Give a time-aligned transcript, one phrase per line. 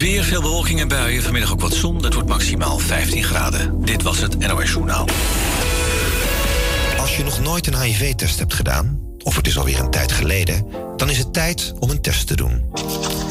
[0.00, 1.22] Weer veel bewolking en buien.
[1.22, 2.04] Vanmiddag ook wat zon.
[2.04, 3.84] Het wordt maximaal 15 graden.
[3.84, 5.08] Dit was het NOS Journaal.
[6.98, 10.66] Als je nog nooit een HIV-test hebt gedaan, of het is alweer een tijd geleden,
[10.96, 12.70] dan is het tijd om een test te doen.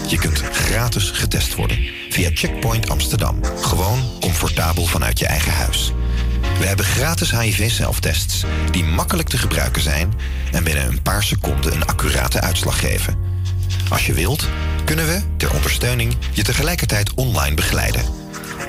[0.07, 1.79] Je kunt gratis getest worden
[2.09, 3.43] via Checkpoint Amsterdam.
[3.61, 5.93] Gewoon comfortabel vanuit je eigen huis.
[6.59, 10.13] We hebben gratis HIV-zelftests die makkelijk te gebruiken zijn
[10.51, 13.17] en binnen een paar seconden een accurate uitslag geven.
[13.89, 14.47] Als je wilt,
[14.95, 18.03] kunnen we, ter ondersteuning, je tegelijkertijd online begeleiden.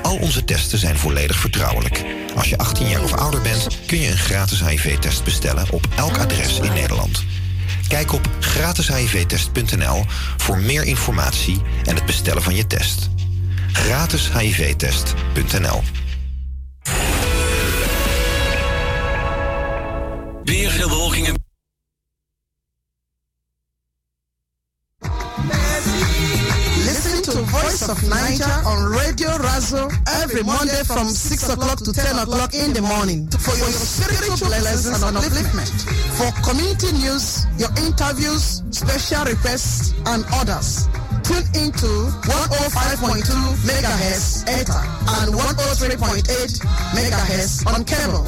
[0.01, 2.03] Al onze testen zijn volledig vertrouwelijk.
[2.35, 6.17] Als je 18 jaar of ouder bent, kun je een gratis HIV-test bestellen op elk
[6.17, 7.23] adres in Nederland.
[7.87, 10.05] Kijk op gratishivtest.nl
[10.37, 13.09] voor meer informatie en het bestellen van je test.
[13.71, 15.81] Gratishivtest.nl
[28.11, 29.87] Naija on Radio Razo
[30.21, 35.01] every Monday from 6 o'clock to 10 o'clock in the morning for your spiritual lessons
[35.01, 35.71] and upliftment.
[36.19, 40.89] For community news, your interviews, special requests, and others.
[41.23, 41.87] Tune into
[42.27, 43.23] 105.2
[43.63, 44.81] megahertz ETA
[45.23, 46.27] and 103.8
[46.91, 48.27] megahertz on cable.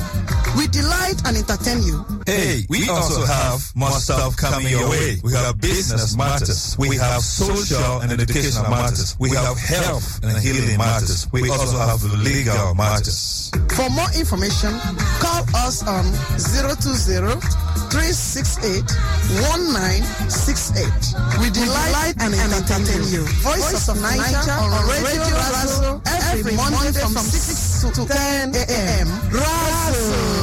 [0.56, 2.06] We delight and entertain you.
[2.26, 5.18] Hey, we also have more stuff coming your way.
[5.24, 6.78] We have business matters.
[6.80, 9.16] We have social and educational matters.
[9.20, 11.28] We have health and healing matters.
[11.34, 13.52] We also have legal matters.
[13.76, 14.72] For more information,
[15.20, 16.06] call us on
[16.40, 17.42] 020
[17.92, 18.88] 368
[19.44, 21.40] 1968.
[21.44, 23.26] We delight and entertain you.
[23.44, 29.08] Voice of Naija on Radio Razo every Monday from 6 to 10 a.m.
[29.30, 30.43] Razo.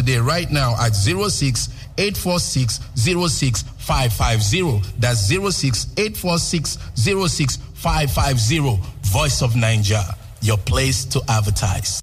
[0.01, 4.81] today right now at 06 846 06550.
[4.97, 8.79] That's 06 846 06550.
[9.03, 12.01] Voice of Naija, your place to advertise.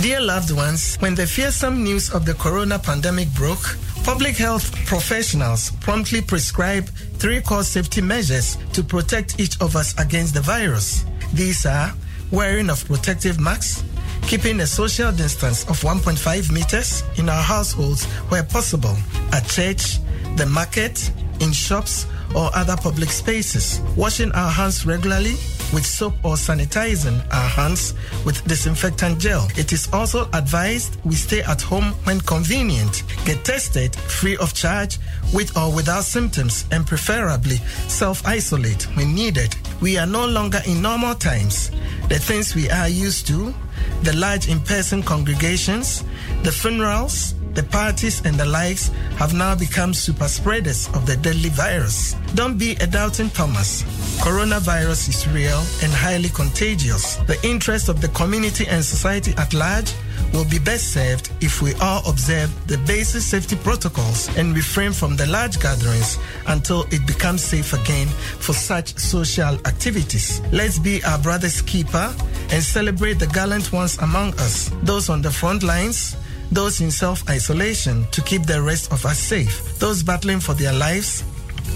[0.00, 5.70] Dear loved ones, when the fearsome news of the corona pandemic broke, public health professionals
[5.80, 11.04] promptly prescribed three core safety measures to protect each of us against the virus.
[11.34, 11.92] These are
[12.30, 13.82] wearing of protective masks,
[14.22, 18.96] keeping a social distance of 1.5 meters in our households where possible,
[19.32, 19.98] at church,
[20.36, 22.06] the market, in shops,
[22.36, 25.34] or other public spaces, washing our hands regularly
[25.72, 29.48] with soap or sanitizing our hands with disinfectant gel.
[29.56, 34.98] It is also advised we stay at home when convenient, get tested free of charge
[35.32, 37.56] with or without symptoms, and preferably
[37.88, 39.56] self isolate when needed.
[39.80, 41.70] We are no longer in normal times.
[42.08, 43.54] The things we are used to,
[44.02, 46.04] the large in person congregations,
[46.42, 51.50] the funerals, the parties and the likes have now become super spreaders of the deadly
[51.50, 52.14] virus.
[52.34, 53.82] Don't be a doubting Thomas.
[54.20, 57.16] Coronavirus is real and highly contagious.
[57.26, 59.92] The interest of the community and society at large
[60.34, 65.16] will be best served if we all observe the basic safety protocols and refrain from
[65.16, 66.18] the large gatherings
[66.48, 68.08] until it becomes safe again
[68.40, 70.42] for such social activities.
[70.52, 72.12] Let's be our brother's keeper
[72.50, 76.16] and celebrate the gallant ones among us, those on the front lines,
[76.50, 80.72] those in self isolation to keep the rest of us safe, those battling for their
[80.72, 81.22] lives,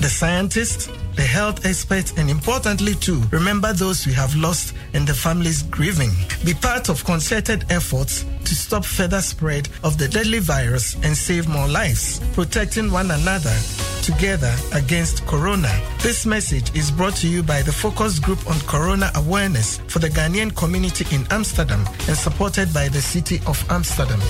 [0.01, 5.15] the scientists, the health experts, and importantly, too, remember those we have lost and the
[5.15, 6.11] families grieving.
[6.45, 11.49] Be part of concerted efforts to stop further spread of the deadly virus and save
[11.49, 13.57] more lives, protecting one another
[14.03, 15.71] together against corona.
[16.03, 20.09] This message is brought to you by the Focus Group on Corona Awareness for the
[20.09, 24.21] Ghanaian community in Amsterdam and supported by the City of Amsterdam.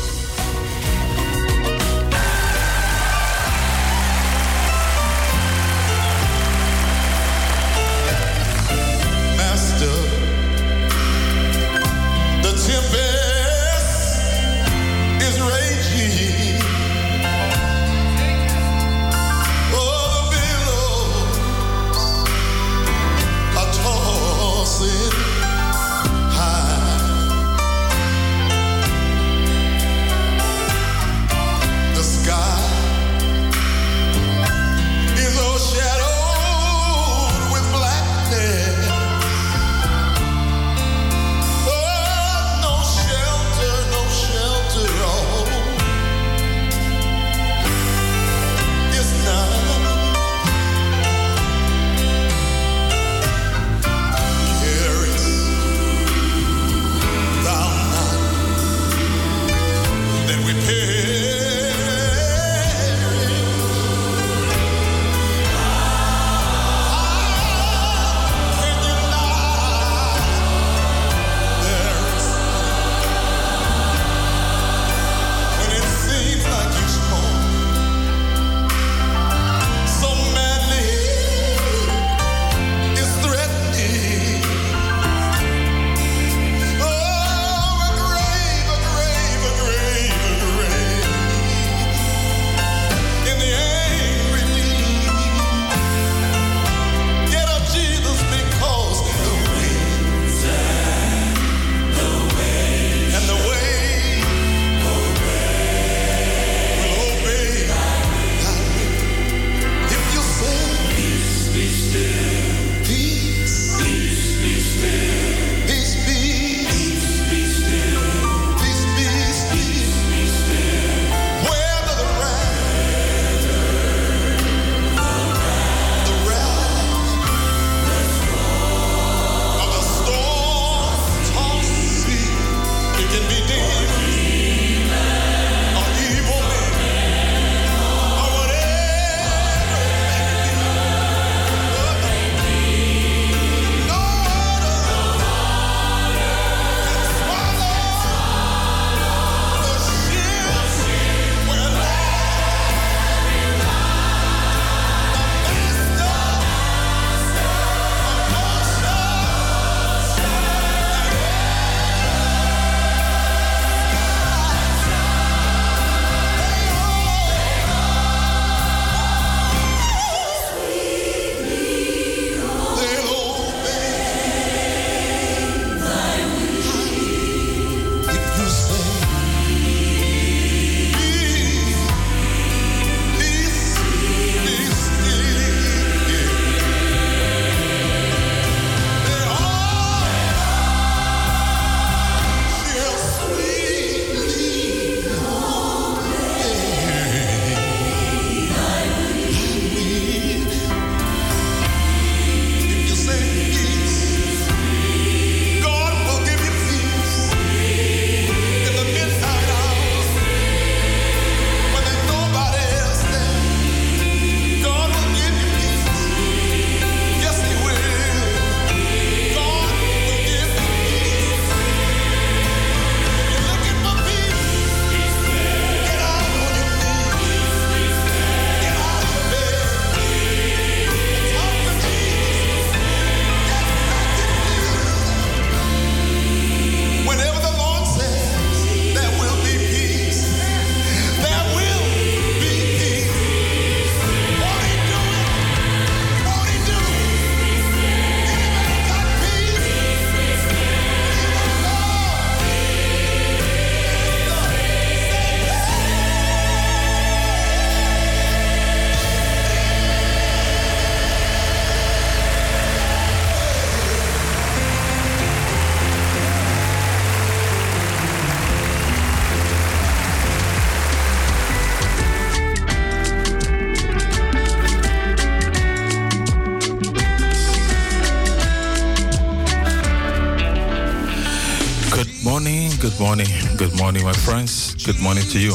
[285.32, 285.52] To you.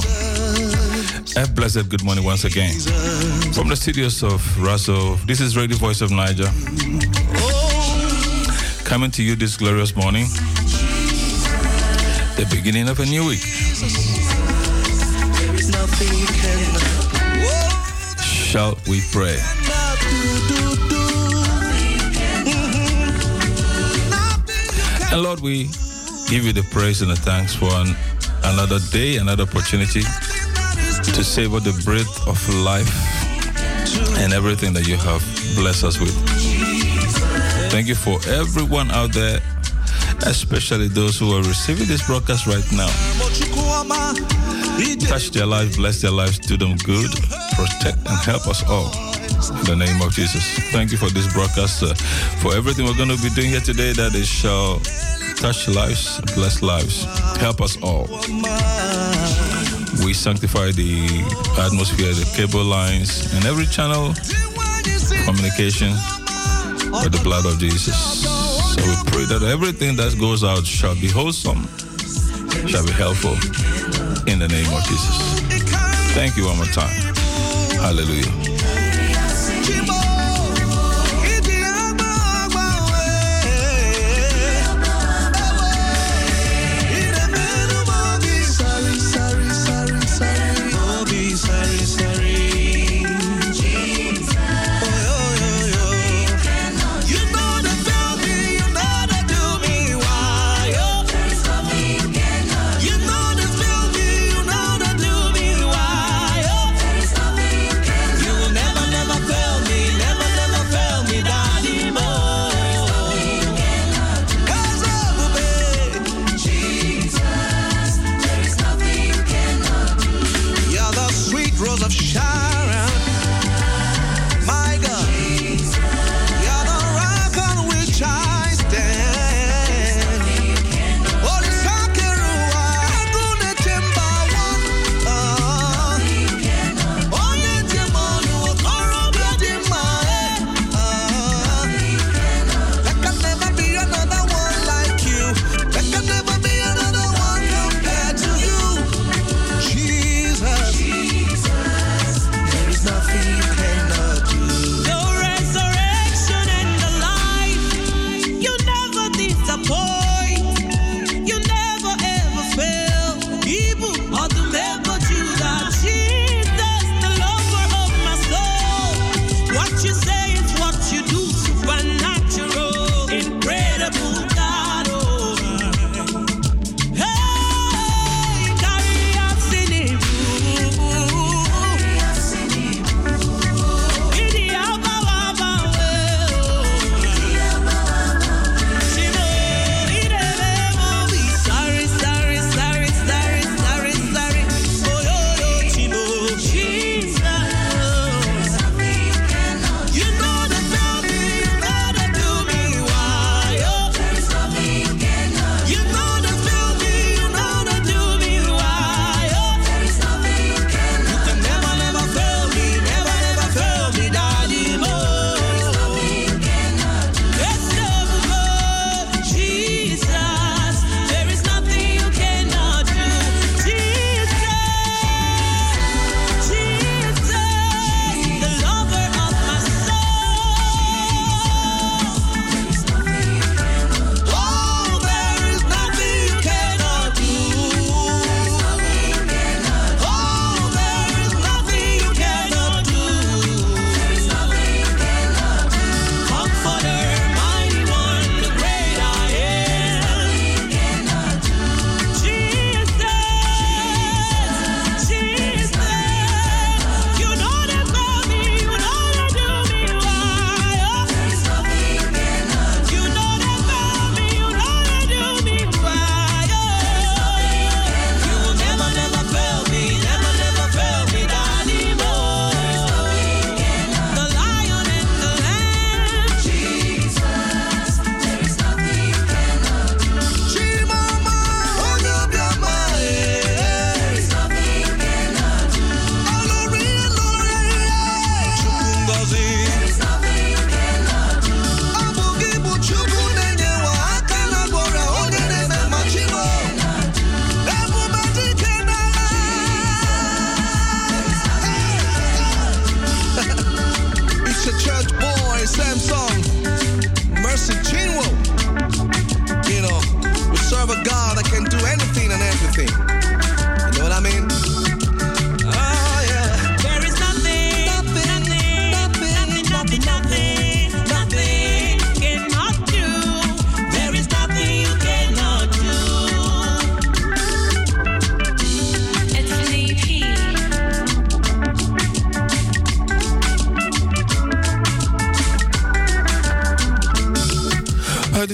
[1.36, 2.74] A blessed good morning once again.
[3.53, 6.46] From the studios of Russell, this is Radio Voice of Naija.
[8.86, 10.25] Coming to you this glorious morning,
[12.38, 13.39] the beginning of a new week.
[18.22, 19.39] Shall we pray?
[25.12, 25.63] And Lord, we
[26.30, 27.96] give you the praise and the thanks for an,
[28.46, 32.90] another day, another opportunity to savor the breath of life
[34.20, 35.22] and everything that you have
[35.56, 36.14] blessed us with.
[37.72, 39.40] Thank you for everyone out there,
[40.26, 42.90] especially those who are receiving this broadcast right now.
[45.08, 47.12] Touch their lives, bless their lives, do them good,
[47.56, 48.92] protect and help us all.
[49.60, 50.44] In the name of Jesus.
[50.72, 51.94] Thank you for this broadcast, uh,
[52.42, 54.80] for everything we're going to be doing here today that it shall
[55.36, 57.06] touch lives, bless lives,
[57.44, 58.08] help us all.
[60.06, 61.04] We sanctify the
[61.60, 64.14] atmosphere, the cable lines, and every channel
[65.26, 65.92] communication
[66.90, 68.24] by the blood of Jesus.
[68.76, 71.68] So we pray that everything that goes out shall be wholesome,
[72.66, 73.36] shall be helpful
[74.32, 75.16] in the name of Jesus.
[76.16, 76.96] Thank you one more time.
[77.84, 78.52] Hallelujah.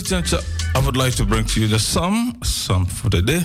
[0.10, 3.44] Gentlemen, I would like to bring to you the psalm, psalm for the day.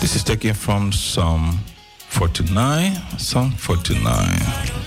[0.00, 1.58] This is taken from Psalm
[2.10, 3.18] 49.
[3.18, 4.77] Psalm 49.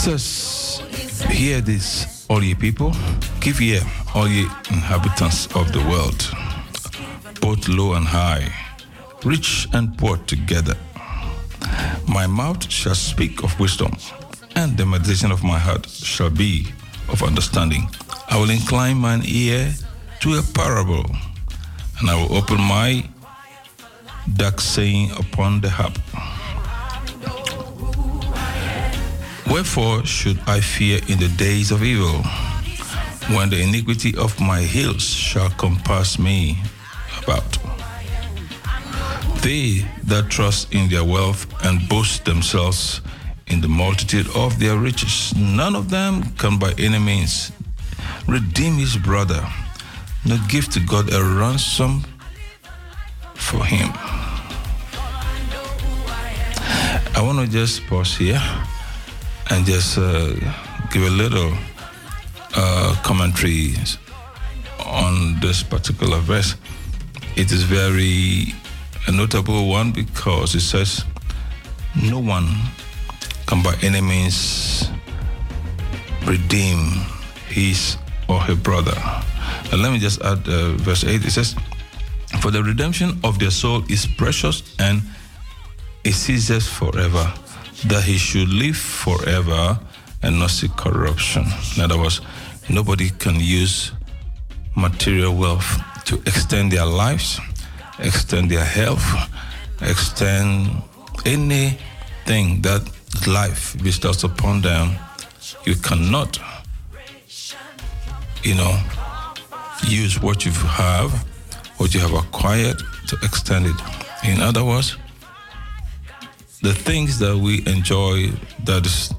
[0.00, 0.82] Says,
[1.30, 2.92] Hear this, all ye people.
[3.40, 3.82] Give ear,
[4.14, 6.20] all ye inhabitants of the world,
[7.40, 8.52] both low and high,
[9.24, 10.74] rich and poor together.
[12.08, 13.92] My mouth shall speak of wisdom,
[14.56, 16.66] and the meditation of my heart shall be
[17.08, 17.88] of understanding.
[18.28, 19.72] I will incline mine ear
[20.20, 21.04] to a parable,
[22.00, 23.04] and I will open my
[24.36, 25.98] dark saying upon the harp.
[29.50, 32.22] Wherefore should I fear in the days of evil,
[33.34, 36.58] when the iniquity of my heels shall compass me
[37.22, 37.58] about?
[39.42, 43.00] They that trust in their wealth and boast themselves
[43.46, 47.50] in the multitude of their riches, none of them can by any means
[48.28, 49.44] redeem his brother,
[50.24, 52.04] nor give to God a ransom
[53.40, 53.90] for him.
[57.16, 58.40] I want to just pause here
[59.50, 60.32] and just uh,
[60.92, 61.52] give a little
[62.54, 63.74] uh, commentary
[64.86, 66.54] on this particular verse.
[67.36, 68.54] It is very
[69.06, 71.04] a notable one because it says,
[71.94, 72.48] No one
[73.46, 74.88] can by any means
[76.26, 76.78] redeem
[77.48, 77.96] his
[78.28, 78.96] or her brother.
[79.72, 81.24] And let me just add uh, verse 8.
[81.24, 81.56] It says,
[82.38, 85.02] For the redemption of their soul is precious and
[86.04, 87.32] it ceases forever,
[87.86, 89.78] that he should live forever
[90.22, 91.44] and not see corruption.
[91.76, 92.20] In other words,
[92.68, 93.92] nobody can use
[94.76, 97.40] material wealth to extend their lives,
[97.98, 99.04] extend their health,
[99.82, 100.82] extend
[101.26, 102.82] anything that
[103.26, 104.96] life bestows upon them.
[105.64, 106.38] You cannot,
[108.42, 108.78] you know,
[109.86, 111.26] use what you have,
[111.80, 113.76] what you have acquired to extend it.
[114.22, 114.98] In other words,
[116.60, 118.28] the things that we enjoy
[118.64, 119.14] that is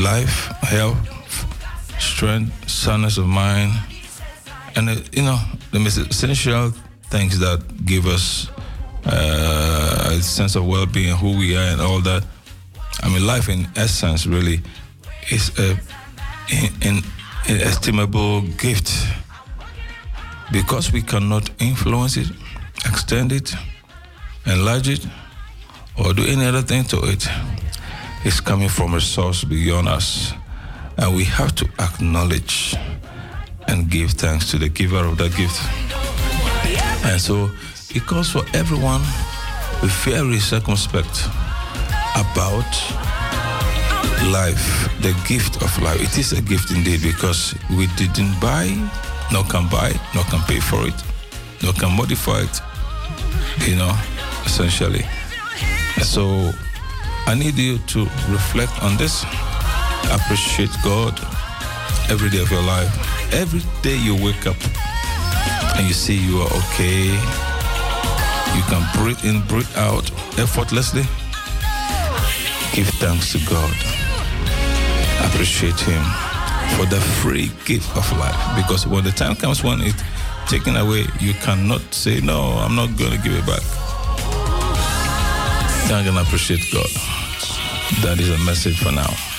[0.00, 0.98] life health
[2.00, 3.70] strength soundness of mind
[4.74, 5.38] and uh, you know
[5.70, 6.70] the most essential
[7.10, 8.48] things that give us
[9.04, 12.24] uh, a sense of well-being who we are and all that
[13.02, 14.60] i mean life in essence really
[15.30, 15.78] is a
[16.82, 17.02] an
[17.46, 18.90] inestimable gift
[20.52, 22.28] because we cannot influence it
[22.84, 23.54] extend it
[24.46, 25.06] enlarge it
[25.98, 27.26] or do any other thing to it,
[28.24, 30.32] it is coming from a source beyond us.
[30.96, 32.76] And we have to acknowledge
[33.68, 35.60] and give thanks to the giver of that gift.
[37.04, 37.50] And so
[37.90, 39.02] it calls for everyone
[39.80, 41.26] be very circumspect
[42.14, 42.70] about
[44.30, 46.00] life, the gift of life.
[46.00, 48.68] It is a gift indeed because we didn't buy,
[49.32, 50.94] nor can buy, nor can pay for it,
[51.62, 52.60] nor can modify it,
[53.66, 53.92] you know,
[54.44, 55.04] essentially.
[56.02, 56.52] So
[57.26, 59.24] I need you to reflect on this.
[60.12, 61.18] Appreciate God
[62.10, 62.92] every day of your life.
[63.32, 64.60] Every day you wake up
[65.76, 67.06] and you see you are okay.
[68.54, 71.02] You can breathe in, breathe out effortlessly.
[72.74, 73.74] Give thanks to God.
[75.24, 76.31] Appreciate Him
[76.76, 78.56] for the free gift of life.
[78.56, 80.02] Because when the time comes when it's
[80.48, 83.62] taken away, you cannot say, No, I'm not going to give it back
[85.92, 86.88] thank and appreciate God.
[88.00, 89.31] That is a message for now.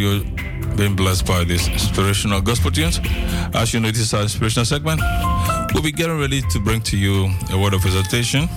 [0.00, 3.00] you've been blessed by this inspirational gospel tunes.
[3.54, 5.00] As you know, this is our inspirational segment.
[5.74, 8.48] We'll be getting ready to bring to you a word of exhortation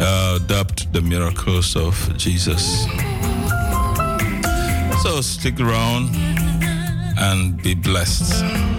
[0.00, 2.84] uh, dubbed The Miracles of Jesus.
[5.02, 6.10] So stick around
[7.18, 8.75] and be blessed.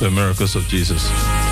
[0.00, 1.49] The miracles of Jesus.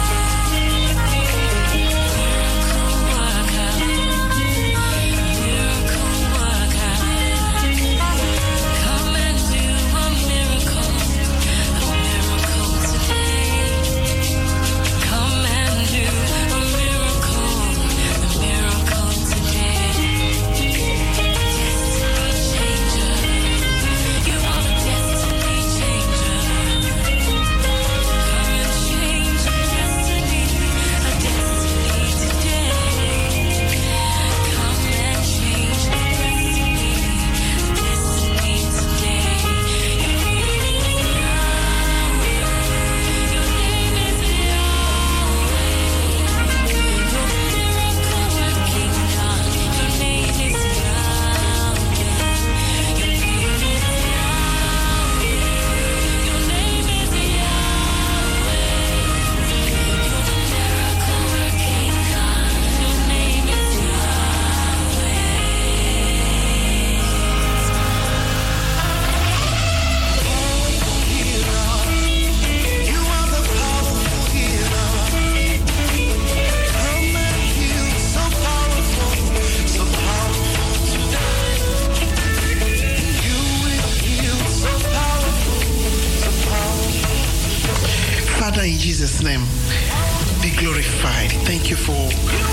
[91.84, 92.08] For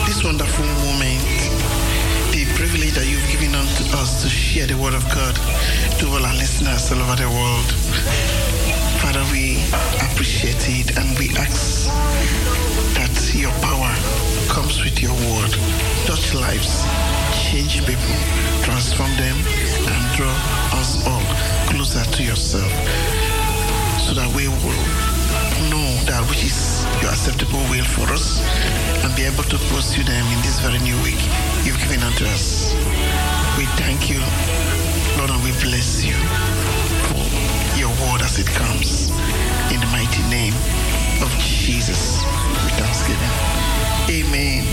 [0.05, 1.23] this wonderful moment,
[2.31, 5.35] the privilege that you've given unto us to share the word of God
[5.99, 7.69] to all our listeners all over the world.
[9.01, 9.61] Father, we
[10.05, 11.87] appreciate it and we ask
[12.97, 13.93] that your power
[14.51, 15.51] comes with your word,
[16.05, 16.83] touch lives,
[17.49, 18.17] change people,
[18.61, 19.37] transform them,
[19.89, 20.35] and draw
[20.77, 21.25] us all
[21.71, 22.71] closer to yourself
[24.01, 24.83] so that we will
[25.69, 28.41] know that which is your acceptable will for us
[29.03, 31.19] and be able to pursue them in this very new week
[31.63, 32.73] you've given unto us.
[33.57, 34.19] We thank you,
[35.17, 36.15] Lord, and we bless you
[37.09, 37.25] for
[37.79, 39.09] your word as it comes
[39.71, 40.53] in the mighty name
[41.21, 43.33] of Jesus We with thanksgiving.
[44.09, 44.65] Amen.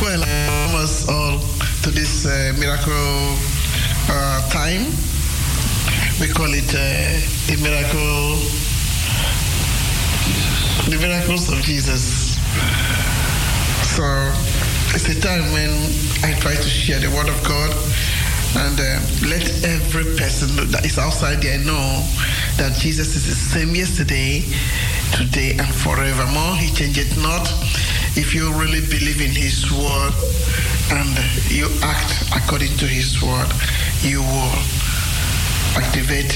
[0.00, 0.22] Well,
[0.66, 1.38] almost all
[1.82, 3.36] to this uh, miracle
[4.08, 4.86] uh, time.
[6.20, 8.38] We call it uh, the miracle,
[10.90, 12.36] the miracles of Jesus.
[13.96, 14.04] So
[14.94, 15.70] it's a time when
[16.24, 17.70] I try to share the word of God
[18.56, 22.04] and uh, let every person that is outside there know
[22.56, 24.44] that Jesus is the same yesterday,
[25.16, 26.56] today, and forevermore.
[26.56, 27.48] He changeth not.
[28.14, 30.12] If you really believe in His word
[30.92, 31.16] and
[31.48, 33.48] you act according to His word,
[34.02, 34.52] you will
[35.80, 36.32] activate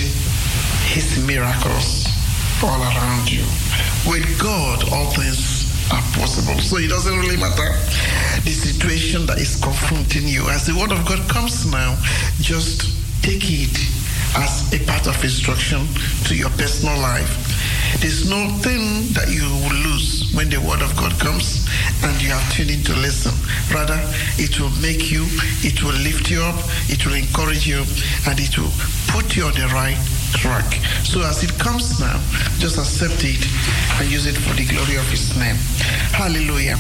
[0.89, 2.06] His miracles
[2.63, 3.45] all around you.
[4.09, 6.59] With God, all things are possible.
[6.61, 7.69] So it doesn't really matter
[8.45, 10.49] the situation that is confronting you.
[10.49, 11.97] As the word of God comes now,
[12.41, 12.89] just
[13.23, 13.77] take it
[14.37, 15.87] as a part of instruction
[16.25, 17.29] to your personal life.
[18.01, 21.67] There's no thing that you will lose when the word of God comes
[22.05, 23.33] and you are tuned in to listen.
[23.75, 23.99] Rather,
[24.37, 25.25] it will make you,
[25.65, 26.57] it will lift you up,
[26.89, 27.85] it will encourage you,
[28.29, 28.73] and it will
[29.09, 29.99] put you on the right
[30.37, 30.69] track.
[31.05, 32.21] So as it comes now,
[32.59, 33.41] just accept it
[33.99, 35.57] and use it for the glory of his name.
[36.13, 36.77] Hallelujah.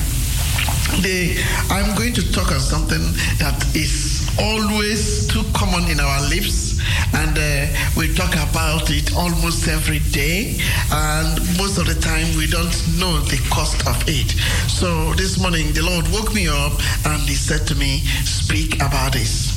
[1.02, 1.36] The,
[1.70, 3.02] I'm going to talk on something
[3.38, 6.78] that is always too common in our lips,
[7.14, 7.66] and uh,
[7.96, 10.60] we talk about it almost every day,
[10.92, 14.30] and most of the time we don't know the cost of it.
[14.70, 16.72] So this morning, the Lord woke me up
[17.06, 19.55] and He said to me, Speak about this.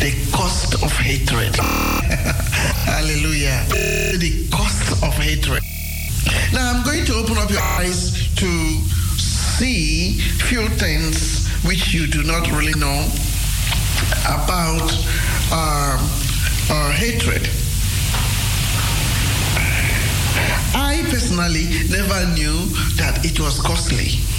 [0.00, 1.56] The cost of hatred.
[2.86, 3.64] Hallelujah.
[4.18, 5.62] The cost of hatred.
[6.52, 8.46] Now I'm going to open up your eyes to
[9.18, 10.18] see
[10.48, 13.08] few things which you do not really know
[14.26, 14.90] about
[15.52, 16.00] um,
[16.70, 17.48] uh, hatred.
[20.74, 24.29] I personally never knew that it was costly.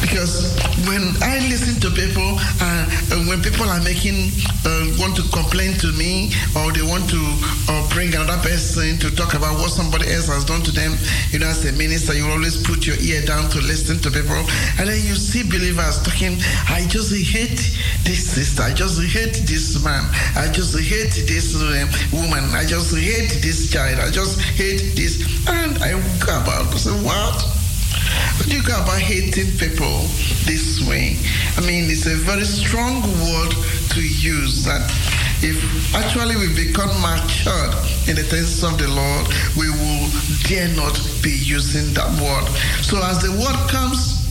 [0.00, 2.84] Because when I listen to people, uh,
[3.28, 4.30] when people are making
[4.66, 7.20] uh, want to complain to me or they want to
[7.70, 10.96] uh, bring another person to talk about what somebody else has done to them,
[11.30, 14.42] you know, as a minister, you always put your ear down to listen to people,
[14.78, 16.36] and then you see believers talking.
[16.68, 17.62] I just hate
[18.04, 18.62] this sister.
[18.62, 20.02] I just hate this man.
[20.36, 22.44] I just hate this uh, woman.
[22.54, 24.00] I just hate this child.
[24.00, 25.92] I just hate this, and I
[26.24, 27.61] go about to say what.
[28.36, 30.02] What do you go about hating people
[30.44, 31.16] this way?
[31.56, 33.52] I mean, it's a very strong word
[33.94, 34.82] to use that
[35.42, 37.74] if actually we become matured
[38.08, 39.26] in the things of the Lord,
[39.58, 40.08] we will
[40.46, 42.46] dare not be using that word.
[42.82, 44.22] So as the word comes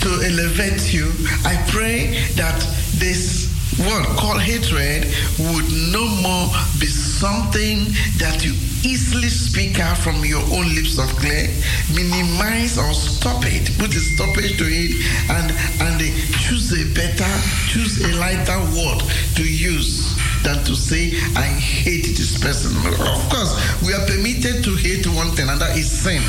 [0.00, 1.12] to elevate you,
[1.44, 2.58] I pray that
[2.96, 3.47] this
[3.78, 5.06] word called hatred
[5.38, 6.48] would no more
[6.80, 7.86] be something
[8.18, 11.54] that you easily speak out from your own lips of clay.
[11.94, 13.70] Minimize or stop it.
[13.78, 14.92] Put a stoppage to it
[15.30, 15.50] and
[15.82, 16.00] and
[16.42, 17.30] choose a better,
[17.68, 19.02] choose a lighter word
[19.36, 22.76] to use than to say I hate this person.
[22.86, 26.22] Of course, we are permitted to hate one thing, and that is sin.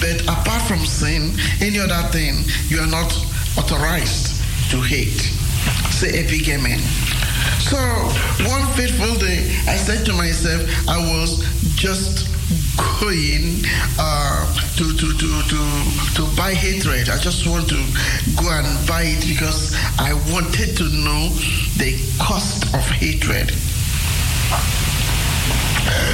[0.00, 3.12] But apart from sin, any other thing, you are not
[3.56, 5.39] authorized to hate.
[6.00, 6.78] Say big amen.
[7.60, 7.76] So
[8.48, 11.44] one fateful day, I said to myself, I was
[11.76, 12.26] just
[13.02, 13.60] going
[13.98, 17.10] uh, to, to, to, to, to buy hatred.
[17.10, 17.76] I just want to
[18.40, 21.28] go and buy it because I wanted to know
[21.76, 23.50] the cost of hatred.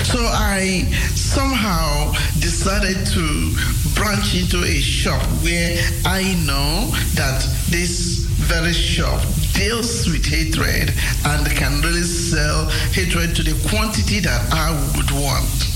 [0.02, 3.54] So I somehow decided to
[3.94, 9.20] branch into a shop where I know that this very shop
[9.54, 10.92] deals with hatred
[11.26, 15.66] and can really sell hatred to the quantity that I would want.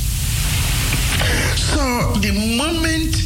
[1.57, 3.17] So the moment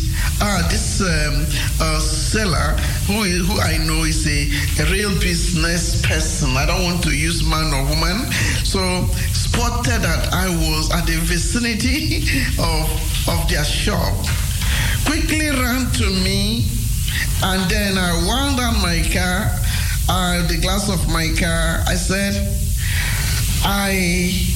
[0.41, 1.45] uh, this um,
[1.81, 2.77] uh, seller,
[3.07, 4.49] who, who I know is a,
[4.83, 8.33] a real business person, I don't want to use man or woman,
[8.65, 12.25] so spotted that I was at the vicinity
[12.59, 12.89] of,
[13.29, 14.15] of their shop,
[15.05, 16.65] quickly ran to me,
[17.43, 19.51] and then I wound down my car,
[20.09, 21.83] uh, the glass of my car.
[21.87, 22.35] I said,
[23.65, 24.55] I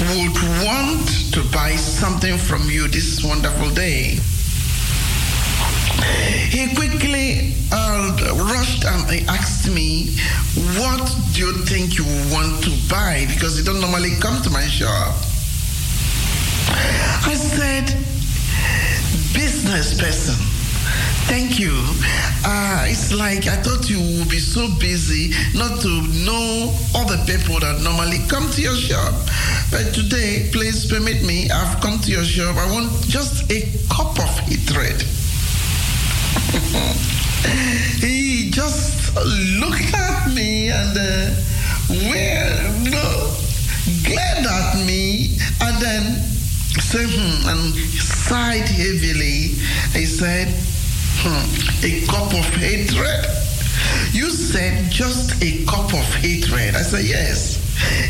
[0.00, 4.18] would want to buy something from you this wonderful day.
[6.50, 8.16] He quickly uh,
[8.48, 10.16] rushed and he asked me,
[10.78, 13.26] What do you think you want to buy?
[13.28, 15.14] Because you don't normally come to my shop.
[17.26, 17.86] I said,
[19.34, 20.57] Business person.
[21.28, 21.72] Thank you.
[22.44, 25.88] Uh, it's like I thought you would be so busy not to
[26.24, 29.14] know all the people that normally come to your shop.
[29.70, 32.56] But today, please permit me, I've come to your shop.
[32.56, 33.60] I want just a
[33.92, 35.02] cup of hatred.
[38.00, 39.14] he just
[39.60, 41.34] looked at me and uh,
[41.90, 43.34] well, know,
[44.04, 46.02] glared at me and then
[46.80, 49.56] said, hmm, and sighed heavily.
[49.92, 50.48] He said,
[51.20, 53.24] hmm, a cup of hatred.
[54.12, 56.74] You said just a cup of hatred.
[56.74, 57.56] I said, yes.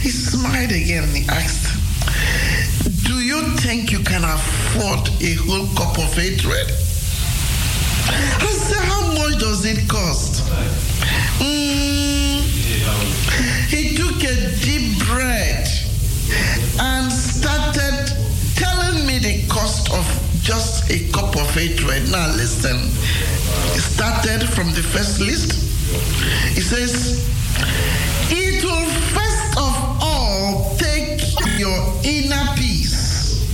[0.02, 1.68] He smiled again and he asked,
[3.04, 6.70] Do you think you can afford a whole cup of hatred?
[8.09, 10.42] I said, How much does it cost?
[11.40, 12.40] Mm,
[13.68, 15.68] he took a deep breath
[16.80, 18.12] and started
[18.56, 22.11] telling me the cost of just a cup of hatred.
[22.11, 22.76] Now listen.
[23.76, 25.53] It started from the first list.
[26.57, 27.28] He says,
[28.30, 31.20] It will first of all take
[31.59, 33.44] your inner peace.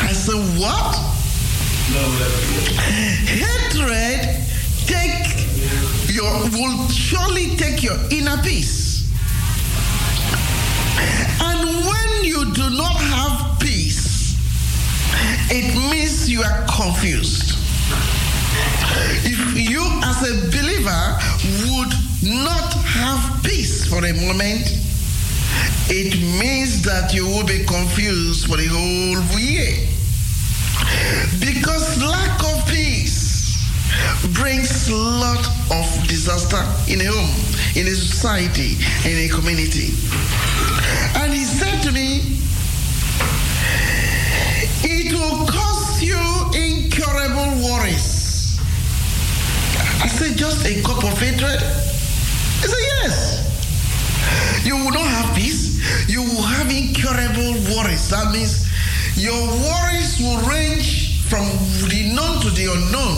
[0.00, 0.96] I said, What?
[3.28, 4.40] Hatred
[4.88, 5.36] take
[6.08, 9.12] your will surely take your inner peace.
[11.42, 13.51] And when you do not have
[15.54, 17.52] it means you are confused.
[19.20, 21.04] If you as a believer
[21.68, 21.92] would
[22.24, 24.64] not have peace for a moment,
[25.92, 29.76] it means that you will be confused for the whole year.
[31.38, 33.60] Because lack of peace
[34.32, 39.92] brings a lot of disaster in a home, in a society, in a community.
[50.12, 51.60] Said, just a cup of hatred?
[52.60, 54.64] He said, yes.
[54.64, 55.80] You will not have peace.
[56.08, 58.08] You will have incurable worries.
[58.10, 58.68] That means
[59.16, 61.48] your worries will range from
[61.88, 63.16] the known to the unknown,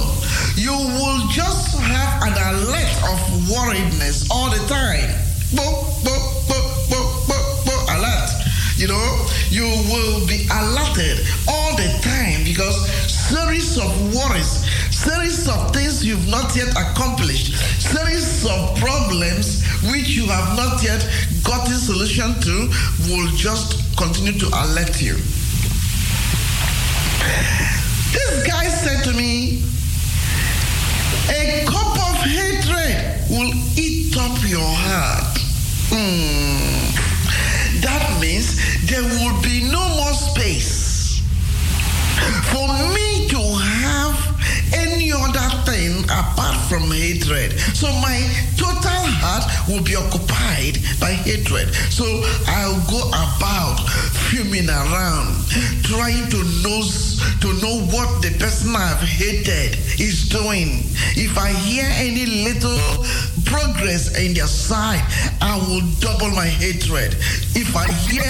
[0.55, 3.19] you will just have an alert of
[3.51, 5.11] worriedness all the time.
[5.51, 5.67] Bo,
[6.07, 6.15] bo,
[6.47, 8.31] bo, bo, bo, bo, alert.
[8.79, 14.63] You know, you will be alerted all the time because series of worries,
[15.05, 21.05] series of things you've not yet accomplished, series of problems which you have not yet
[21.45, 22.71] gotten solution to
[23.09, 25.15] will just continue to alert you.
[28.17, 29.63] This guy said to me,
[31.29, 35.37] a cup of hatred will eat up your heart.
[35.93, 36.85] Hmm.
[37.83, 38.57] That means
[38.89, 41.21] there will be no more space
[42.53, 44.35] for me to have
[45.19, 47.59] other thing apart from hatred.
[47.75, 48.19] So my
[48.57, 51.75] total heart will be occupied by hatred.
[51.91, 52.05] So
[52.47, 53.79] I'll go about
[54.31, 55.45] fuming around,
[55.83, 56.83] trying to know
[57.41, 60.81] to know what the person I've hated is doing.
[61.17, 62.81] If I hear any little
[63.45, 65.03] progress in their side,
[65.41, 67.15] I will double my hatred.
[67.55, 68.25] If I hear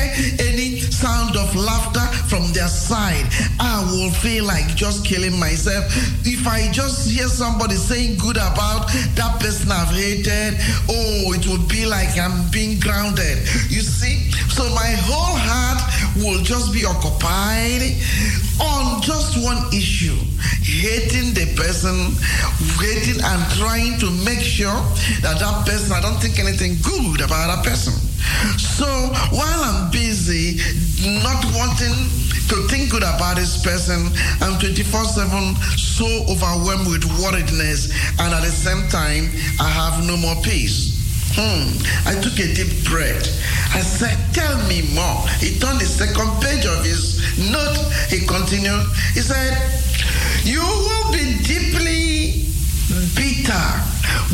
[0.47, 3.27] any sound of laughter from their side,
[3.61, 5.85] I will feel like just killing myself.
[6.27, 10.59] If I just hear somebody saying good about that person I've hated,
[10.89, 13.39] oh, it will be like I'm being grounded.
[13.69, 14.31] You see?
[14.51, 15.83] So my whole heart
[16.17, 17.97] will just be occupied
[18.61, 20.17] on just one issue
[20.65, 21.95] hating the person,
[22.81, 24.75] hating and trying to make sure
[25.21, 27.93] that that person, I don't think anything good about that person.
[28.57, 28.87] So
[29.31, 30.61] while I'm busy
[31.23, 31.95] not wanting
[32.49, 38.43] to think good about this person, I'm 24 7 so overwhelmed with worriedness, and at
[38.43, 39.31] the same time,
[39.61, 40.95] I have no more peace.
[41.37, 41.71] Hmm.
[42.07, 43.27] I took a deep breath.
[43.75, 45.23] I said, Tell me more.
[45.39, 47.79] He turned the second page of his note.
[48.11, 48.87] He continued.
[49.15, 49.55] He said,
[50.43, 51.94] You will be deeply
[53.15, 53.67] bitter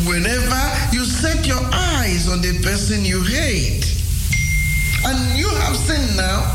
[0.07, 3.85] whenever you set your eyes on the person you hate.
[5.05, 6.45] And you have seen now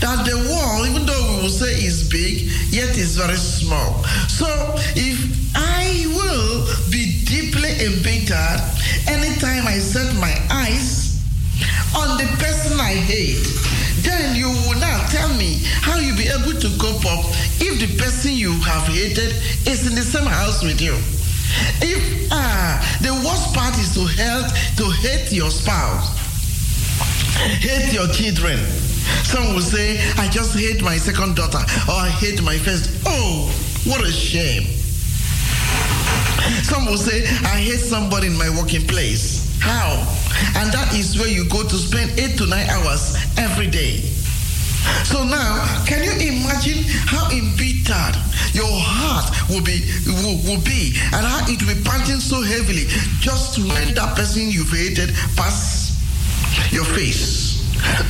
[0.00, 4.04] that the world, even though we will say is big, yet is very small.
[4.28, 4.46] So
[4.96, 5.16] if
[5.56, 8.60] I will be deeply embittered
[9.08, 11.22] anytime I set my eyes
[11.96, 13.46] on the person I hate,
[14.02, 17.24] then you will now tell me how you'll be able to cope up
[17.60, 19.32] if the person you have hated
[19.66, 20.96] is in the same house with you.
[21.80, 24.46] If uh, the worst part is to help
[24.76, 26.16] to hate your spouse,
[27.60, 28.58] hate your children.
[29.24, 33.02] Some will say, I just hate my second daughter, or I hate my first.
[33.06, 33.50] Oh,
[33.84, 34.64] what a shame.
[36.62, 39.58] Some will say, I hate somebody in my working place.
[39.60, 39.96] How?
[40.56, 44.00] And that is where you go to spend eight to nine hours every day.
[45.04, 48.16] So now, can you imagine how embittered
[48.52, 49.80] your heart will be,
[50.44, 52.86] will, be, and how it will be panting so heavily
[53.20, 55.96] just to let that person you've hated pass
[56.70, 57.60] your face?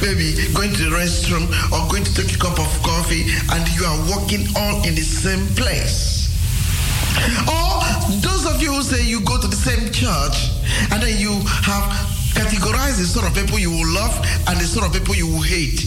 [0.02, 3.84] Maybe going to the restroom or going to take a cup of coffee, and you
[3.84, 6.30] are walking all in the same place.
[7.46, 7.82] Or
[8.20, 10.50] those of you who say you go to the same church,
[10.92, 11.32] and then you
[11.66, 11.90] have
[12.34, 14.14] categorized the sort of people you will love
[14.48, 15.82] and the sort of people you will hate.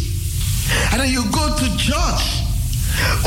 [0.92, 2.44] And then you go to church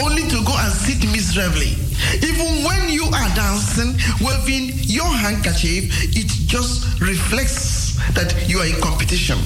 [0.03, 1.77] only to go and sit miserably.
[2.23, 8.81] Even when you are dancing, waving your handkerchief, it just reflects that you are in
[8.81, 9.39] competition.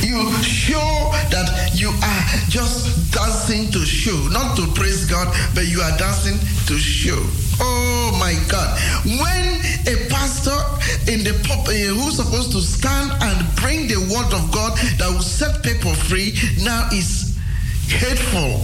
[0.00, 5.80] You show that you are just dancing to show, not to praise God, but you
[5.80, 7.18] are dancing to show.
[7.60, 8.78] Oh my God.
[9.04, 10.56] When a pastor
[11.10, 15.10] in the pop uh, who's supposed to stand and bring the word of God that
[15.10, 17.21] will set people free now is
[17.98, 18.60] hateful,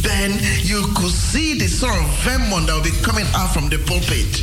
[0.00, 0.30] then
[0.62, 4.42] you could see the sort of venom that will be coming out from the pulpit.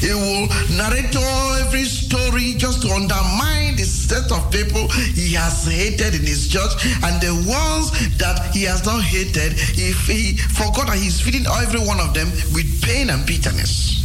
[0.00, 5.66] He will narrate all every story just to undermine the set of people he has
[5.66, 6.72] hated in his church
[7.04, 11.80] and the ones that he has not hated, if he forgot that he's feeding every
[11.80, 14.00] one of them with pain and bitterness.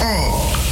[0.00, 0.71] Oh.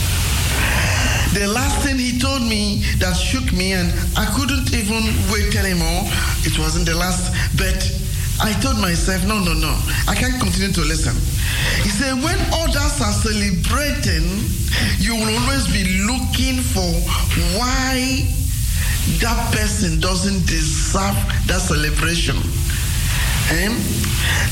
[1.33, 3.87] The last thing he told me that shook me and
[4.18, 6.03] I couldn't even wait anymore.
[6.43, 7.78] It wasn't the last, but
[8.43, 9.70] I told myself, no, no, no,
[10.09, 11.14] I can't continue to listen.
[11.87, 14.26] He said, when others are celebrating,
[14.99, 16.91] you will always be looking for
[17.55, 18.26] why
[19.22, 21.14] that person doesn't deserve
[21.47, 22.37] that celebration.
[23.55, 23.70] Eh?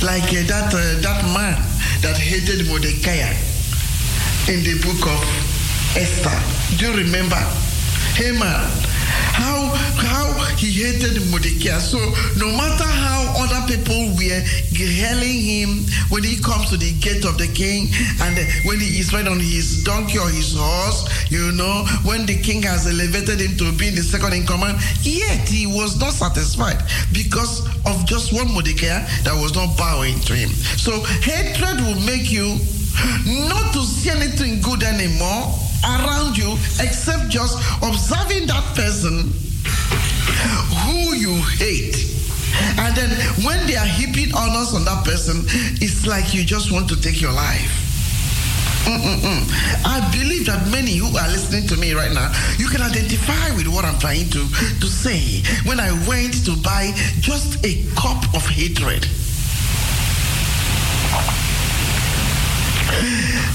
[0.07, 1.59] Like uh, that, uh, that man
[2.07, 3.35] that hated Mordecai
[4.47, 5.48] in the book of
[5.99, 6.31] Esther.
[6.79, 7.43] Do you remember?
[8.15, 8.89] Haman
[9.39, 10.27] how how
[10.57, 11.79] he hated Mordecai.
[11.79, 11.99] So
[12.39, 14.43] no matter how other people were
[14.75, 15.69] hailing him
[16.11, 17.89] when he comes to the gate of the king
[18.23, 18.35] and
[18.67, 22.63] when he is riding on his donkey or his horse, you know, when the king
[22.63, 26.83] has elevated him to be the second in command, yet he was not satisfied
[27.13, 30.51] because of just one Mordecai that was not bowing to him.
[30.79, 32.59] So hatred will make you
[33.51, 39.33] not to see anything good anymore around you except just observing that person
[40.85, 41.97] who you hate.
[42.79, 43.11] And then
[43.45, 45.45] when they are heaping honors on that person,
[45.81, 47.85] it's like you just want to take your life.
[48.89, 49.45] Mm-mm-mm.
[49.85, 53.69] I believe that many who are listening to me right now, you can identify with
[53.69, 55.43] what I'm trying to, to say.
[55.69, 59.07] When I went to buy just a cup of hatred,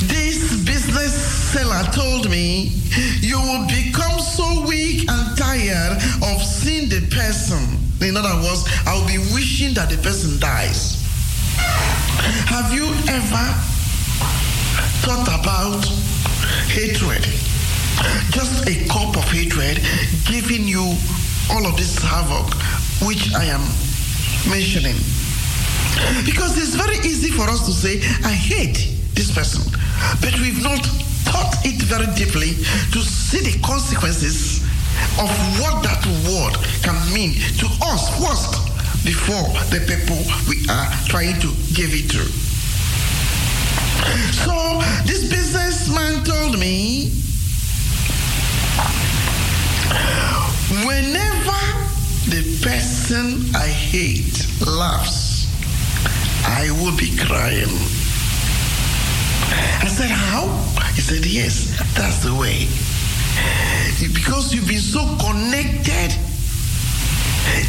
[0.08, 1.14] this business
[1.54, 2.72] seller told me,
[3.20, 7.62] You will become so weak and tired of seeing the person.
[8.02, 11.02] In other words, I'll be wishing that the person dies.
[12.48, 13.46] Have you ever
[15.06, 15.86] thought about
[16.68, 17.24] hatred?
[18.32, 19.80] Just a cup of hatred
[20.26, 20.96] giving you
[21.52, 22.54] all of this havoc,
[23.06, 23.62] which I am
[24.50, 24.98] mentioning.
[26.26, 29.62] Because it's very easy for us to say, I hate this person.
[30.22, 30.86] But we've not
[31.26, 32.56] thought it very deeply
[32.92, 34.62] to see the consequences
[35.20, 38.74] of what that word can mean to us first
[39.06, 42.24] before the people we are trying to give it to.
[44.46, 47.12] So this businessman told me
[50.86, 51.60] whenever
[52.30, 55.48] the person I hate laughs,
[56.46, 57.93] I will be crying.
[59.82, 60.48] I said, How?
[60.94, 62.68] He said, Yes, that's the way.
[64.14, 66.12] Because you've been so connected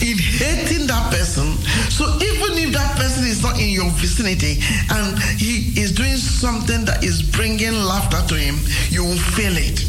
[0.03, 1.57] in hating that person.
[1.91, 4.59] So even if that person is not in your vicinity
[4.91, 8.57] and he is doing something that is bringing laughter to him,
[8.91, 9.85] you will feel it.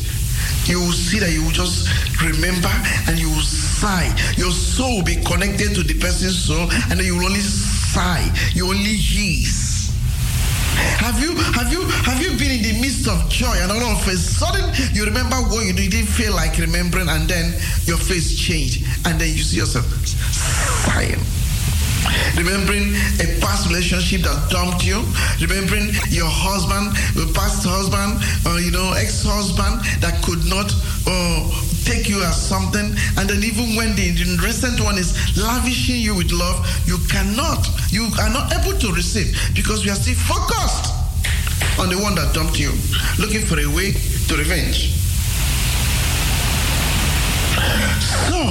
[0.68, 1.88] You will see that you will just
[2.22, 2.72] remember
[3.08, 4.10] and you will sigh.
[4.38, 8.26] Your soul will be connected to the person's soul and you will only sigh.
[8.54, 9.65] You only hiss.
[11.00, 14.08] Have you have you have you been in the midst of joy and all of
[14.08, 17.54] a sudden you remember what you didn't feel like remembering and then
[17.86, 21.20] your face changed and then you see yourself sighing.
[22.38, 25.02] Remembering a past relationship that dumped you,
[25.42, 30.70] remembering your husband, your past husband, or you know, ex-husband that could not
[31.08, 31.50] uh,
[31.86, 34.12] take you as something, and then even when the,
[34.42, 39.38] recent one is lavishing you with love, you cannot, you are not able to receive
[39.54, 40.92] because you are still focused
[41.80, 42.72] on the one that dumped you,
[43.20, 43.94] looking for a way
[44.28, 44.98] to revenge.
[48.30, 48.42] So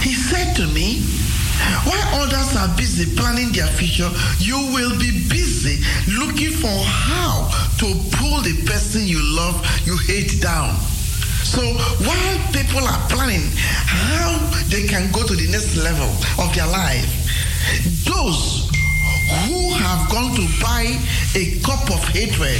[0.00, 1.02] he said to me,
[1.84, 7.86] while others are busy planning their future, you will be busy looking for how to
[8.16, 10.74] pull the person you love, you hate down.
[11.54, 11.62] So
[12.02, 13.46] while people are planning
[13.86, 16.10] how they can go to the next level
[16.42, 17.06] of their life,
[18.02, 18.66] those
[19.46, 20.98] who have gone to buy
[21.38, 22.58] a cup of hatred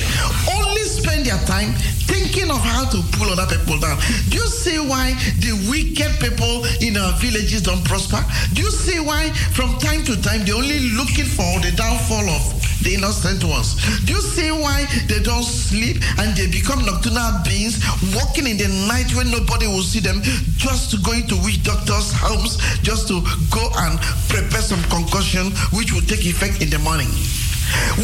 [0.55, 1.74] only spend their time
[2.07, 3.99] thinking of how to pull other people down.
[4.30, 8.22] Do you see why the wicked people in our villages don't prosper?
[8.55, 12.64] Do you see why from time to time they're only looking for the downfall of
[12.85, 13.74] the innocent ones?
[14.05, 17.80] Do you see why they don't sleep and they become nocturnal beings
[18.14, 20.20] walking in the night when nobody will see them
[20.61, 25.93] just to go into witch doctors' homes just to go and prepare some concussion which
[25.93, 27.09] will take effect in the morning?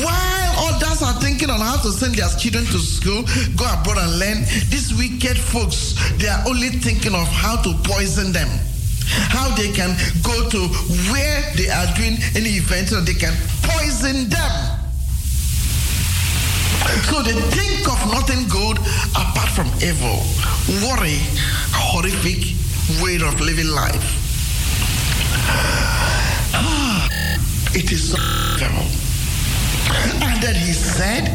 [0.01, 3.23] While others are thinking on how to send their children to school,
[3.57, 4.39] go abroad and learn,
[4.73, 8.49] these wicked folks, they are only thinking of how to poison them.
[9.31, 10.69] How they can go to
[11.11, 14.53] where they are doing any event so they can poison them.
[17.09, 18.79] So they think of nothing good
[19.15, 20.23] apart from evil.
[21.73, 22.57] A horrific
[23.03, 24.07] way of living life.
[26.55, 27.09] Ah,
[27.75, 28.19] it is so
[28.57, 28.87] evil.
[30.23, 31.31] And then he said,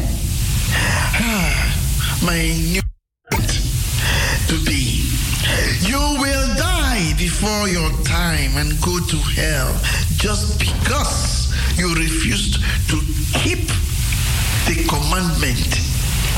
[0.72, 2.82] ah, my new
[4.48, 5.10] to be,
[5.80, 9.68] you will die before your time and go to hell
[10.16, 12.54] just because you refused
[12.88, 12.96] to
[13.38, 13.68] keep
[14.64, 15.76] the commandment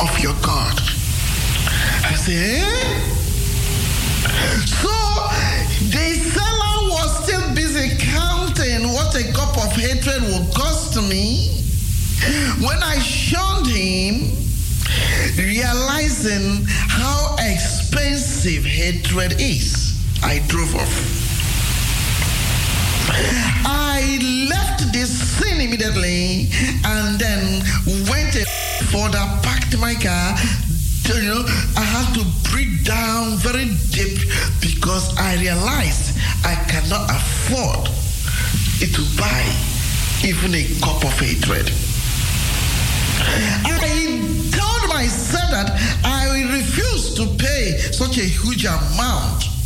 [0.02, 0.74] of your God.
[2.02, 2.98] I said, eh?
[4.66, 4.90] So
[5.94, 11.62] the seller was still busy counting what a cup of hatred will cost me
[12.66, 14.34] when I shunned him,
[15.36, 19.77] realizing how expensive hatred is,
[20.22, 20.94] I drove off.
[23.64, 24.18] I
[24.50, 26.48] left the scene immediately
[26.84, 27.62] and then
[28.10, 28.34] went
[28.90, 30.36] further, parked my car.
[31.08, 31.44] You know,
[31.76, 34.18] I had to breathe down very deep
[34.60, 37.86] because I realized I cannot afford
[38.78, 39.42] to buy
[40.24, 41.70] even a cup of hatred.
[43.64, 44.20] I
[44.52, 49.57] told myself that I refuse to pay such a huge amount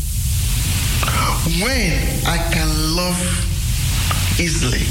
[1.61, 1.92] when
[2.26, 3.18] I can love
[4.38, 4.86] easily.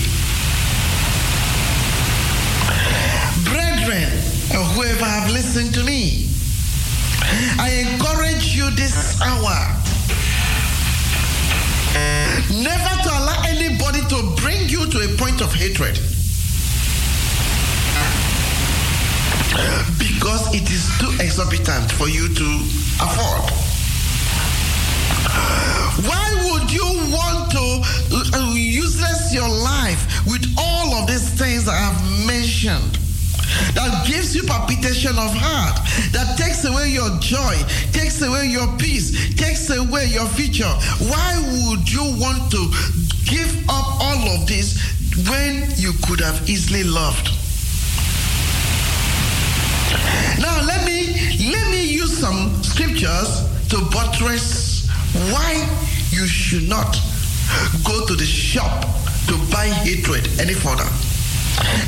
[3.43, 4.11] Brethren,
[4.75, 6.29] whoever have listened to me,
[7.59, 9.81] I encourage you this hour
[12.51, 15.95] never to allow anybody to bring you to a point of hatred.
[19.97, 22.45] Because it is too exorbitant for you to
[22.99, 23.51] afford.
[25.99, 27.81] Why would you want to
[28.37, 32.97] uh, useless your life with all of these things I have mentioned?
[33.75, 35.75] That gives you palpitation of heart,
[36.13, 37.59] that takes away your joy,
[37.91, 40.71] takes away your peace, takes away your future.
[41.11, 41.35] Why
[41.67, 42.71] would you want to
[43.27, 44.79] give up all of this
[45.27, 47.27] when you could have easily loved?
[50.39, 51.11] Now let me
[51.51, 54.70] let me use some scriptures to buttress
[55.31, 55.53] why
[56.09, 56.97] you should not
[57.83, 58.85] go to the shop
[59.27, 60.87] to buy hatred any further.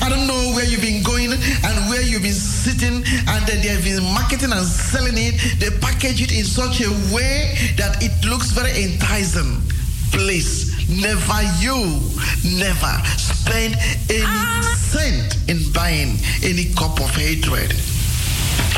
[0.02, 3.84] I don't know where you've been going and where you've been sitting, and then they've
[3.84, 5.60] been marketing and selling it.
[5.60, 9.62] They package it in such a way that it looks very enticing.
[10.12, 12.00] Please, never you,
[12.44, 13.76] never spend
[14.10, 14.76] any ah.
[14.78, 17.74] cent in buying any cup of hatred.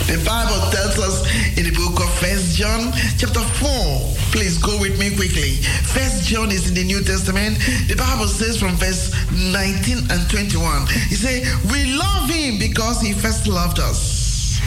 [0.06, 1.26] The Bible tells us
[1.58, 4.14] in the book of First John, chapter 4.
[4.30, 5.58] Please go with me quickly.
[5.97, 7.58] First John is in the New Testament.
[7.89, 10.86] The Bible says from verse 19 and 21.
[11.10, 14.62] He says, We love him because he first loved us.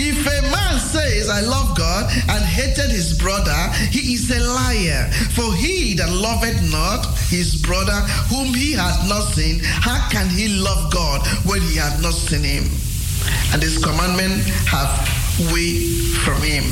[0.00, 5.12] If a man says, I love God and hated his brother, he is a liar.
[5.36, 8.00] For he that loveth not his brother
[8.32, 12.44] whom he hath not seen, how can he love God when he hath not seen
[12.44, 12.93] him?
[13.52, 14.90] And this commandment have
[15.52, 15.88] we
[16.24, 16.64] from him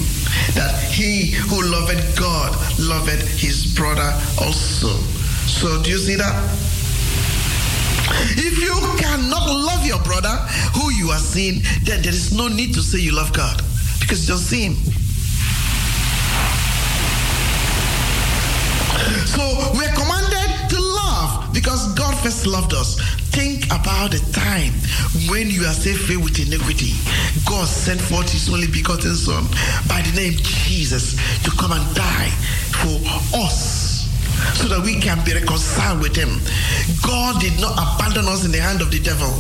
[0.55, 4.89] that he who loveth God loveth his brother also.
[5.47, 6.35] So do you see that?
[8.37, 10.37] If you cannot love your brother
[10.75, 13.63] who you are seeing, then there is no need to say you love God
[14.01, 14.75] because you just see him.
[19.27, 19.43] So
[19.75, 21.92] we're commanded to love because
[22.23, 23.01] first loved us.
[23.35, 24.73] Think about the time
[25.29, 26.93] when you are filled with iniquity.
[27.45, 29.45] God sent forth his only begotten Son
[29.89, 32.31] by the name Jesus to come and die
[32.71, 33.92] for us
[34.55, 36.41] so that we can be reconciled with him.
[37.03, 39.31] God did not abandon us in the hand of the devil.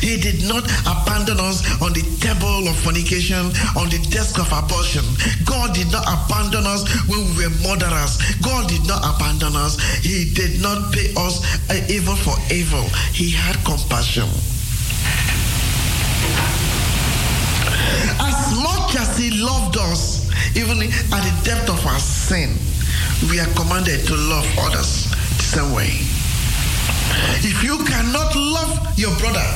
[0.00, 5.04] He did not abandon us on the table of fornication, on the desk of abortion.
[5.44, 8.18] God did not abandon us when we were murderers.
[8.40, 9.78] God did not abandon us.
[10.00, 11.42] He did not pay us
[11.90, 12.84] evil for evil.
[13.12, 14.28] He had compassion.
[18.20, 22.56] As much as he loved us, even at the depth of our sin,
[23.30, 25.92] we are commanded to love others the same way.
[27.44, 29.46] If you cannot love your brother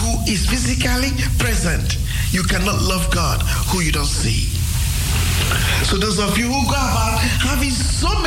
[0.00, 1.98] who is physically present,
[2.30, 4.48] you cannot love God who you don't see.
[5.84, 7.70] So those of you who go about having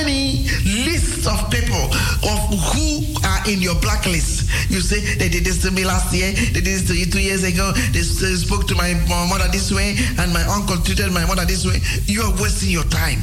[0.04, 0.44] many
[0.84, 1.80] lists of people
[2.28, 2.40] of
[2.76, 6.60] who are in your blacklist, you say they did this to me last year, they
[6.60, 10.34] did this to you two years ago, they spoke to my mother this way, and
[10.34, 11.80] my uncle treated my mother this way.
[12.06, 13.20] You are wasting your time.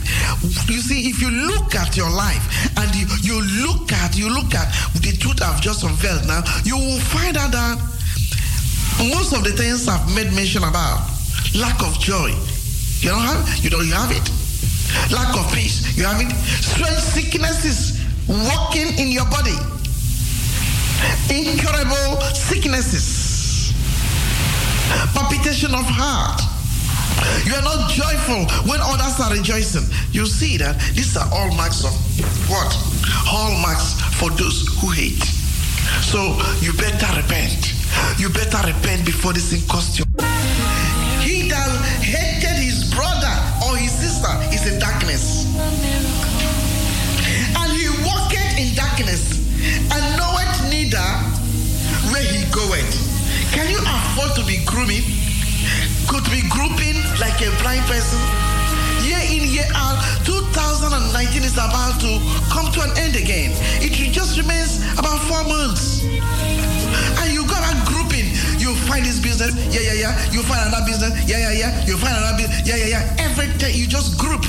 [0.69, 2.45] You see, if you look at your life
[2.79, 6.77] and you, you look at you look at the truth I've just unveiled now, you
[6.77, 7.77] will find out that
[9.13, 11.09] most of the things I've made mention about,
[11.55, 12.33] lack of joy,
[13.01, 14.40] you don't have you don't have it.
[15.11, 16.31] Lack of peace, you have it.
[16.63, 19.57] Strange sicknesses walking in your body.
[21.31, 23.73] Incurable sicknesses.
[25.15, 26.41] Palpitation of heart.
[27.45, 29.85] You are not joyful when others are rejoicing.
[30.13, 31.93] You see that these are all marks of
[32.49, 32.73] what?
[33.05, 35.23] Hallmarks for those who hate.
[36.03, 37.75] So you better repent.
[38.19, 40.30] You better repent before this thing costs you.
[54.41, 55.05] To be grooming?
[56.09, 58.21] Could be grouping like a blind person?
[59.05, 62.21] year in, year out, 2019 is about to
[62.53, 63.51] come to an end again.
[63.81, 66.05] It just remains about four months.
[67.21, 68.29] And you got a grouping.
[68.61, 70.33] You find this business, yeah, yeah, yeah.
[70.33, 71.85] You find another business, yeah, yeah, yeah.
[71.85, 73.25] You find another business, yeah, yeah, yeah.
[73.25, 74.45] Every day you just group.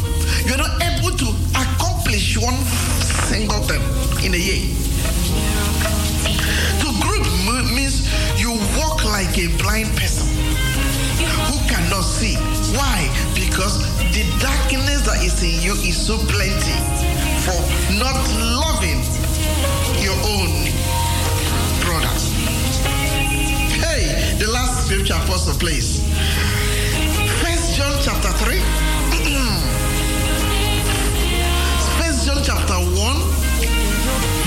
[0.46, 2.60] You're not able to accomplish one
[3.28, 3.82] single thing
[4.26, 5.71] in a year.
[9.26, 10.26] Like a blind person
[11.46, 12.36] who cannot see.
[12.74, 13.06] Why?
[13.36, 13.78] Because
[14.18, 16.74] the darkness that is in you is so plenty
[17.46, 17.54] for
[18.02, 18.18] not
[18.66, 18.98] loving
[20.02, 20.50] your own
[21.86, 22.10] brother.
[23.86, 24.10] Hey,
[24.40, 26.02] the last scripture apostle place.
[27.46, 28.58] First John chapter 3.
[32.02, 33.18] First John chapter 1,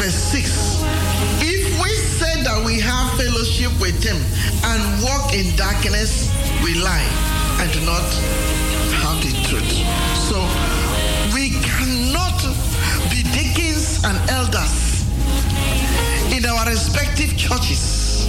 [0.02, 1.53] verse 6.
[2.74, 4.16] We have fellowship with him
[4.64, 6.26] and walk in darkness,
[6.64, 7.06] we lie
[7.60, 8.02] and do not
[8.98, 9.78] have the truth.
[10.18, 10.42] So
[11.32, 12.42] we cannot
[13.14, 15.06] be deacons and elders
[16.34, 18.26] in our respective churches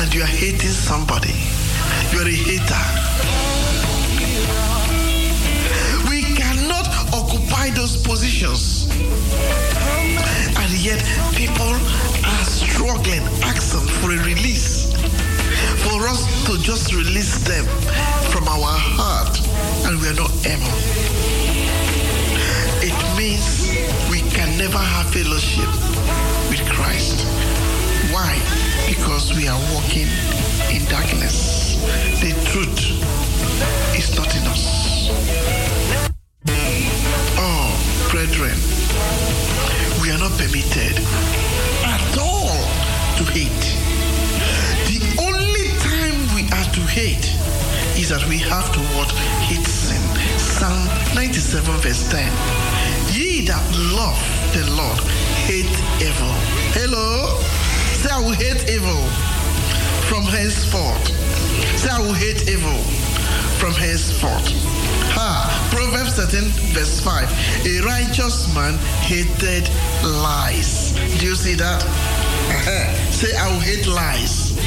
[0.00, 1.38] and you are hating somebody.
[2.10, 2.82] You are a hater.
[6.10, 8.90] We cannot occupy those positions.
[10.58, 10.98] And yet
[11.36, 11.78] people
[12.80, 14.88] struggling, asking for a release.
[15.84, 17.66] For us to just release them
[18.32, 19.36] from our heart,
[19.84, 20.72] and we are not able.
[22.80, 23.68] It means
[24.08, 25.68] we can never have fellowship
[26.48, 27.20] with Christ.
[28.14, 28.40] Why?
[28.88, 30.08] Because we are walking
[30.72, 31.76] in darkness.
[32.24, 32.80] The truth
[33.92, 35.12] is not in us.
[37.36, 37.68] Oh,
[38.10, 38.56] brethren,
[40.00, 41.49] we are not permitted
[43.20, 43.64] to hate.
[44.88, 47.28] The only time we are to hate
[48.00, 49.12] is that we have to what?
[49.44, 50.00] Hate sin.
[50.38, 52.24] Psalm 97 verse 10.
[53.12, 53.60] Ye that
[53.92, 54.16] love
[54.56, 55.00] the Lord
[55.44, 55.68] hate
[56.00, 56.32] evil.
[56.72, 57.36] Hello?
[58.00, 59.04] Say I will hate evil
[60.08, 61.12] from henceforth.
[61.76, 62.80] Say I will hate evil
[63.60, 64.48] from henceforth.
[65.12, 65.68] Ha!
[65.70, 67.28] Proverbs 13 verse 5.
[67.66, 69.68] A righteous man hated
[70.02, 70.92] lies.
[71.20, 71.84] Do you see that?
[73.10, 74.58] Say I will hate lies.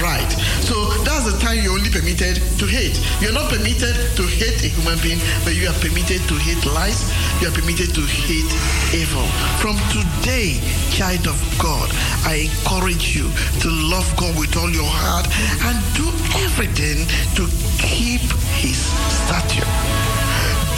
[0.00, 0.30] Right.
[0.62, 3.00] So that's the time you're only permitted to hate.
[3.20, 7.10] You're not permitted to hate a human being, but you are permitted to hate lies.
[7.42, 8.52] You are permitted to hate
[8.94, 9.26] evil.
[9.58, 10.60] From today,
[10.94, 11.90] child of God,
[12.24, 13.26] I encourage you
[13.60, 15.26] to love God with all your heart
[15.66, 16.06] and do
[16.46, 17.04] everything
[17.34, 17.44] to
[17.82, 18.22] keep
[18.62, 18.78] his
[19.10, 19.66] statute.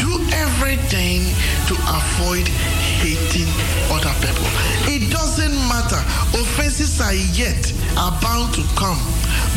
[0.01, 1.29] Do everything
[1.69, 2.49] to avoid
[3.01, 3.49] hating
[3.89, 4.45] other people.
[4.85, 6.01] It doesn't matter.
[6.37, 9.01] Offenses are yet are bound to come,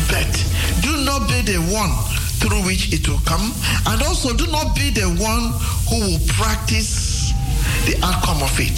[0.08, 0.32] but
[0.80, 1.92] do not be the one
[2.40, 3.52] through which it will come,
[3.88, 5.52] and also do not be the one
[5.88, 7.32] who will practice
[7.84, 8.76] the outcome of it.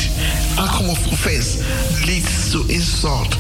[0.58, 1.62] Outcome of offense
[2.06, 3.38] leads to insult.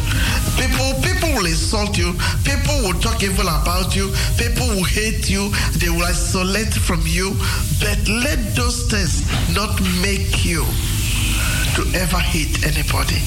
[0.54, 2.14] People, people will insult you.
[2.44, 4.14] People will talk evil about you.
[4.38, 5.50] People will hate you.
[5.78, 7.34] They will isolate from you.
[7.82, 10.64] But let those things not make you
[11.76, 13.20] to ever hate anybody.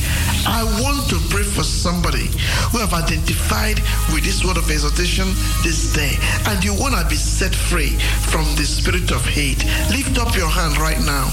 [0.50, 2.34] I want to pray for somebody
[2.74, 3.78] who have identified
[4.10, 5.30] with this word of exhortation
[5.62, 6.18] this day
[6.50, 7.93] and you want to be set free
[8.34, 9.64] from the spirit of hate.
[9.93, 11.30] Lift up your hand right now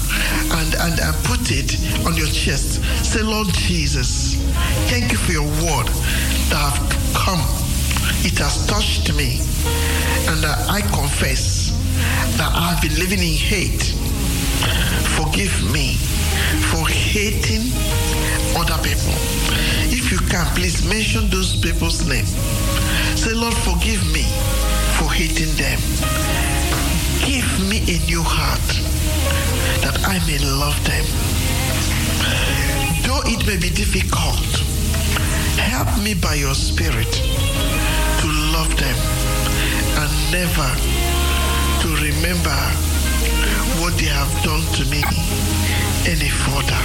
[0.61, 1.73] and, and, and put it
[2.05, 2.85] on your chest.
[3.01, 4.37] Say, Lord Jesus,
[4.85, 5.89] thank you for your word
[6.53, 6.77] that have
[7.17, 7.41] come.
[8.21, 9.41] It has touched me
[10.29, 11.73] and I confess
[12.37, 13.96] that I've been living in hate.
[15.17, 15.95] Forgive me
[16.69, 17.71] for hating
[18.57, 19.13] other people.
[19.89, 22.25] If you can, please mention those people's name.
[23.15, 24.23] Say, Lord, forgive me
[24.97, 25.79] for hating them.
[27.25, 28.67] Give me a new heart
[29.83, 31.05] that I may love them.
[33.05, 34.47] Though it may be difficult,
[35.57, 37.11] help me by your spirit
[38.21, 38.97] to love them
[40.01, 40.69] and never
[41.81, 42.96] to remember
[43.79, 45.01] what they have done to me
[46.07, 46.81] any further.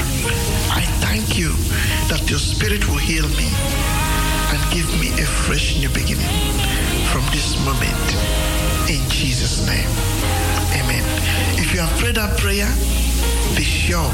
[0.72, 1.50] I thank you
[2.08, 3.48] that your spirit will heal me
[4.52, 6.34] and give me a fresh new beginning
[7.12, 8.06] from this moment.
[8.90, 9.88] In Jesus' name.
[10.80, 11.04] Amen.
[11.58, 12.68] If you have prayed that prayer,
[13.56, 14.10] be sure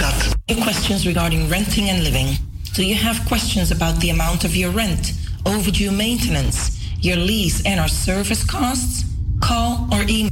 [0.00, 2.38] that Any questions regarding renting and living?
[2.72, 5.12] Do you have questions about the amount of your rent,
[5.44, 9.04] overdue maintenance, your lease, and our service costs?
[9.40, 10.30] Call or email.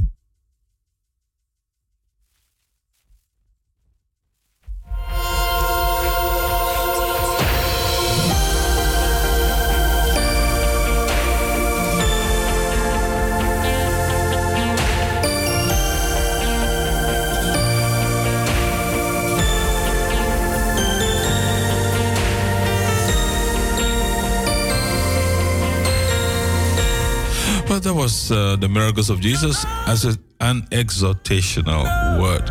[28.59, 30.05] The miracles of Jesus as
[30.39, 31.83] an exhortational
[32.21, 32.49] word.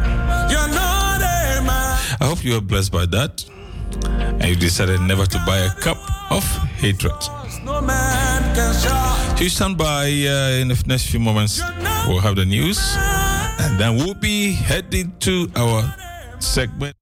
[2.19, 3.45] I hope you are blessed by that.
[4.05, 5.99] And you decided never to buy a cup
[6.31, 6.45] of
[6.79, 7.23] hatred.
[7.23, 7.33] So
[9.39, 11.61] you stand by uh, in the next few moments.
[12.07, 12.79] We'll have the news.
[13.59, 15.95] And then we'll be heading to our
[16.39, 16.95] segment.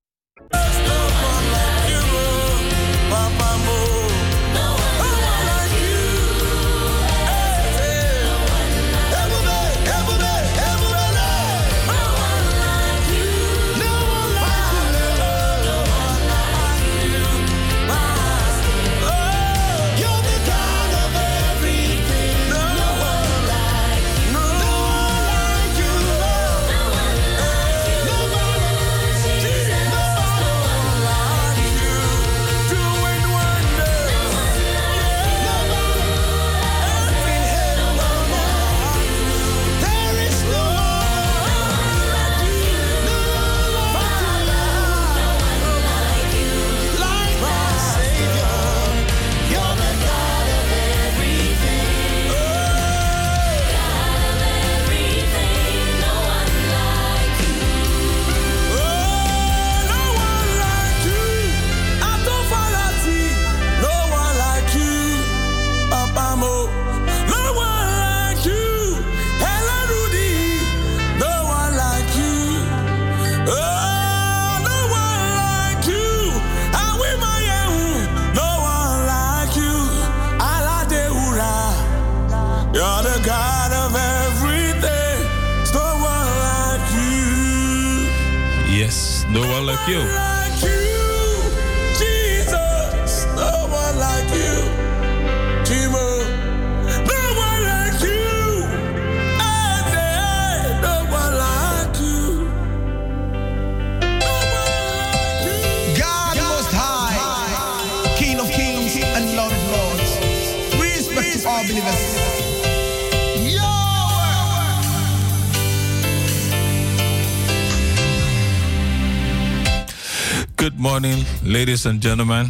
[121.75, 122.49] Ladies and gentlemen.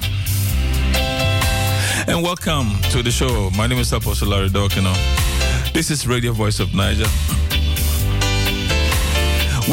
[2.07, 3.49] And welcome to the show.
[3.57, 4.93] My name is Apostle Larry Dawkino.
[5.73, 7.09] This is Radio Voice of Naija.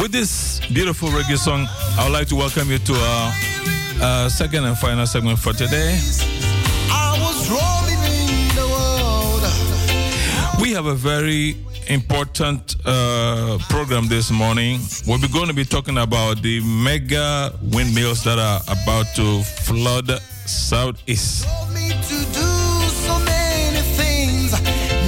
[0.00, 1.66] With this beautiful reggae song,
[1.98, 3.32] I would like to welcome you to our
[4.00, 6.00] uh, second and final segment for today.
[6.88, 10.62] I was rolling in the world.
[10.62, 11.58] We have a very
[11.92, 14.80] important uh, program this morning.
[15.06, 20.10] We'll be going to be talking about the mega windmills that are about to flood
[20.46, 21.46] Southeast.
[21.72, 22.48] Me to do
[23.06, 24.52] so many things.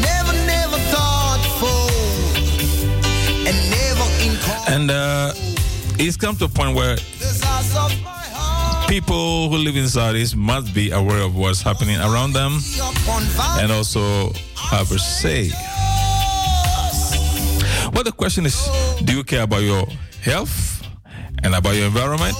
[0.03, 1.89] Never, never thought for.
[3.49, 5.33] And never in And uh,
[5.99, 8.89] it's come to a point where the size of my heart.
[8.89, 12.59] people who live in Southeast must be aware of what's happening around them
[13.61, 15.51] and also have a say.
[17.95, 18.69] Well, the question is
[19.05, 19.87] do you care about your
[20.21, 20.83] health
[21.45, 22.35] and about your environment?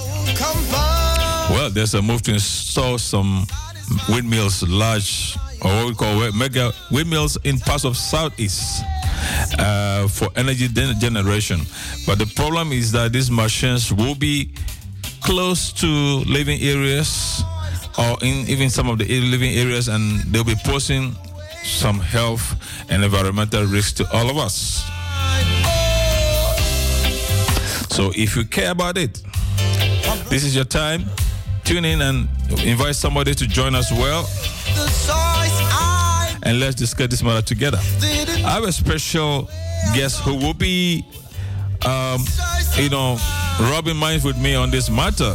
[1.49, 3.47] Well, there's a move to install some
[4.09, 8.83] windmills, large, or what we call mega windmills in parts of Southeast
[9.57, 11.61] uh, for energy generation.
[12.05, 14.51] But the problem is that these machines will be
[15.21, 17.43] close to living areas
[17.97, 21.15] or in even some of the living areas, and they'll be posing
[21.63, 22.43] some health
[22.89, 24.83] and environmental risks to all of us.
[27.95, 29.21] So if you care about it,
[30.27, 31.05] this is your time.
[31.63, 32.27] Tune in and
[32.65, 34.27] invite somebody to join us well,
[36.43, 37.79] and let's discuss this matter together.
[38.45, 39.49] I have a special
[39.93, 41.05] guest who will be,
[41.85, 42.19] um,
[42.75, 43.17] you know,
[43.71, 45.33] rubbing minds with me on this matter.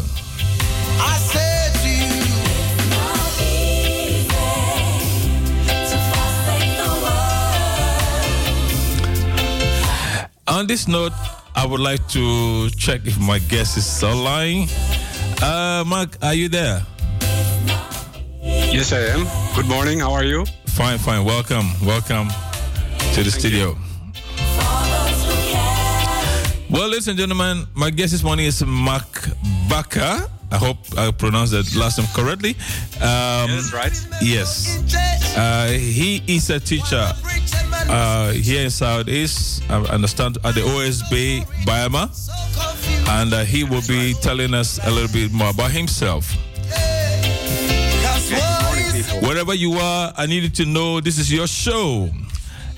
[10.51, 11.13] On this note,
[11.55, 14.69] I would like to check if my guest is online.
[15.43, 16.85] Uh, Mark, are you there?
[18.43, 19.27] Yes, I am.
[19.55, 20.01] Good morning.
[20.01, 20.45] How are you?
[20.67, 21.25] Fine, fine.
[21.25, 22.29] Welcome, welcome
[23.15, 23.77] to the studio.
[26.71, 29.29] Well, ladies and gentlemen, my guest this morning is Mark
[29.69, 30.29] Baka.
[30.53, 32.51] I hope I pronounced that last name correctly.
[33.01, 34.07] Um, Yes, right.
[34.21, 35.37] Yes.
[35.37, 37.07] Uh, he is a teacher
[37.91, 42.09] uh, here in Southeast, I understand, at the OSB Bijlmer.
[43.09, 46.33] And uh, he will be telling us a little bit more about himself.
[49.23, 52.11] Wherever you are, I need you to know this is your show.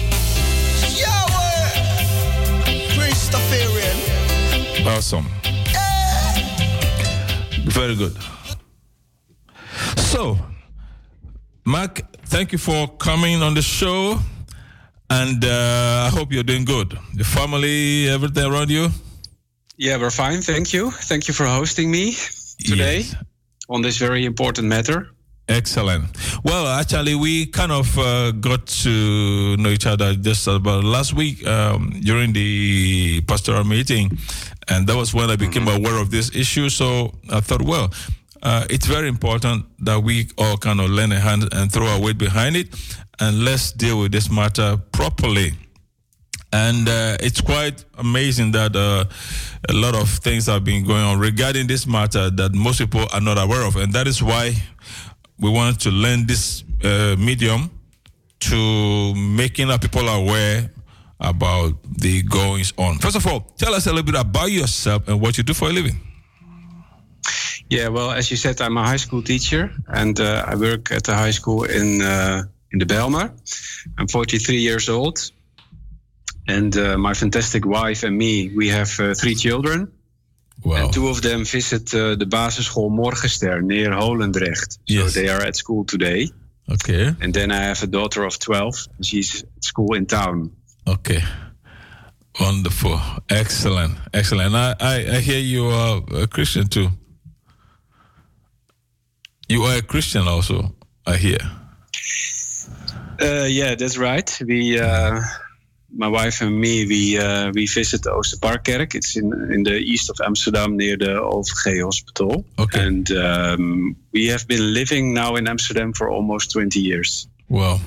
[0.98, 1.44] Yahweh!
[4.88, 5.28] Awesome.
[7.66, 8.18] Very good.
[9.98, 10.40] So,
[11.64, 14.18] Mark, thank you for coming on the show.
[15.12, 16.98] And uh, I hope you're doing good.
[17.14, 18.90] The family, everything around you?
[19.78, 20.42] Yeah, we're fine.
[20.42, 20.90] Thank you.
[20.90, 22.16] Thank you for hosting me
[22.58, 23.06] today
[23.70, 25.10] on this very important matter.
[25.50, 26.06] Excellent.
[26.46, 31.46] Well, actually, we kind of uh, got to know each other just about last week
[31.46, 34.18] um, during the pastoral meeting,
[34.70, 36.70] and that was when I became aware of this issue.
[36.70, 37.92] So I thought, well,
[38.42, 42.00] uh, it's very important that we all kind of lend a hand and throw our
[42.00, 42.74] weight behind it,
[43.20, 45.54] and let's deal with this matter properly.
[46.54, 49.06] And uh, it's quite amazing that uh,
[49.70, 53.22] a lot of things have been going on regarding this matter that most people are
[53.22, 53.76] not aware of.
[53.76, 54.54] And that is why
[55.40, 57.72] we want to lend this uh, medium
[58.42, 60.70] to making our people aware
[61.20, 63.00] about the goings on.
[63.00, 65.70] First of all, tell us a little bit about yourself and what you do for
[65.70, 66.00] a living.
[67.70, 71.06] Yeah, well, as you said, I'm a high school teacher, and uh, I work at
[71.06, 73.32] the high school in uh, in the Bijlmer.
[73.98, 75.32] I'm 43 years old,
[76.48, 79.92] and uh, my fantastic wife and me, we have uh, three children.
[80.64, 80.76] Wow.
[80.76, 84.80] And two of them visit uh, the basisschool Morgenster near Holendrecht.
[84.88, 86.30] So they are at school today.
[86.72, 87.14] Okay.
[87.20, 88.88] And then I have a daughter of 12.
[89.02, 90.52] She's at school in town.
[90.88, 91.22] Okay.
[92.40, 93.00] Wonderful.
[93.30, 93.98] Excellent.
[94.14, 94.56] Excellent.
[94.56, 96.90] I, I, I hear you are a Christian too.
[99.50, 100.74] You are a Christian also,
[101.06, 101.38] I hear.
[103.22, 104.42] Uh, yeah, that's right.
[104.46, 105.22] We, uh,
[105.96, 108.96] my wife and me, we uh, we visit the Oosterparkkerk.
[108.96, 112.46] It's in in the east of Amsterdam near the OVG Hospital.
[112.58, 112.86] Okay.
[112.86, 117.28] And um, we have been living now in Amsterdam for almost 20 years.
[117.50, 117.80] Wow.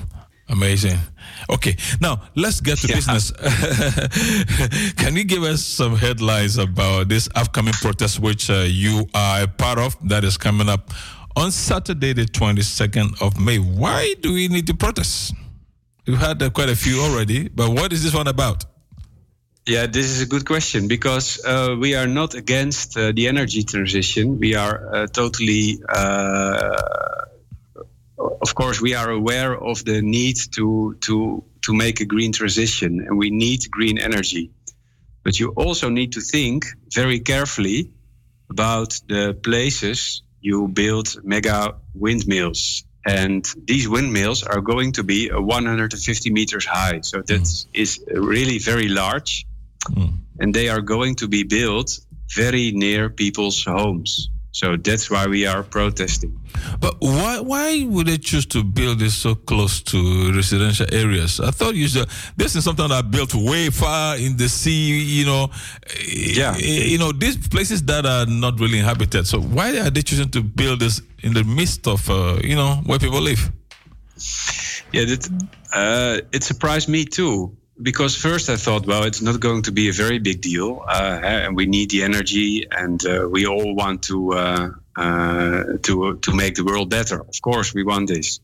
[0.49, 0.97] Amazing.
[1.49, 3.31] Okay, now let's get to business.
[4.95, 9.47] Can you give us some headlines about this upcoming protest, which uh, you are a
[9.47, 10.93] part of, that is coming up
[11.35, 13.59] on Saturday, the 22nd of May?
[13.59, 15.33] Why do we need to protest?
[16.07, 18.63] We've had uh, quite a few already, but what is this one about?
[19.65, 23.63] Yeah, this is a good question because uh, we are not against uh, the energy
[23.63, 24.39] transition.
[24.39, 27.25] We are uh, totally, uh,
[28.17, 33.01] of course, we are aware of the need to to to make a green transition,
[33.01, 34.51] and we need green energy.
[35.23, 37.91] But you also need to think very carefully
[38.49, 42.86] about the places you build mega windmills.
[43.07, 46.99] And these windmills are going to be uh, 150 meters high.
[47.01, 47.81] So that hmm.
[47.81, 49.45] is uh, really very large.
[49.87, 50.17] Hmm.
[50.39, 51.99] And they are going to be built
[52.35, 54.29] very near people's homes.
[54.51, 56.39] So that's why we are protesting.
[56.79, 61.39] But why why would they choose to build this so close to residential areas?
[61.39, 64.99] I thought you said this is something that built way far in the sea.
[64.99, 65.49] You know,
[66.07, 66.57] yeah.
[66.57, 69.27] You know these places that are not really inhabited.
[69.27, 72.81] So why are they choosing to build this in the midst of uh, you know
[72.85, 73.51] where people live?
[74.93, 75.29] Yeah, that,
[75.73, 77.56] uh, it surprised me too.
[77.81, 81.19] Because first I thought, well, it's not going to be a very big deal, uh,
[81.23, 86.35] and we need the energy, and uh, we all want to uh, uh, to to
[86.35, 87.21] make the world better.
[87.21, 88.39] Of course, we want this,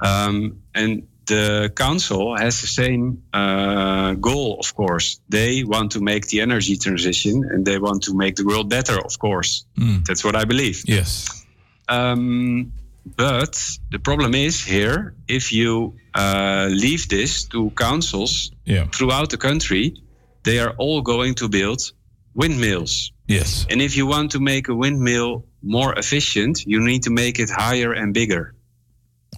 [0.00, 4.58] um, and the council has the same uh, goal.
[4.58, 8.44] Of course, they want to make the energy transition, and they want to make the
[8.44, 8.98] world better.
[8.98, 9.64] Of course,
[10.06, 10.82] that's what I believe.
[10.86, 11.44] Yes.
[11.88, 12.72] Um,
[13.16, 18.86] but the problem is here if you uh, leave this to councils Yeah.
[18.90, 19.94] throughout the country,
[20.42, 21.92] they are all going to build
[22.34, 23.12] windmills.
[23.28, 23.66] Yes.
[23.70, 27.50] And if you want to make a windmill more efficient, you need to make it
[27.50, 28.54] higher and bigger.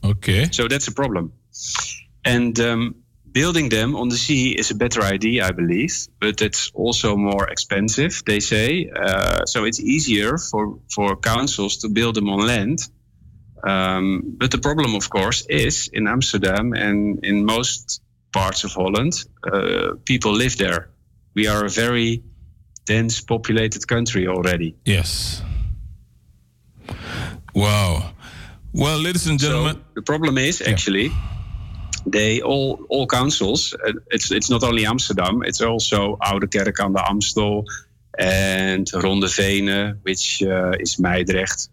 [0.03, 0.49] Okay.
[0.53, 1.33] So that's a problem.
[2.25, 2.95] And um,
[3.33, 7.49] building them on the sea is a better idea, I believe, but it's also more
[7.49, 8.91] expensive, they say.
[8.91, 12.81] Uh, so it's easier for, for councils to build them on land.
[13.65, 18.01] Um, but the problem, of course, is in Amsterdam and in most
[18.33, 19.13] parts of Holland,
[19.53, 20.89] uh, people live there.
[21.35, 22.23] We are a very
[22.87, 24.75] dense populated country already.
[24.85, 25.43] Yes.
[27.55, 28.13] Wow.
[28.73, 31.11] Well, ladies and gentlemen, So the problem is actually
[32.07, 33.75] they all all councils.
[33.75, 35.43] uh, It's it's not only Amsterdam.
[35.43, 37.65] It's also Oude Kerk aan de Amstel
[38.19, 41.69] and Ronde Venen, which uh, is Meidrecht.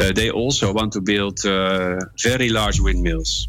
[0.00, 3.48] Uh, they also want to build uh, very large windmills.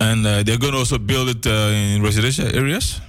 [0.00, 3.00] And uh, they're going to also build it uh, in residential areas?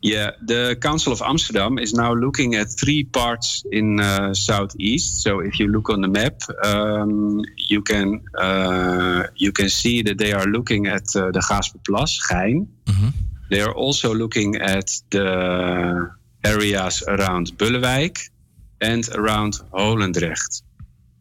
[0.00, 5.22] Yeah, the Council of Amsterdam is now looking at three parts in uh, southeast.
[5.22, 10.18] So if you look on the map, um, you can uh, you can see that
[10.18, 12.68] they are looking at uh, the Gaasperplas, Gein.
[13.50, 16.10] They are also looking at the
[16.44, 18.30] areas around Bullewijk
[18.80, 20.62] and around Holendrecht.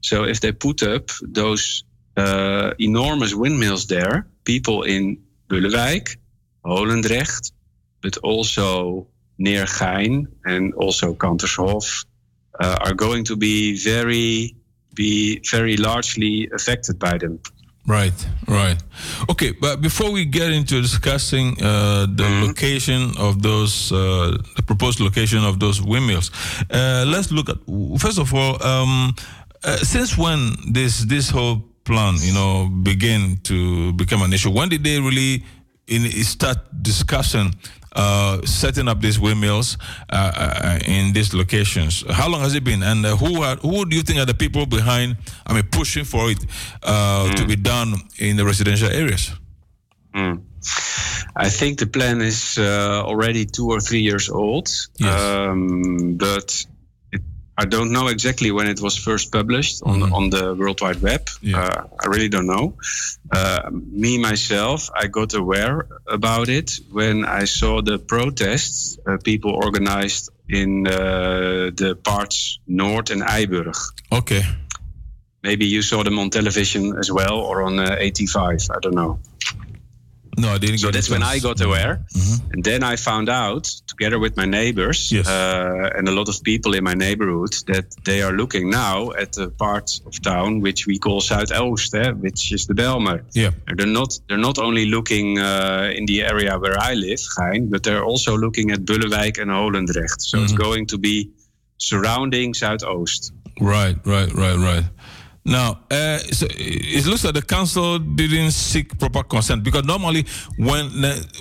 [0.02, 1.84] So if they put up those
[2.16, 6.18] uh, enormous windmills there, people in Bullewijk,
[6.64, 7.52] Holendrecht,
[8.02, 12.06] but also near Gein and also Kantershof
[12.60, 14.56] uh, are going to be very
[14.94, 17.40] be very largely affected by them.
[17.88, 18.76] Right, right.
[19.30, 25.00] Okay, but before we get into discussing uh, the location of those, uh, the proposed
[25.00, 26.30] location of those windmills,
[26.70, 27.58] uh, let's look at
[27.98, 29.16] first of all, um,
[29.64, 34.52] uh, since when this this whole plan, you know, began to become an issue?
[34.52, 35.46] When did they really
[35.88, 37.56] in, start discussing?
[37.98, 39.76] Uh, setting up these windmills
[40.12, 42.04] uh, uh, in these locations.
[42.08, 44.36] How long has it been, and uh, who are who do you think are the
[44.36, 45.18] people behind?
[45.48, 46.38] I mean, pushing for it
[46.84, 49.32] uh, to be done in the residential areas?
[50.14, 50.44] Mm.
[51.36, 54.70] I think the plan is uh, already two or three years old,
[55.04, 56.68] um, but
[57.60, 61.28] I don't know exactly when it was first published on on the World Wide Web.
[61.56, 62.76] Uh, I really don't know.
[63.32, 69.52] Uh, me myself, I got aware about it when I saw the protests uh, people
[69.52, 73.76] organized in uh, the parts Noord and IJburg.
[74.12, 74.44] Okay.
[75.44, 78.70] Maybe you saw them on television as well or on uh, AT5.
[78.70, 79.20] I don't know.
[80.38, 80.78] No, I didn't.
[80.78, 81.24] So that's when.
[81.24, 82.06] I got aware,
[82.52, 86.76] and then I found out, together with my neighbors uh, and a lot of people
[86.76, 91.00] in my neighborhood, that they are looking now at the part of town which we
[91.00, 93.24] call Zuidoost, eh, which is the Bijlmer.
[93.34, 93.52] Yeah.
[93.76, 97.84] They're not they're not only looking uh, in the area where I live, Gein, but
[97.84, 100.22] they're also looking at Bullewijk and Holendrecht.
[100.22, 101.32] So it's going to be
[101.78, 103.32] surrounding Zuidoost.
[103.60, 104.84] Right, right, right, right.
[105.48, 110.26] Now, uh, so it looks like the council didn't seek proper consent because normally,
[110.58, 110.92] when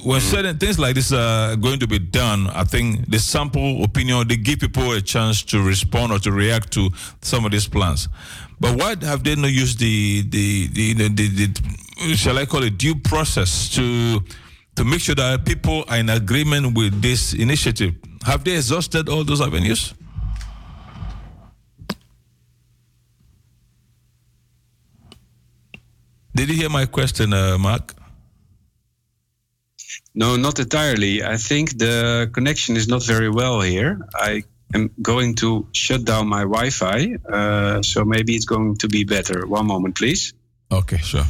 [0.04, 4.28] when certain things like this are going to be done, I think the sample opinion
[4.28, 6.88] they give people a chance to respond or to react to
[7.20, 8.08] some of these plans.
[8.60, 12.62] But why have they not used the the the, the, the, the shall I call
[12.62, 14.22] it due process to
[14.76, 17.96] to make sure that people are in agreement with this initiative?
[18.22, 19.94] Have they exhausted all those avenues?
[26.36, 27.94] Did you hear my question, uh, Mark?
[30.14, 31.24] No, not entirely.
[31.24, 33.98] I think the connection is not very well here.
[34.14, 34.42] I
[34.74, 39.04] am going to shut down my Wi Fi, uh, so maybe it's going to be
[39.04, 39.46] better.
[39.46, 40.34] One moment, please.
[40.70, 41.24] Okay, sure.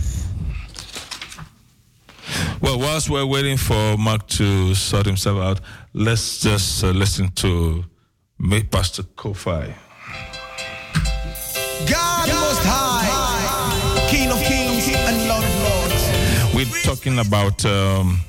[2.60, 5.60] Well, whilst we're waiting for Mark to sort himself out,
[5.92, 7.84] let's just uh, listen to
[8.40, 9.72] me, Pastor Kofi.
[11.88, 12.15] God
[16.70, 18.20] We're talking about um,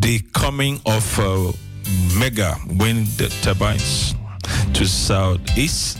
[0.00, 1.52] the coming of uh,
[2.18, 3.08] mega wind
[3.42, 4.14] turbines
[4.74, 5.98] to southeast.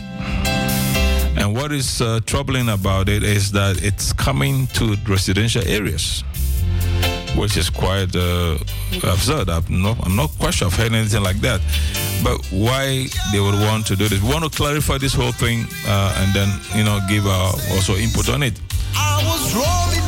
[1.37, 6.23] And what is uh, troubling about it is that it's coming to residential areas,
[7.35, 8.57] which is quite uh,
[9.03, 9.49] absurd.
[9.49, 11.61] I'm not, I'm not quite sure I've heard anything like that.
[12.23, 14.21] But why they would want to do this?
[14.21, 18.29] We want to clarify this whole thing uh, and then, you know, give also input
[18.29, 18.59] on it.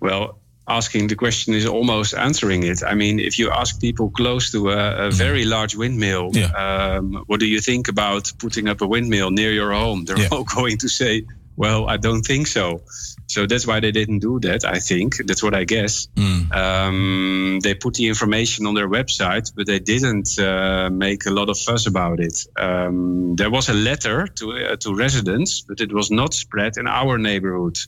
[0.00, 2.82] Well, asking the question is almost answering it.
[2.82, 7.40] I mean, if you ask people close to a, a very large windmill, um, what
[7.40, 10.04] do you think about putting up a windmill near your home?
[10.04, 11.24] They're all going to say,
[11.56, 12.82] well, I don't think so.
[13.26, 15.18] So that's why they didn't do that, I think.
[15.26, 16.08] That's what I guess.
[16.52, 21.48] Um, they put the information on their website, but they didn't uh, make a lot
[21.48, 22.46] of fuss about it.
[22.56, 26.88] Um, there was a letter to, uh, to residents, but it was not spread in
[26.88, 27.78] our neighborhood.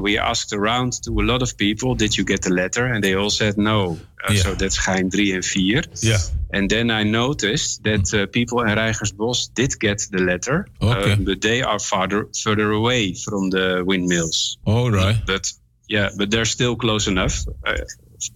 [0.00, 2.86] We asked around to a lot of people, did you get the letter?
[2.86, 3.98] And they all said no.
[4.28, 5.82] Uh, So that's Gein 3 and 4.
[6.02, 6.18] Yeah.
[6.52, 11.12] And then I noticed that uh, people in Rijgersbos did get the letter, Okay.
[11.12, 14.58] uh, but they are farther further away from the windmills.
[14.64, 15.16] All right.
[15.26, 15.52] But
[15.88, 17.74] yeah, but they're still close enough, uh,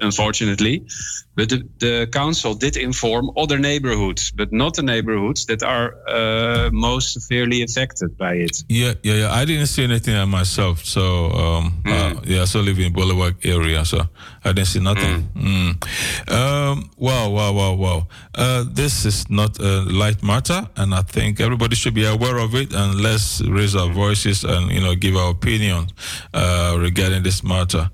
[0.00, 0.86] unfortunately.
[1.36, 6.70] But the, the council did inform other neighborhoods, but not the neighborhoods that are uh,
[6.72, 8.64] most severely affected by it.
[8.68, 9.32] Yeah, yeah, yeah.
[9.32, 10.84] I didn't see anything myself.
[10.84, 14.00] So, um, uh, yeah, I still live in Boulevard area, so
[14.44, 15.28] I didn't see nothing.
[15.34, 16.32] Mm.
[16.32, 18.06] Um, wow, wow, wow, wow.
[18.34, 22.54] Uh, this is not a light matter, and I think everybody should be aware of
[22.54, 22.72] it.
[22.72, 25.88] And let's raise our voices and you know give our opinion
[26.32, 27.90] uh, regarding this matter.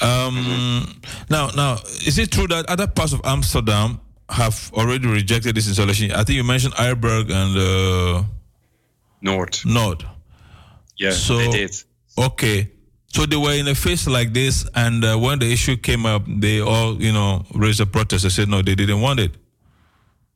[0.00, 1.00] Um,
[1.30, 1.74] Now, now,
[2.06, 6.12] is it true that other parts of Amsterdam have already rejected this installation?
[6.12, 8.24] I think you mentioned IJburg and uh,
[9.22, 9.64] Noord.
[9.64, 10.04] Noord.
[10.98, 11.76] Yeah, so, they did.
[12.18, 12.70] Okay.
[13.08, 16.22] So they were in a phase like this, and uh, when the issue came up,
[16.26, 18.24] they all, you know, raised a protest.
[18.24, 19.32] They said no, they didn't want it.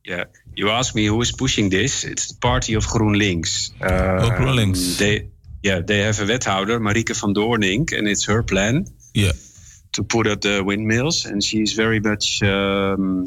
[0.03, 0.23] Yeah,
[0.55, 2.03] you ask me who is pushing this.
[2.03, 3.71] It's the party of GroenLinks.
[3.81, 4.97] Uh, Oh, GroenLinks.
[4.97, 5.29] They,
[5.61, 8.87] yeah, they have a wethouder, Marieke van Doornink, and it's her plan.
[9.13, 9.33] Yeah.
[9.93, 13.25] To put up the windmills, and she's very much um,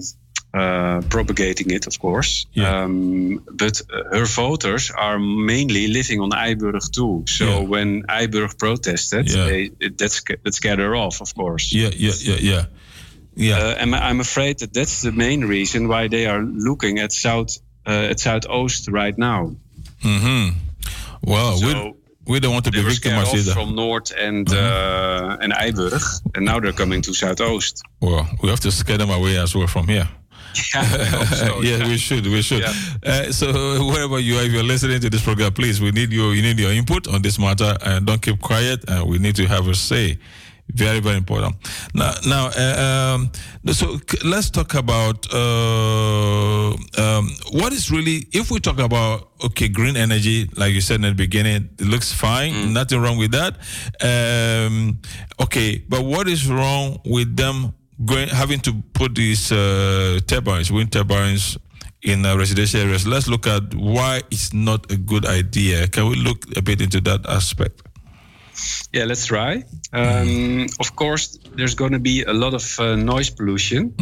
[0.55, 2.47] uh, propagating it, of course.
[2.57, 7.25] Um, but uh, her voters are mainly living on IJburg too.
[7.27, 7.59] So Yeah.
[7.69, 9.45] when IJburg protested, Yeah.
[9.47, 11.71] they, it, that, sca- that scared her off, of course.
[11.73, 12.65] Yeah, yeah, yeah, yeah.
[13.37, 13.59] Yeah.
[13.59, 17.59] Uh, and I'm afraid that that's the main reason why they are looking at South
[17.87, 19.55] uh, at Zuidoost right now.
[20.03, 20.49] hmm
[21.23, 21.97] Well, So
[22.27, 26.03] we don't want to They be victimized from Noord and uh, and IJburg,
[26.35, 27.83] and now they're coming to Zuidoost.
[28.01, 30.09] Well, we have to scare them away as well from here.
[30.75, 30.83] Yeah,
[31.25, 31.89] so, yeah, yeah.
[31.89, 32.27] we should.
[32.27, 32.65] We should.
[33.03, 33.53] Uh, so
[33.87, 36.59] wherever you are, if you're listening to this program, please, we need your you need
[36.59, 38.85] your input on this matter, and don't keep quiet.
[38.89, 40.19] And we need to have a say.
[40.73, 41.55] Very, very important.
[41.95, 43.31] Now, now, uh, um,
[43.73, 48.27] so let's talk about uh, um, what is really.
[48.33, 52.13] If we talk about okay, green energy, like you said in the beginning, it looks
[52.13, 52.73] fine.
[52.73, 53.59] Nothing wrong with that.
[54.01, 54.99] Um,
[55.41, 57.75] okay, but what is wrong with them
[58.05, 61.59] going having to put these uh, turbines, wind turbines,
[62.03, 63.07] in uh, residential areas?
[63.07, 65.87] Let's look at why it's not a good idea.
[65.89, 67.83] Can we look a bit into that aspect?
[68.93, 69.65] Yeah, let's try.
[69.93, 73.95] Um, Of course, there's going to be a lot of uh, noise pollution.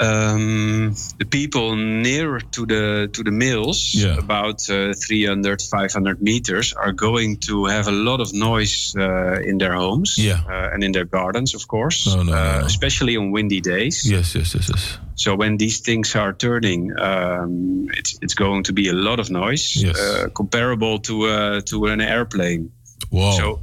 [0.00, 4.18] Um, the people near to the to the mills, Yeah.
[4.18, 9.58] about uh, 300, 500 meters, are going to have a lot of noise uh, in
[9.58, 10.40] their homes Yeah.
[10.48, 12.66] uh, and in their gardens, of course, No, no, uh, no.
[12.66, 14.02] especially on windy days.
[14.04, 14.98] Yes, yes, yes, yes.
[15.14, 19.28] So when these things are turning, um, it's it's going to be a lot of
[19.30, 19.96] noise, Yes.
[20.00, 22.70] uh, comparable to uh, to an airplane.
[23.12, 23.30] Wow.
[23.32, 23.60] So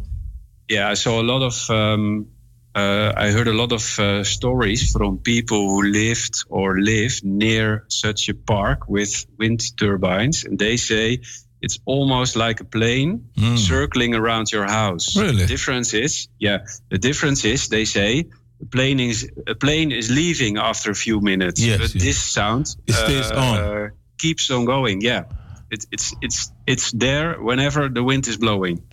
[0.69, 1.69] yeah, I saw a lot of.
[1.69, 2.27] Um,
[2.75, 7.83] uh, I heard a lot of uh, stories from people who lived or live near
[7.87, 11.19] such a park with wind turbines, and they say
[11.61, 15.17] it's almost like a plane circling around your house.
[15.17, 15.41] Really?
[15.41, 16.59] The difference is, yeah,
[16.89, 18.25] the difference is they say
[18.59, 22.03] the plane is a plane is leaving after a few minutes, Yes, but yes.
[22.03, 23.57] this sound It stays on.
[23.57, 23.89] uh,
[24.19, 25.01] keeps on going.
[25.01, 25.23] Yeah,
[25.71, 28.83] it, it's it's it's there whenever the wind is blowing.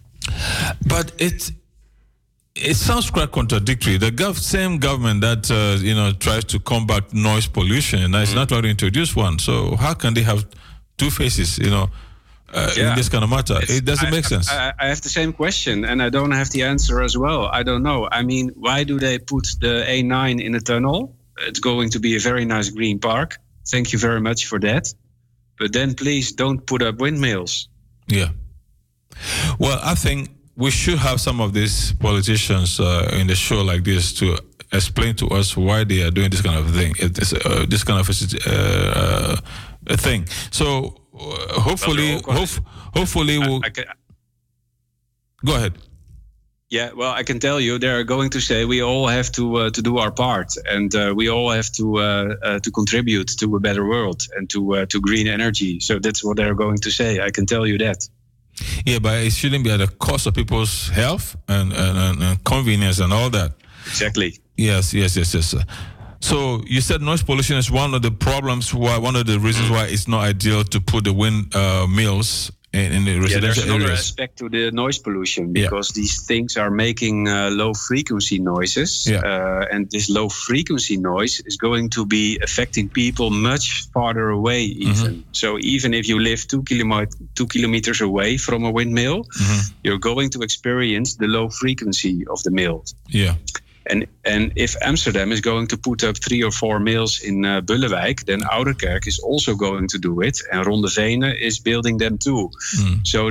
[0.86, 1.50] But it
[2.54, 3.98] it sounds quite contradictory.
[3.98, 8.34] The gov- same government that uh, you know tries to combat noise pollution and is
[8.34, 9.38] not trying to introduce one.
[9.38, 10.46] So how can they have
[10.96, 11.58] two faces?
[11.58, 11.90] You know,
[12.54, 14.50] uh, in this kind of matter, It's- it doesn't I- make sense.
[14.50, 17.46] I, I have the same question, and I don't have the answer as well.
[17.52, 18.08] I don't know.
[18.10, 21.14] I mean, why do they put the A9 in a tunnel?
[21.48, 23.36] It's going to be a very nice green park.
[23.68, 24.94] Thank you very much for that.
[25.58, 27.68] But then please don't put up windmills.
[28.08, 28.28] Yeah.
[29.58, 33.84] Well, I think we should have some of these politicians uh, in the show like
[33.84, 34.38] this to
[34.72, 38.08] explain to us why they are doing this kind of thing, uh, this kind of
[38.08, 39.36] uh, uh,
[39.88, 40.26] a thing.
[40.50, 42.46] So uh, hopefully, all
[42.94, 43.84] hopefully, we'll I can,
[45.44, 45.78] go ahead.
[46.68, 49.70] yeah, well, I can tell you, they're going to say we all have to uh,
[49.70, 53.56] to do our part, and uh, we all have to uh, uh, to contribute to
[53.56, 55.80] a better world and to uh, to green energy.
[55.80, 57.20] So that's what they're going to say.
[57.20, 58.08] I can tell you that.
[58.84, 63.00] Yeah, but it shouldn't be at the cost of people's health and, and, and, convenience
[63.00, 63.52] and all that.
[63.86, 64.38] Exactly.
[64.56, 65.46] Yes, yes, yes, yes.
[65.46, 65.62] sir.
[66.20, 69.70] So you said noise pollution is one of the problems why one of the reasons
[69.70, 73.56] why it's not ideal to put the wind uh, mills in, in the Yeah, there's
[73.56, 78.38] residential another aspect to the noise pollution because these things are making uh, low frequency
[78.38, 79.20] noises, Yeah.
[79.30, 84.62] uh, and this low frequency noise is going to be affecting people much farther away.
[84.90, 89.24] Even so, even if you live two kilomet- two kilometers away from a windmill,
[89.84, 92.84] you're going to experience the low frequency of the mill.
[93.08, 93.34] Yeah.
[93.88, 97.60] And and if Amsterdam is going to put up three or four mills in uh,
[97.60, 102.50] Bullewijk, then Ouderkerk is also going to do it, and Rondevene is building them too.
[103.04, 103.30] So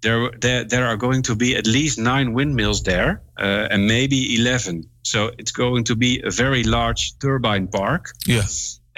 [0.00, 4.36] there, there there are going to be at least nine windmills there, uh, and maybe
[4.36, 4.88] eleven.
[5.02, 8.12] So it's going to be a very large turbine park.
[8.26, 8.42] Yeah.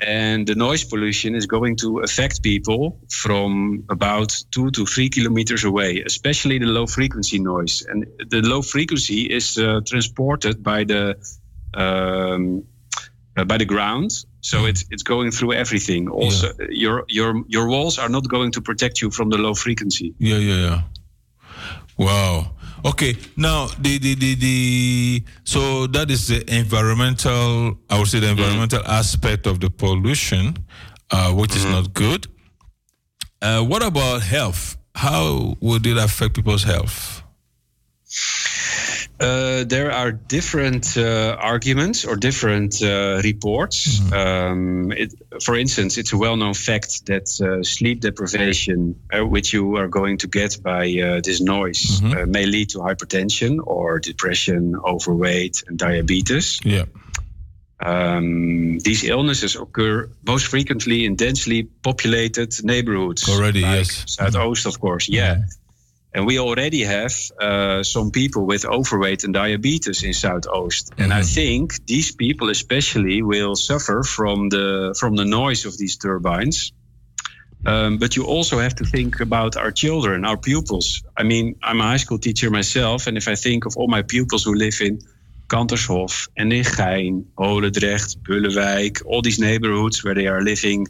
[0.01, 5.65] And the noise pollution is going to affect people from about two to three kilometers
[5.65, 7.83] away, especially the low frequency noise.
[7.83, 11.17] And the low frequency is uh, transported by the
[11.75, 12.65] um,
[13.37, 14.11] uh, by the ground,
[14.41, 16.09] so it's it's going through everything.
[16.09, 20.15] Also, your your your walls are not going to protect you from the low frequency.
[20.19, 20.83] Yeah, yeah, yeah.
[21.97, 22.53] Wow.
[22.85, 23.17] Okay.
[23.37, 27.79] Now the the the, the so that is the environmental.
[27.89, 30.57] I would say the environmental aspect of the pollution,
[31.11, 32.27] uh, which is not good.
[33.43, 34.77] Uh, what about health?
[34.95, 37.20] How would it affect people's health?
[39.21, 44.01] Uh, there are different uh, arguments or different uh, reports.
[44.13, 49.77] Um, it, for instance, it's a well-known fact that uh, sleep deprivation, uh, which you
[49.77, 54.75] are going to get by uh, this noise, uh, may lead to hypertension or depression,
[54.87, 56.59] overweight, and diabetes.
[56.65, 56.87] Yeah.
[57.83, 63.29] Um, these illnesses occur most frequently in densely populated neighborhoods.
[63.29, 64.17] Already, like yes.
[64.17, 65.43] Zuidoost, of course, yeah.
[66.13, 70.91] And we already have uh, some people with overweight and diabetes in Zuidoost.
[70.99, 75.97] And I think these people especially will suffer from the from the noise of these
[75.97, 76.73] turbines.
[77.67, 81.03] Um, but you also have to think about our children, our pupils.
[81.17, 84.03] I mean, I'm a high school teacher myself, and if I think of all my
[84.03, 84.99] pupils who live in
[85.49, 90.87] Kantershof and in Gein, Holendrecht, Bullewijk, all these neighborhoods where they are living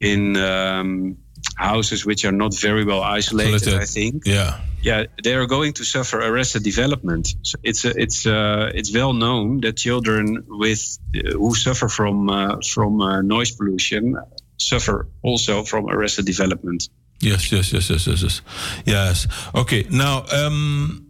[0.00, 1.18] in um,
[1.56, 3.82] houses which are not very well isolated, Isolated.
[3.82, 4.26] I think.
[4.26, 4.60] Yeah.
[4.82, 7.36] Yeah, they are going to suffer arrested development.
[7.42, 12.28] So it's uh, it's uh, it's well known that children with uh, who suffer from
[12.28, 14.16] uh, from uh, noise pollution
[14.56, 16.88] suffer also from arrested development.
[17.20, 18.42] Yes, yes, yes, yes, yes, yes.
[18.84, 19.28] Yes.
[19.54, 19.86] Okay.
[19.88, 21.06] Now, um,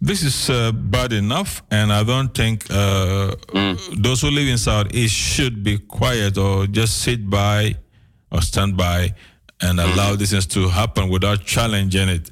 [0.00, 3.36] this is uh, bad enough, and I don't think uh,
[3.96, 7.76] those who live in South East should be quiet or just sit by
[8.32, 9.14] or stand by
[9.60, 12.30] and allow these things to happen without challenging it.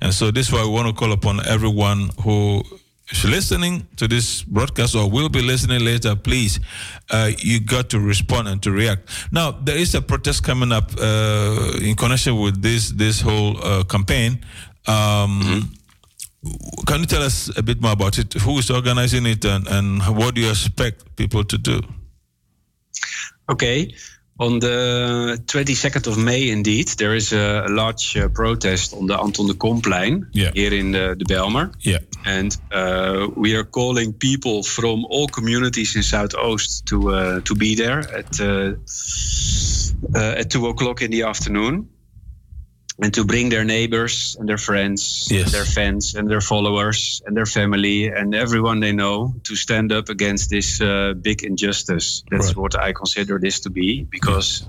[0.00, 2.62] And so, this is why we want to call upon everyone who
[3.10, 6.16] is listening to this broadcast or will be listening later.
[6.16, 6.58] Please,
[7.10, 9.08] uh, you got to respond and to react.
[9.32, 13.84] Now, there is a protest coming up uh, in connection with this this whole uh,
[13.84, 14.44] campaign.
[14.86, 15.70] Um,
[16.86, 18.34] Can you tell us a bit more about it?
[18.34, 21.80] Who is organizing it, and, and what do you expect people to do?
[23.48, 23.94] Okay.
[24.40, 29.46] On the 22nd of May, indeed, there is a, large uh, protest on the Anton
[29.46, 30.50] de Komplein Yeah.
[30.54, 31.72] here in the, the Belmer.
[31.80, 31.98] Yeah.
[32.24, 37.76] And uh, we are calling people from all communities in Zuidoost to uh, to be
[37.76, 38.74] there at uh,
[40.14, 41.88] uh, at two o'clock in the afternoon,
[43.02, 45.44] and to bring their neighbors and their friends, Yes.
[45.46, 49.90] and their fans and their followers and their family and everyone they know to stand
[49.92, 52.22] up against this uh, big injustice.
[52.30, 52.56] That's Right.
[52.56, 54.66] what I consider this to be because.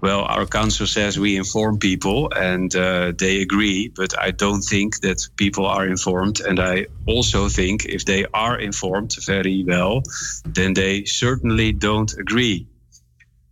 [0.00, 5.00] Well, our council says we inform people and uh, they agree, but I don't think
[5.00, 6.38] that people are informed.
[6.40, 10.02] And I also think if they are informed very well,
[10.44, 12.68] then they certainly don't agree.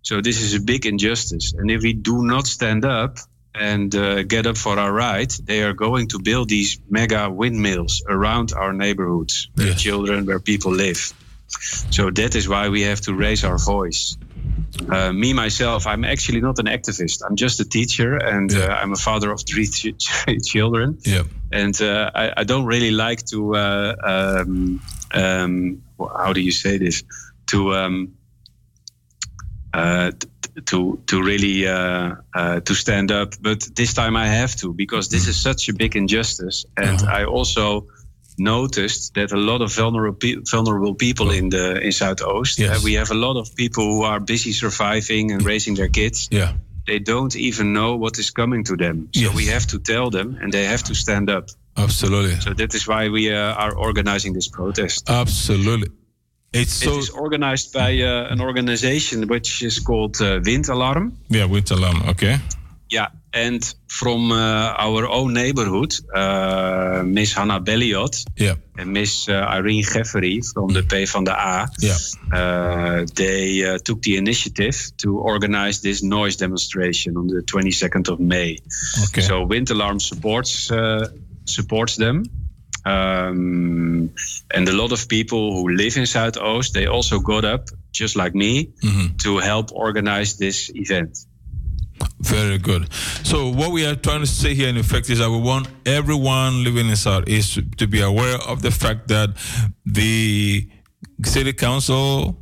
[0.02, 1.52] So this is a big injustice.
[1.52, 3.18] And if we do not stand up
[3.58, 8.02] and uh, get up for our right, they are going to build these mega windmills
[8.08, 11.12] around our neighborhoods, where children, where people live.
[11.48, 14.16] So that is why we have to raise our voice.
[14.90, 17.22] Uh, me myself, I'm actually not an activist.
[17.26, 19.94] I'm just a teacher, and uh, I'm a father of three ch-
[20.44, 20.98] children.
[21.04, 21.22] Yeah.
[21.50, 23.54] And uh, I, I don't really like to.
[23.54, 23.94] Uh,
[24.44, 24.80] um,
[25.12, 27.04] um, how do you say this?
[27.46, 28.16] To um,
[29.72, 30.10] uh,
[30.64, 35.08] to to really uh, uh, to stand up, but this time I have to because
[35.08, 37.86] this is such a big injustice, and I also
[38.38, 42.58] noticed that a lot of vulnerable pe- vulnerable people in the in Zuidoost.
[42.58, 42.70] Yes.
[42.78, 46.28] Uh, we have a lot of people who are busy surviving and raising their kids.
[46.30, 46.52] Yeah.
[46.86, 49.08] they don't even know what is coming to them.
[49.12, 49.34] So Yes.
[49.34, 51.44] we have to tell them, and they have to stand up.
[51.76, 52.40] Absolutely.
[52.40, 55.10] So that is why we uh, are organizing this protest.
[55.10, 55.88] Absolutely.
[56.56, 61.12] It's It is organized by uh, an organization which is called uh, Windalarm.
[61.28, 62.02] yeah, with alarm.
[62.08, 62.38] Okay.
[62.88, 64.36] Yeah, and from uh,
[64.78, 68.54] our own neighborhood, uh, Miss Hannah Belliot Yeah.
[68.78, 71.96] and Miss uh, Irene Geffery from the P van de A, Yeah.
[72.32, 78.20] uh, they uh, took the initiative to organize this noise demonstration on the 22nd of
[78.20, 78.58] May.
[79.08, 79.20] Okay.
[79.22, 81.08] So Wind Alarm supports uh,
[81.44, 82.22] supports them.
[82.86, 84.10] Um,
[84.54, 88.34] and a lot of people who live in Zuidoost, they also got up, just like
[88.34, 89.18] me, Mhm.
[89.24, 91.18] to help organize this event.
[92.20, 92.88] Very good.
[93.24, 96.62] So what we are trying to say here in effect is that we want everyone
[96.62, 99.30] living in South East to, to be aware of the fact that
[99.84, 100.68] the
[101.24, 102.36] city council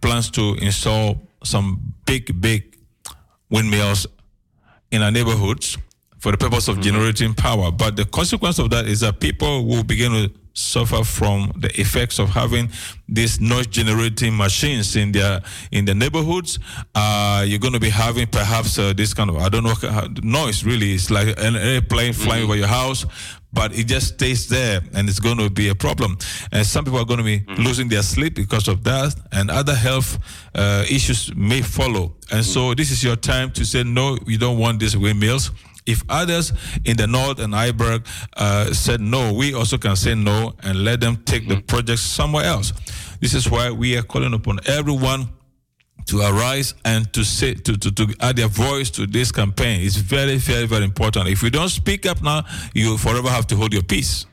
[0.00, 2.62] plans to install some big, big
[3.50, 4.06] windmills
[4.90, 5.76] in our neighborhoods
[6.18, 7.70] for the purpose of generating power.
[7.70, 12.18] But the consequence of that is that people will begin to suffer from the effects
[12.18, 12.70] of having
[13.08, 16.58] these noise generating machines in their in the neighborhoods.
[16.94, 19.74] Uh, you're going to be having perhaps uh, this kind of I don't know
[20.22, 20.94] noise really.
[20.94, 23.04] It's like an airplane flying over your house,
[23.52, 26.16] but it just stays there, and it's going to be a problem.
[26.52, 29.74] And some people are going to be losing their sleep because of that, and other
[29.74, 30.18] health
[30.54, 32.14] uh, issues may follow.
[32.32, 34.16] And so this is your time to say no.
[34.26, 35.50] You don't want these windmills.
[35.86, 36.52] If others
[36.84, 38.06] in the north and IJburg
[38.36, 42.44] uh, said no, we also can say no and let them take the project somewhere
[42.44, 42.72] else.
[43.20, 45.28] This is why we are calling upon everyone
[46.06, 49.80] to arise and to say to, to, to add their voice to this campaign.
[49.80, 51.28] It's very, very, very important.
[51.28, 52.44] If you don't speak up now,
[52.74, 54.26] you forever have to hold your peace.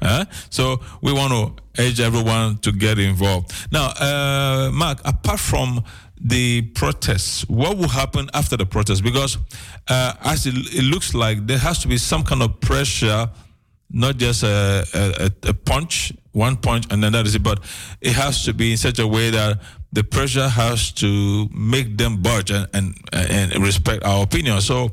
[0.00, 3.52] Uh, so we want to urge everyone to get involved.
[3.72, 5.82] Now, uh, Mark, apart from
[6.20, 9.00] the protests, what will happen after the protests?
[9.00, 9.38] Because
[9.88, 13.30] uh, as it, it looks like there has to be some kind of pressure,
[13.90, 17.60] not just a, a, a punch, one punch, and then that is it, but
[18.00, 19.60] it has to be in such a way that
[19.92, 24.60] the pressure has to make them budge and, and, and respect our opinion.
[24.60, 24.90] So,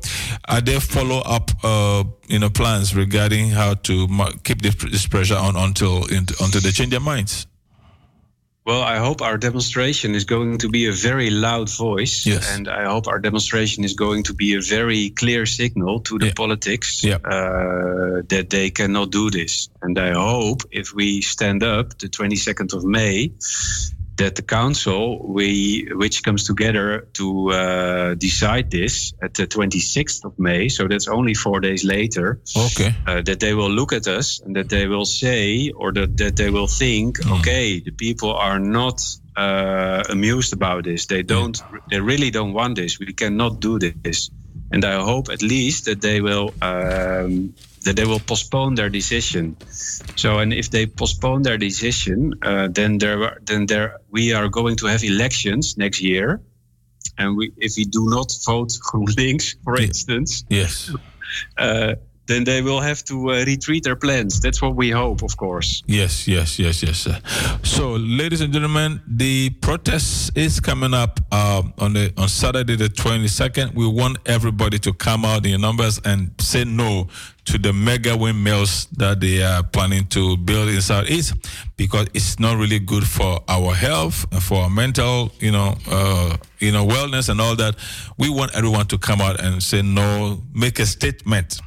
[0.48, 4.08] are there follow up, uh, you know, plans regarding how to
[4.42, 7.46] keep this, this pressure on until until they change their minds?
[8.66, 12.26] Well, I hope our demonstration is going to be a very loud voice.
[12.26, 12.52] Yes.
[12.52, 16.32] And I hope our demonstration is going to be a very clear signal to the
[16.32, 17.18] politics Yeah.
[17.24, 19.68] uh, that they cannot do this.
[19.82, 23.30] And I hope if we stand up the 22nd of May,
[24.16, 30.38] that the council, we, which comes together to uh, decide this at the 26th of
[30.38, 32.94] May, so that's only four days later, Okay.
[33.06, 36.36] uh, that they will look at us and that they will say or that, that
[36.36, 39.00] they will think okay the people are not
[39.36, 41.06] uh, amused about this.
[41.06, 41.60] They don't
[41.90, 42.98] they really don't want this.
[42.98, 44.30] We cannot do this.
[44.72, 47.54] And i hope at least that they will um,
[47.86, 49.56] that they will postpone their decision
[50.16, 54.76] so and if they postpone their decision uh, then there then there we are going
[54.76, 56.40] to have elections next year
[57.16, 60.90] and we if we do not vote GroenLinks for instance Yes.
[61.58, 61.94] uh,
[62.26, 64.40] then they will have to uh, retreat their plans.
[64.40, 65.82] That's what we hope, of course.
[65.86, 67.08] Yes, yes, yes, yes.
[67.62, 72.88] So, ladies and gentlemen, the protest is coming up uh, on the on Saturday the
[72.88, 73.74] twenty second.
[73.74, 77.08] We want everybody to come out in numbers and say no
[77.46, 81.34] to the mega windmills that they are planning to build in Southeast
[81.76, 86.36] because it's not really good for our health and for our mental, you know, uh,
[86.58, 87.76] you know, wellness and all that.
[88.18, 91.60] We want everyone to come out and say no, make a statement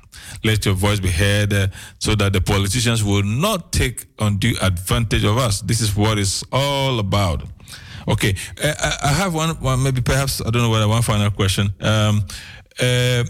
[0.44, 1.68] let your voice be heard uh,
[2.00, 5.62] so that the politicians will not take undue advantage of us.
[5.62, 7.44] This is what it's all about.
[8.08, 11.30] Okay, uh, I, I have one, one, maybe perhaps, I don't know whether one final
[11.32, 11.74] question.
[11.82, 12.26] Um,
[12.82, 13.24] uh,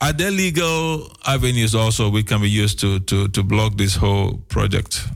[0.00, 4.38] are there legal avenues also we can be used to, to, to block this whole
[4.48, 5.06] project?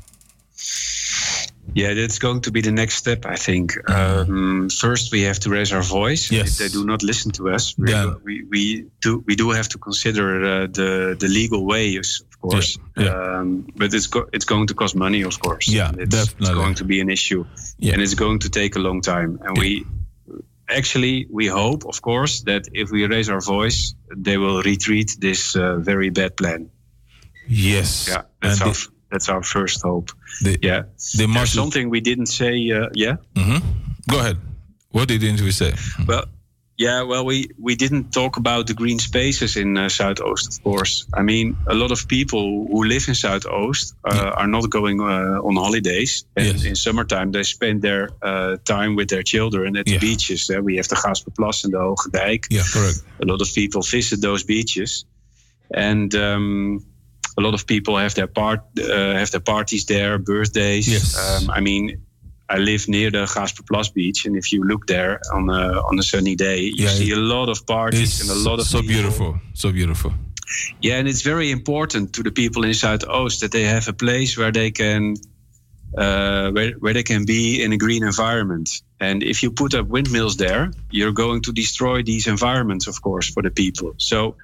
[1.74, 3.72] Yeah, that's going to be the next step, I think.
[3.90, 6.30] Um, first, we have to raise our voice.
[6.30, 6.48] Yes.
[6.50, 8.14] If they do not listen to us, we, Yeah.
[8.24, 12.78] we, we do we do have to consider uh, the the legal ways, of course.
[12.96, 15.68] Um, but it's go- it's going to cost money, of course.
[15.68, 17.44] Yeah, it's, it's going to be an issue,
[17.78, 17.94] Yeah.
[17.94, 19.38] and it's going to take a long time.
[19.44, 19.84] And we
[20.68, 23.94] actually we hope, of course, that if we raise our voice,
[24.24, 26.70] they will retreat this uh, very bad plan.
[27.48, 28.08] Yes.
[28.08, 28.70] Yeah, that's And
[29.12, 30.10] that's our first hope.
[30.42, 30.82] The, yeah,
[31.18, 32.70] the There's something we didn't say.
[32.70, 33.16] Uh, yeah.
[33.36, 33.58] hmm
[34.08, 34.38] Go ahead.
[34.90, 35.72] What did we say?
[36.06, 36.24] Well,
[36.78, 41.06] Yeah, well, we, we didn't talk about the green spaces in uh, Zuidoost, of course.
[41.14, 45.46] I mean, a lot of people who live in Zuidoost uh, are not going uh,
[45.46, 46.24] on holidays.
[46.36, 50.50] And in summertime, they spend their uh, time with their children at the beaches.
[50.50, 52.46] Uh, we have the Gasperplas and the Hoge Dijk.
[52.50, 53.02] Yeah, correct.
[53.20, 55.04] A lot of people visit those beaches.
[55.74, 56.84] And um,
[57.38, 60.86] a lot of people have their part uh, have their parties there, birthdays.
[60.88, 61.16] Yes.
[61.16, 62.02] Um, I mean,
[62.48, 66.02] I live near the Gaasperplas beach, and if you look there on a on a
[66.02, 68.94] sunny day, you Yeah, see a lot of parties and a lot of so people.
[68.94, 70.12] beautiful, so beautiful.
[70.82, 74.36] Yeah, and it's very important to the people in Zuidoost that they have a place
[74.36, 75.14] where they can
[75.96, 78.68] uh, where, where they can be in a green environment.
[79.00, 83.30] And if you put up windmills there, you're going to destroy these environments, of course,
[83.32, 83.92] for the people.
[83.96, 84.36] So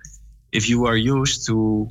[0.53, 1.91] if you are used to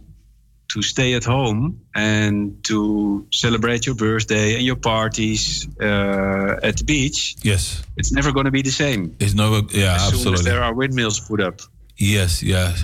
[0.69, 6.83] to stay at home and to celebrate your birthday and your parties uh, at the
[6.83, 9.15] beach, Yes, it's never going to be the same.
[9.19, 9.61] it's never.
[9.71, 10.43] Yeah, as soon as absolutely.
[10.51, 11.61] there are windmills put up.
[11.97, 12.83] Yes, yes.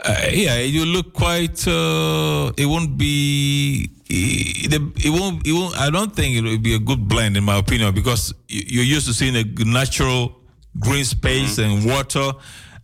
[0.00, 1.66] Uh, yeah, you look quite.
[1.66, 3.90] Uh, it won't be.
[4.08, 4.72] It,
[5.04, 5.46] it won't.
[5.46, 5.76] It won't.
[5.76, 8.84] I don't think it will be a good blend, in my opinion, because you- you're
[8.96, 10.34] used to seeing a natural
[10.78, 12.32] green space and water,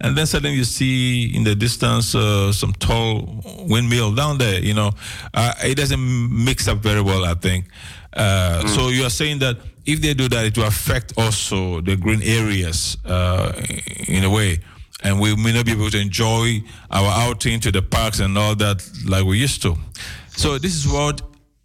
[0.01, 4.61] and then suddenly you see in the distance uh, some tall windmill down there.
[4.61, 4.91] You know,
[5.33, 7.25] uh, it doesn't mix up very well.
[7.25, 7.67] I think.
[8.13, 9.57] Uh, So you are saying that
[9.87, 13.53] if they do that, it will affect also the green areas uh,
[14.09, 14.61] in a way
[15.03, 18.55] and we may not be able to enjoy our outing to the parks and all
[18.57, 19.77] that like we used to.
[20.37, 21.21] So this is what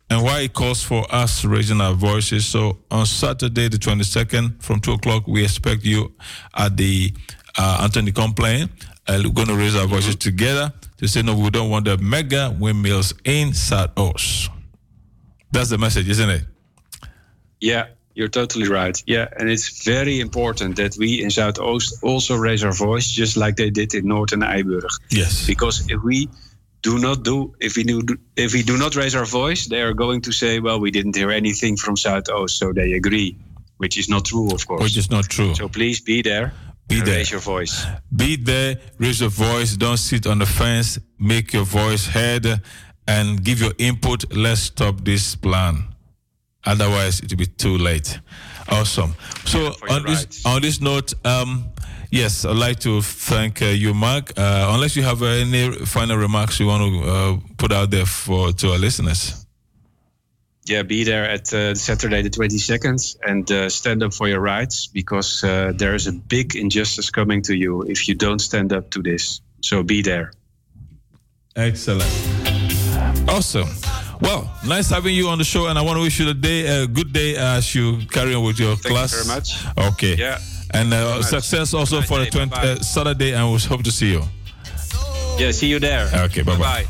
[0.09, 2.45] and why it calls for us raising our voices.
[2.45, 6.11] So on Saturday, the 22nd, from 2 o'clock, we expect you
[6.55, 7.13] at the
[7.59, 8.69] uh, Anton de Komplein.
[9.07, 11.97] Uh, we're going to raise our voices together to say, no, we don't want the
[11.97, 14.49] mega windmills in South Os.
[15.51, 16.43] That's the message, isn't it?
[17.59, 19.01] Yeah, you're totally right.
[19.05, 23.35] Yeah, and it's very important that we in South Zuidoost also raise our voice, just
[23.35, 24.87] like they did in Noord and IJburg.
[25.09, 25.45] Yes.
[25.45, 26.29] Because if we
[26.81, 28.01] do not do, if we do,
[28.37, 31.15] if we do not raise our voice, they are going to say, "Well, we didn't
[31.15, 33.35] hear anything from Zuidoost," so they agree,
[33.77, 34.83] which is not true, of course.
[34.83, 35.55] Which is not true.
[35.55, 36.53] So please be there.
[36.89, 37.17] Be and there.
[37.17, 37.85] Raise your voice.
[38.13, 42.61] Be there, raise your voice, don't sit on the fence, make your voice heard,
[43.07, 44.35] and give your input.
[44.35, 45.83] Let's stop this plan.
[46.65, 48.19] Otherwise, it will be too late.
[48.67, 49.15] Awesome.
[49.45, 51.65] So on this on this note, um,
[52.11, 54.33] yes, I'd like to thank uh, you, Mark.
[54.37, 58.51] Uh, unless you have any final remarks you want to uh, put out there for
[58.51, 59.45] to our listeners.
[60.69, 64.85] Yeah, be there at uh, Saturday the 22nd and uh, stand up for your rights
[64.85, 68.91] because uh, there is a big injustice coming to you if you don't stand up
[68.91, 69.41] to this.
[69.61, 70.31] So be there.
[71.55, 72.11] Excellent.
[73.27, 73.67] Awesome.
[74.21, 76.83] Well, nice having you on the show, and I want to wish you a day,
[76.83, 79.13] a good day as you carry on with your Thank you class.
[79.13, 79.93] very much.
[79.93, 80.15] Okay.
[80.15, 80.37] Yeah.
[80.71, 84.11] And uh, success also Nice for the 20, uh, Saturday, and we hope to see
[84.11, 84.21] you.
[85.39, 86.11] Yeah, see you there.
[86.25, 86.85] Okay, bye bye.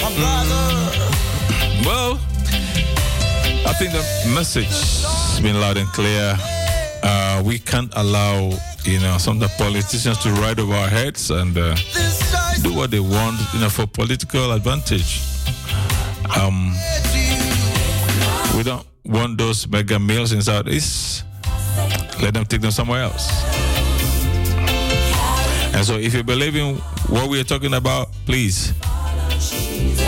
[0.00, 0.64] my brother.
[1.84, 2.20] Well,
[3.66, 6.36] I think the message has been loud and clear.
[7.02, 8.50] Uh, we can't allow,
[8.84, 11.74] you know, some of the politicians to ride over our heads and uh,
[12.62, 15.20] do what they want, you know, for political advantage.
[16.38, 16.72] Um,
[18.56, 21.24] we don't want those mega meals in Southeast.
[22.22, 23.63] Let them take them somewhere else.
[25.74, 26.76] And so, if you believe in
[27.08, 28.72] what we are talking about, please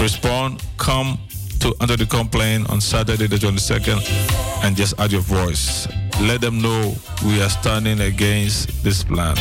[0.00, 1.18] respond, come
[1.58, 4.00] to Anton de Komplein on Saturday the 22nd
[4.64, 5.88] and just add your voice.
[6.20, 6.94] Let them know
[7.24, 9.36] we are standing against this plan.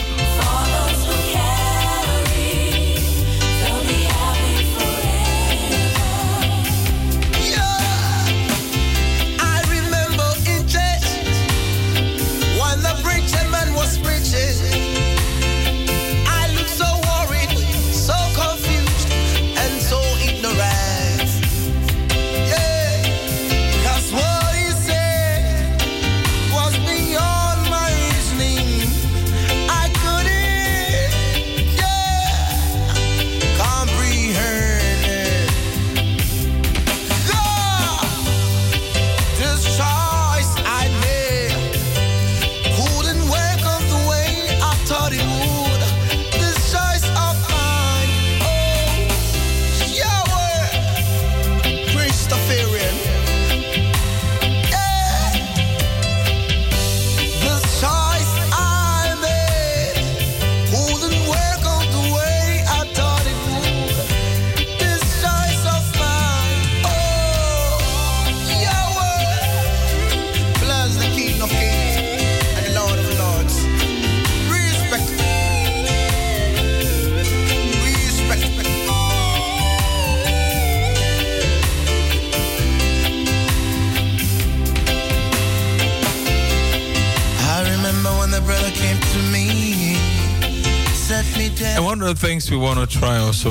[92.06, 93.50] Of the things we want to try also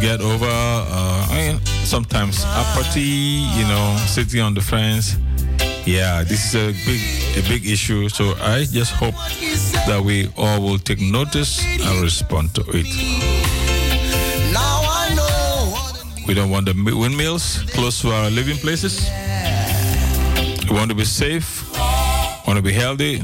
[0.00, 5.16] get over, uh, I mean, sometimes apathy, you know, sitting on the fence.
[5.84, 7.00] Yeah, this is a big,
[7.36, 8.08] a big issue.
[8.08, 9.14] So I just hope
[9.86, 12.86] that we all will take notice and respond to it.
[16.26, 19.08] We don't want the windmills close to our living places.
[20.68, 21.64] We want to be safe,
[22.46, 23.22] want to be healthy.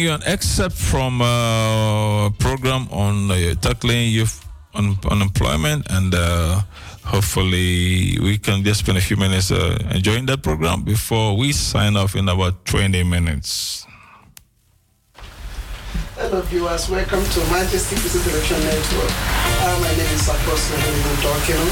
[0.00, 6.60] Bring you an excerpt from a program on uh, tackling youth un- unemployment, and uh,
[7.04, 11.96] hopefully we can just spend a few minutes uh, enjoying that program before we sign
[11.96, 13.86] off in about 20 minutes.
[16.20, 19.08] Hello viewers, welcome to Majesty Business Television Network.
[19.64, 20.76] Uh, my name is Apostle
[21.24, 21.64] Dokino.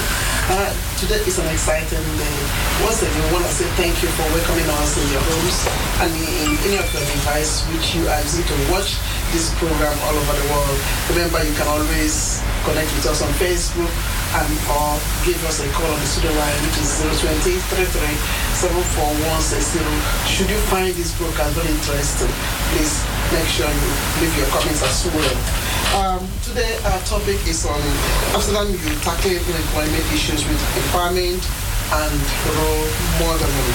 [0.48, 2.36] Uh, today is an exciting day.
[2.80, 5.68] Once again, we want to say thank you for welcoming us in your homes
[6.00, 8.96] and in any of your devices which you are using to watch
[9.32, 10.78] this program all over the world.
[11.12, 13.92] Remember, you can always connect with us on Facebook
[14.36, 19.80] and or give us a call on the studio line which is 020 74160.
[20.28, 22.28] Should you find this broadcast very interesting,
[22.72, 23.00] please
[23.32, 23.88] make sure you
[24.20, 25.36] leave your comments as well.
[25.96, 27.80] Um, today our topic is on
[28.36, 31.40] Amsterdam youth tackling unemployment issues with empowerment
[31.92, 32.20] and
[32.56, 32.88] role
[33.20, 33.72] modeling.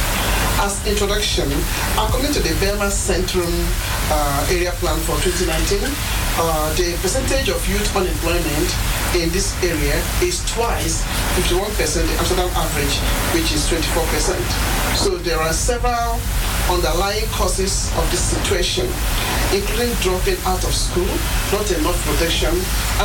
[0.61, 1.49] As introduction,
[1.97, 3.51] according to the Bijlmer Centrum
[4.11, 5.81] uh, area plan for 2019,
[6.37, 8.69] uh, the percentage of youth unemployment
[9.15, 11.05] in this area is twice
[11.37, 12.97] 51% the Amsterdam average,
[13.33, 14.97] which is 24%.
[14.97, 16.17] So there are several
[16.69, 18.89] underlying causes of this situation,
[19.53, 21.09] including dropping out of school,
[21.53, 22.53] not enough protection,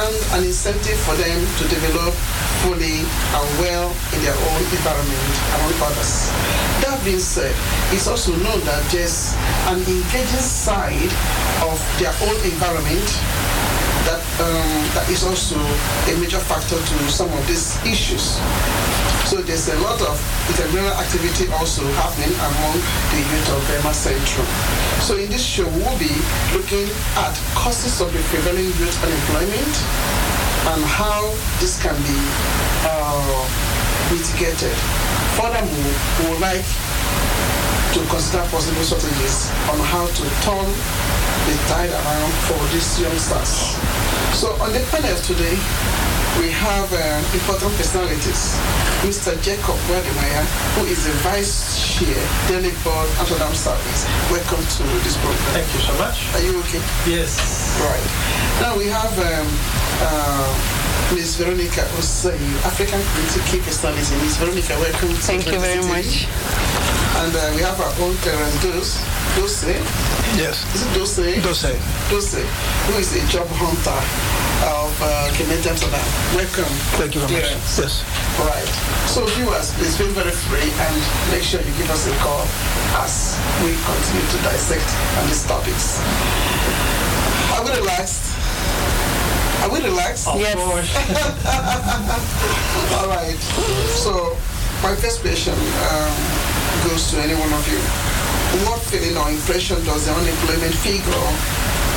[0.00, 2.14] and an incentive for them to develop
[2.64, 6.30] fully and well in their own environment, among others.
[6.82, 7.54] That being said,
[7.94, 9.34] it's also known that there's
[9.70, 11.12] an engaging side
[11.64, 13.06] of their own environment
[14.08, 18.40] that um, that is also a major factor to some of these issues.
[19.28, 20.16] So there's a lot of
[20.48, 22.80] intramural activity also happening among
[23.12, 24.46] the youth of Bijlmer Central.
[25.04, 26.14] So in this show, we'll be
[26.56, 26.88] looking
[27.20, 29.74] at causes of the prevailing youth unemployment
[30.72, 31.28] and how
[31.60, 32.18] this can be
[32.88, 33.77] uh,
[34.10, 34.74] mitigated.
[35.36, 36.64] Furthermore, we would like
[37.92, 40.68] to consider possible strategies on how to turn
[41.48, 43.76] the tide around for these youngsters.
[44.36, 45.56] So on the panel today,
[46.40, 48.56] we have uh, important personalities.
[49.02, 49.32] Mr.
[49.42, 50.44] Jacob Wadimaya,
[50.76, 52.18] who is the Vice Chair,
[52.48, 54.04] Daily Board, Amsterdam Service.
[54.30, 55.52] Welcome to this program.
[55.56, 56.28] Thank you so much.
[56.34, 56.82] Are you okay?
[57.08, 57.40] Yes.
[57.80, 58.06] Right.
[58.60, 59.48] Now we have um,
[60.02, 60.77] uh,
[61.14, 61.36] Ms.
[61.36, 64.14] Veronica Osei, African Community Key Personality.
[64.22, 64.36] Ms.
[64.36, 66.28] Veronica, welcome to Thank you very much.
[67.24, 69.00] And uh, we have our own Terence Dose.
[69.34, 69.72] Dose?
[70.36, 70.62] Yes.
[70.74, 71.16] Is it Dose?
[71.42, 71.72] Dose.
[72.12, 72.40] Dose,
[72.86, 73.98] who is a job hunter
[74.66, 76.04] of uh, Kemet Amsterdam.
[76.34, 76.70] Welcome.
[77.00, 77.56] Thank you very much.
[77.56, 77.78] Clarence.
[77.78, 78.04] Yes.
[78.38, 78.70] Right.
[79.08, 80.96] So viewers, please feel very free and
[81.32, 82.44] make sure you give us a call
[83.02, 84.88] as we continue to dissect
[85.18, 85.98] on these topics.
[87.56, 88.28] Are we relaxed?
[89.62, 90.26] Are we relaxed?
[90.28, 90.54] Of Yes.
[90.54, 90.88] course.
[92.98, 93.36] All right.
[93.98, 94.36] So
[94.82, 95.54] my first question
[95.90, 96.14] um,
[96.86, 97.80] goes to any one of you.
[98.64, 101.26] What feeling or impression does the unemployment figure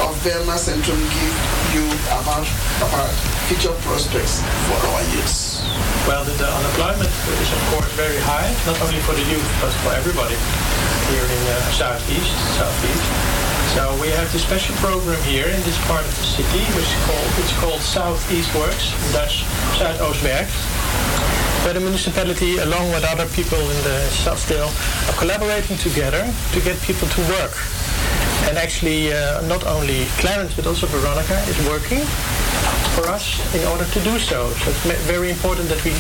[0.04, 1.36] of Bijlmer Centrum give
[1.78, 2.44] you about,
[2.84, 3.14] about
[3.48, 5.62] future prospects for our youths?
[6.10, 9.70] Well, the, the unemployment is of course very high, not only for the youth but
[9.86, 10.36] for everybody
[11.14, 13.06] here in uh, southeast, southeast.
[13.76, 17.02] So we have this special program here in this part of the city, which is
[17.08, 19.46] called it's called Southeast Works, in Dutch
[19.80, 20.52] Zuidoost werkt.
[21.64, 24.68] Where the municipality, along with other people in the Stadsdeel,
[25.08, 27.56] are collaborating together to get people to work.
[28.50, 32.04] And actually, uh, not only Clarence but also Veronica is working
[32.96, 34.50] for us in order to do so.
[34.62, 35.94] So it's very important that we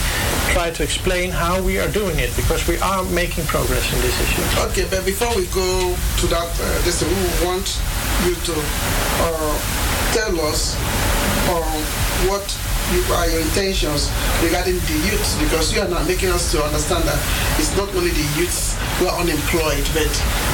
[0.53, 4.15] try to explain how we are doing it because we are making progress in this
[4.19, 4.43] issue.
[4.69, 7.79] Okay, but before we go to that, uh, this, we want
[8.27, 9.55] you to uh,
[10.11, 10.75] tell us
[11.47, 11.79] uh,
[12.27, 12.45] what
[12.91, 14.11] you, are your intentions
[14.43, 17.19] regarding the youth, because you are not making us to understand that
[17.55, 20.11] it's not only the youths who are unemployed, but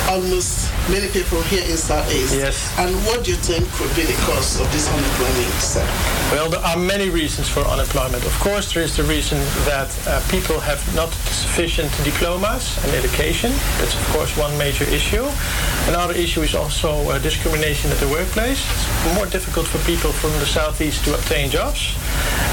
[0.07, 2.35] almost many people here in Southeast.
[2.35, 2.73] Yes.
[2.79, 5.53] And what do you think could be the cause of this unemployment?
[5.59, 5.85] Sir?
[6.31, 8.23] Well, there are many reasons for unemployment.
[8.25, 13.51] Of course, there is the reason that uh, people have not sufficient diplomas and education.
[13.79, 15.25] That's, of course, one major issue.
[15.87, 18.59] Another issue is also uh, discrimination at the workplace.
[18.59, 21.95] It's more difficult for people from the southeast to obtain jobs.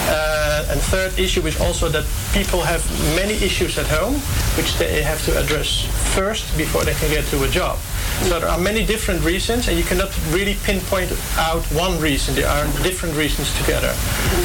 [0.06, 2.84] Uh, and third issue is also that people have
[3.16, 4.14] many issues at home,
[4.56, 7.78] which they have to address first before they can get to a job.
[8.22, 12.34] So there are many different reasons, and you cannot really pinpoint out one reason.
[12.34, 13.92] There are different reasons together.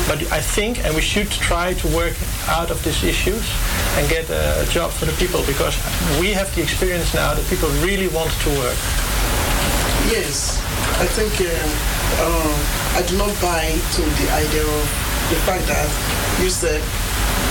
[0.08, 2.16] But I think, and we should try to work
[2.48, 3.44] out of these issues
[3.98, 5.76] and get a job for the people, because
[6.20, 8.80] we have the experience now that people really want to work.
[10.10, 10.58] Yes,
[10.98, 11.52] I think uh,
[12.24, 15.88] uh, I do not buy to the idea of the fact that
[16.42, 16.82] you said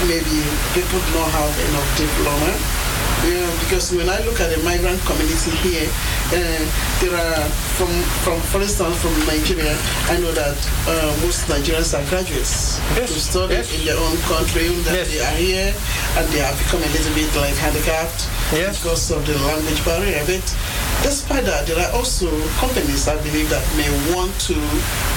[0.07, 0.43] maybe
[0.75, 2.53] people do not have enough diploma.
[3.27, 5.91] Yeah, because when I look at the migrant community here,
[6.31, 6.63] uh,
[7.03, 7.43] there are
[7.75, 7.91] from
[8.23, 9.75] from for instance from Nigeria,
[10.07, 10.55] I know that
[10.87, 13.75] uh, most Nigerians are graduates Yes, to study yes.
[13.75, 15.11] in their own country, that Yes.
[15.11, 15.69] they are here
[16.15, 20.23] and they have become a little bit like handicapped because of the language barrier.
[20.23, 20.47] But
[21.03, 22.31] despite that, there are also
[22.63, 24.55] companies I believe that may want to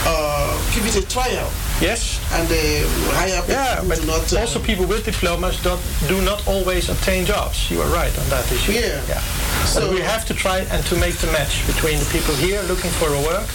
[0.09, 1.45] uh, give it a trial.
[1.81, 2.21] Yes.
[2.33, 2.85] And they
[3.17, 4.31] hire people Yeah, but not.
[4.33, 7.69] uh, also people with diplomas don't, do not always obtain jobs.
[7.71, 8.73] You are right on that issue.
[8.73, 9.01] Yeah.
[9.09, 9.19] yeah.
[9.65, 12.91] So we have to try and to make the match between the people here looking
[12.91, 13.47] for a work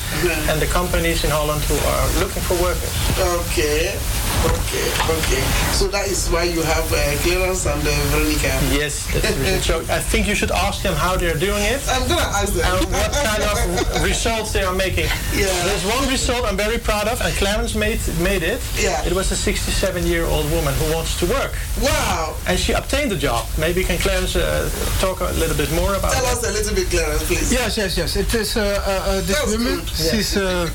[0.51, 2.93] and the companies in Holland who are looking for workers.
[3.43, 3.95] Okay,
[4.47, 4.87] okay,
[5.19, 5.43] okay.
[5.73, 8.55] So that is why you have uh, Clarence and uh, Veronica.
[8.71, 9.61] Yes, that's the.
[9.63, 11.83] So I think you should ask them how they're doing it.
[11.89, 12.65] I'm gonna ask them.
[12.65, 15.07] And what kind of results they are making.
[15.35, 15.47] Yeah.
[15.67, 18.61] There's one result I'm very proud of, and Clarence made made it.
[18.79, 19.05] Yeah.
[19.05, 21.53] It was a 67-year-old woman who wants to work.
[21.83, 22.35] Wow.
[22.47, 23.47] And she obtained the job.
[23.59, 24.69] Maybe can Clarence uh,
[25.01, 26.33] talk a little bit more about Tell that?
[26.39, 27.53] us a little bit, Clarence, please.
[27.53, 28.17] Yes, yes, yes.
[28.17, 29.77] It is uh, uh, uh, this That's woman.
[29.81, 29.89] good.
[29.89, 30.69] She's uh,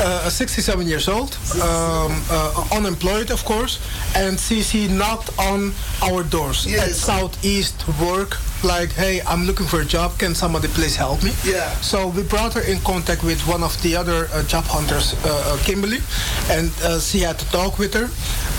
[0.00, 3.78] uh, 67 years old, um, uh, unemployed, of course,
[4.14, 9.80] and she, she knocked on our doors at Southeast Work, like, hey, I'm looking for
[9.80, 10.18] a job.
[10.18, 11.32] Can somebody please help me?
[11.44, 11.68] Yeah.
[11.80, 15.28] So we brought her in contact with one of the other uh, job hunters, uh,
[15.28, 15.98] uh, Kimberly,
[16.50, 18.08] and uh, she had to talk with her.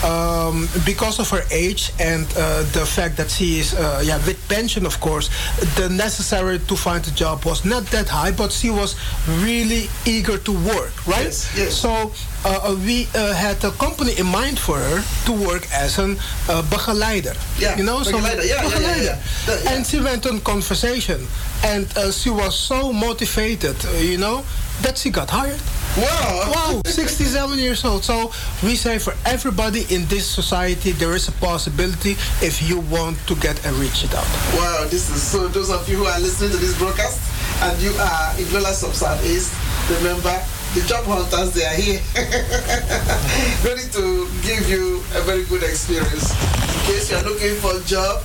[0.05, 4.37] Um, because of her age and uh, the fact that she is, uh, yeah, with
[4.47, 5.29] pension, of course,
[5.75, 8.95] the necessary to find a job was not that high, but she was
[9.41, 11.25] really eager to work, right?
[11.25, 11.75] Yes, yes.
[11.75, 12.11] So
[12.45, 16.11] uh, uh, we uh, had a company in mind for her to work as an
[16.47, 17.35] uh, begeleider.
[17.59, 19.03] Yeah, you know, so begeleider, yeah, begeleider.
[19.03, 19.19] yeah.
[19.47, 19.71] Yeah.
[19.73, 21.25] And she went on conversation,
[21.63, 24.43] and uh, she was so motivated, you know,
[24.81, 25.59] that she got hired.
[25.97, 26.51] Wow!
[26.53, 26.81] Wow!
[26.85, 28.03] 67 years old.
[28.03, 28.31] So
[28.63, 33.35] we say for everybody in this society, there is a possibility if you want to
[33.35, 34.27] get and reach it out.
[34.53, 35.47] Wow, this is so.
[35.47, 37.19] Those of you who are listening to this broadcast
[37.63, 39.53] and you are in dwellers of Southeast,
[39.89, 40.37] remember
[40.75, 42.01] the job hunters, they are here,
[43.65, 46.29] ready to give you a very good experience.
[46.29, 48.21] In case you are looking for a job,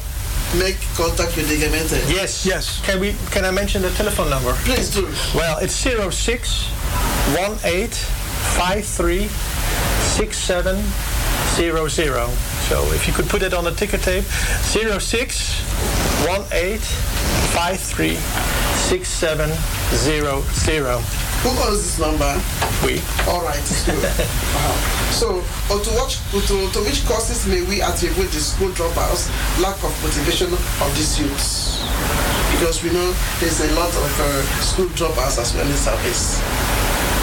[0.58, 1.98] make contact with the Gemeente.
[2.08, 2.44] Yes.
[2.46, 2.80] Yes.
[2.84, 3.14] Can we?
[3.30, 4.52] Can I mention the telephone number?
[4.64, 5.04] Please do.
[5.34, 6.68] Well, it's 06
[7.36, 9.28] 18 53
[10.16, 10.76] 67
[11.54, 12.28] 00.
[12.68, 15.62] So if you could put it on the ticker tape, 06
[16.52, 18.61] 18 53
[18.92, 20.42] 67 00.
[21.40, 22.28] Who owns this number?
[22.84, 23.00] We.
[23.24, 23.96] All right, it's good.
[24.04, 24.76] wow.
[25.08, 25.40] So,
[25.72, 29.32] or to, watch, to, to which causes may we attribute the school dropouts,
[29.64, 31.80] lack of motivation of these youths?
[32.52, 36.42] Because we know there's a lot of uh, school dropouts as well in Southeast.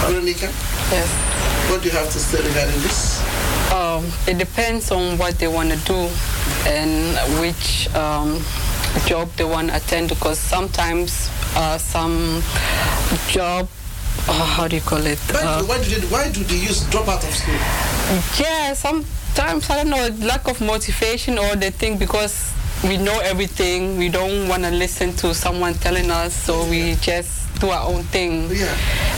[0.10, 0.50] Veronica?
[0.90, 1.06] Yes.
[1.70, 3.22] What do you have to say regarding this?
[3.72, 6.10] Um, it depends on what they want to do
[6.66, 8.42] and which um,
[9.06, 12.42] job they want to attend because sometimes uh, some
[13.30, 13.68] job,
[14.28, 15.18] uh, how do you call it?
[15.32, 17.56] Why, Uh, do, why, do they, why do the youth drop out of school?
[18.40, 22.52] yeah, sometimes, I don't know, lack of motivation or they think because
[22.84, 27.38] we know everything, we don't want to listen to someone telling us, so we just
[27.60, 28.50] do our own thing.
[28.52, 28.74] Yeah.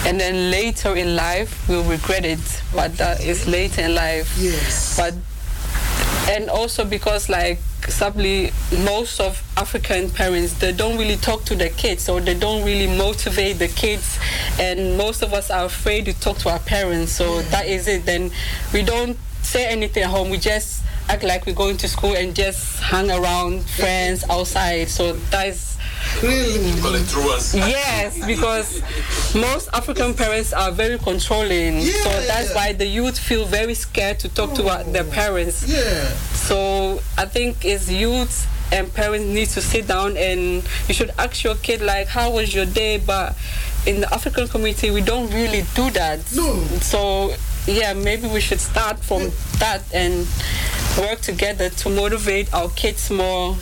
[0.08, 2.40] And then later in life, we'll regret it,
[2.74, 4.36] but that is later in life.
[4.40, 4.98] Yes.
[4.98, 5.14] But
[6.30, 8.52] and also because like sadly
[8.86, 12.88] most of African parents they don't really talk to their kids or they don't really
[12.98, 14.20] motivate the kids.
[14.60, 17.12] And most of us are afraid to talk to our parents.
[17.12, 18.06] So that is it.
[18.06, 18.32] Then
[18.74, 20.30] we don't say anything at home.
[20.30, 24.88] We just act like we're going to school and just hang around friends outside.
[24.90, 25.71] So that is
[26.22, 26.80] Really?
[27.54, 28.82] Yes, because
[29.36, 31.82] most African parents are very controlling.
[31.82, 35.68] so that's why the youth feel very scared to talk to uh, their parents.
[35.68, 36.08] Yeah.
[36.34, 41.44] So I think it's youth and parents need to sit down and you should ask
[41.44, 42.98] your kid like, how was your day?
[42.98, 43.36] But
[43.86, 46.20] in the African community, we don't really do that.
[46.36, 46.54] No.
[46.82, 47.34] So
[47.68, 50.28] yeah, maybe we should start from that and
[50.98, 53.56] work together to motivate our kids more.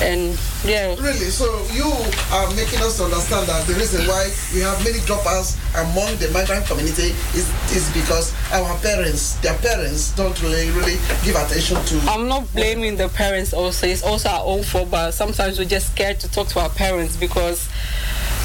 [0.00, 0.94] And yeah.
[0.94, 1.30] Really?
[1.30, 1.90] So you
[2.30, 6.66] are making us understand that the reason why we have many dropouts among the migrant
[6.66, 11.98] community is is because our parents, their parents, don't really really give attention to.
[12.10, 13.86] I'm not blaming the parents also.
[13.86, 17.16] It's also our own fault, but sometimes we're just scared to talk to our parents
[17.16, 17.68] because,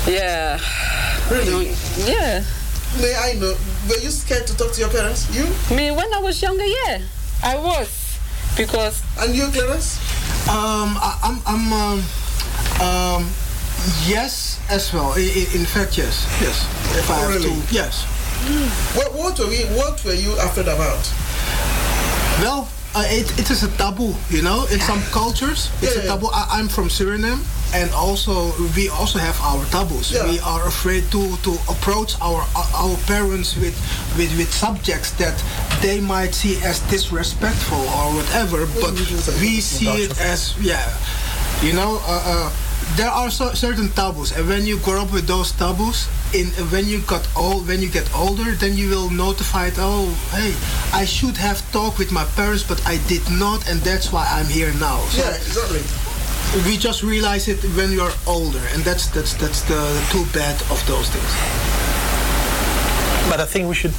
[0.07, 0.59] yeah.
[1.30, 1.73] Really?
[1.97, 2.43] Yeah.
[2.99, 3.55] May I know?
[3.89, 5.30] Were you scared to talk to your parents?
[5.35, 5.45] You?
[5.75, 7.01] Me, when I was younger, yeah.
[7.43, 8.02] I was.
[8.57, 9.01] Because.
[9.19, 9.97] And you, Clarence?
[10.47, 11.99] Um, I, I'm, I'm, um,
[12.81, 13.30] um,
[14.05, 15.13] yes, as well.
[15.15, 16.65] I, I, in fact, yes, yes.
[16.97, 17.49] If I have Really?
[17.49, 18.05] to, yes.
[18.95, 20.99] What what were we, what were you afraid about?
[22.41, 24.65] Well, uh, it, it is a taboo, you know.
[24.72, 26.30] In some cultures, it's Yeah, a taboo.
[26.32, 27.41] I, I'm from Suriname,
[27.74, 30.11] and also we also have our taboos.
[30.11, 30.30] Yeah.
[30.30, 33.76] We are afraid to, to approach our our parents with,
[34.18, 35.36] with with subjects that
[35.82, 38.94] they might see as disrespectful or whatever, but
[39.41, 40.86] we see it as yeah,
[41.61, 41.99] you know.
[42.06, 42.52] Uh, uh,
[42.95, 46.86] there are so, certain taboos, and when you grow up with those taboos, in when
[46.86, 49.76] you got old, when you get older, then you will notify it.
[49.78, 50.53] Oh, hey,
[50.94, 54.45] I should have talked with my parents, but I did not, and that's why I'm
[54.48, 54.99] here now.
[55.10, 55.82] So Yeah, exactly.
[56.70, 60.80] we just realize it when you're older, and that's that's that's the too bad of
[60.88, 61.82] those things.
[63.34, 63.95] But I think we should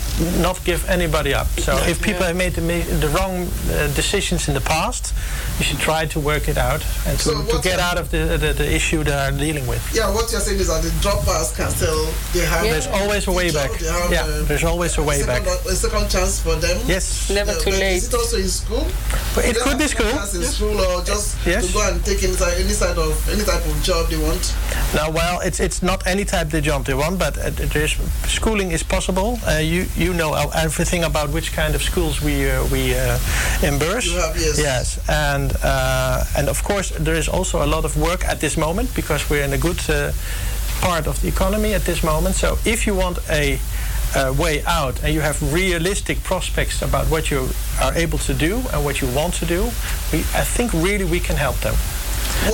[0.46, 1.48] not give anybody up.
[1.58, 5.12] So if people have made the, ma- the wrong uh, decisions in the past,
[5.58, 8.38] we should try to work it out and to, So to get out of the,
[8.38, 9.82] the, the issue they are dealing with.
[9.92, 12.62] Yeah, what you're saying is that the dropouts can still they have.
[12.62, 13.72] There's always a way back.
[13.72, 15.64] have, Yeah, uh, there's always a way second, back.
[15.66, 16.78] A second chance for them.
[16.86, 17.28] Yes.
[17.30, 17.96] Never Uh, too late.
[17.96, 18.86] Is it also in school?
[19.34, 20.12] But it could be have second school.
[20.14, 21.66] chance in school or just Yes.
[21.66, 24.44] to go and take any any side of any type of job they want.
[24.94, 27.96] Now, well, it's it's not any type of job they want, but uh, there's
[28.36, 29.23] schooling is possible.
[29.32, 33.18] Uh, you you know everything about which kind of schools we uh, we uh,
[33.62, 34.58] have, yes.
[34.58, 38.56] Yes, and uh, and of course there is also a lot of work at this
[38.56, 40.12] moment because we're in a good uh,
[40.80, 42.34] part of the economy at this moment.
[42.34, 43.58] So if you want a
[44.14, 47.48] uh, way out and you have realistic prospects about what you
[47.82, 49.62] are able to do and what you want to do,
[50.12, 51.74] we, I think really we can help them.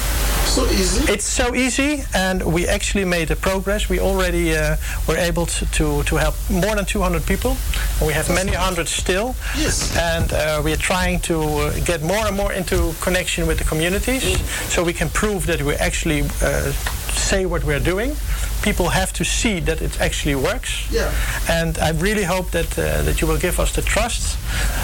[0.47, 1.13] so easy.
[1.13, 3.89] It's so easy, and we actually made a progress.
[3.89, 4.77] We already uh,
[5.09, 7.57] were able to, to, help more than 200 people,
[8.01, 9.35] we have many hundreds still.
[9.57, 9.97] Yes.
[9.97, 13.65] And uh, we are trying to uh, get more and more into connection with the
[13.65, 14.41] communities,
[14.73, 16.73] so we can prove that we actually uh,
[17.17, 18.15] say what we're doing.
[18.63, 20.91] People have to see that it actually works.
[20.91, 21.13] Yeah.
[21.49, 24.39] And I really hope that uh, that you will give us the trust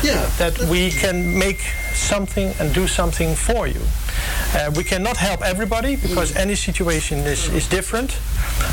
[0.05, 0.31] Yeah.
[0.39, 1.61] that we can make
[1.95, 3.81] something and do something for you.
[4.55, 8.19] Uh, we cannot help everybody because any situation is, is different,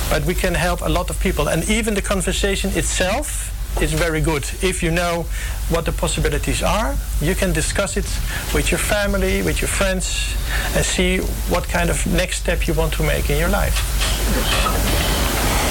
[0.10, 1.50] but we can help a lot of people.
[1.50, 4.44] And even the conversation itself is very good.
[4.62, 5.26] If you know
[5.70, 8.08] what the possibilities are, you can discuss it
[8.54, 10.36] with your family, with your friends,
[10.76, 13.78] and see what kind of next step you want to make in your life.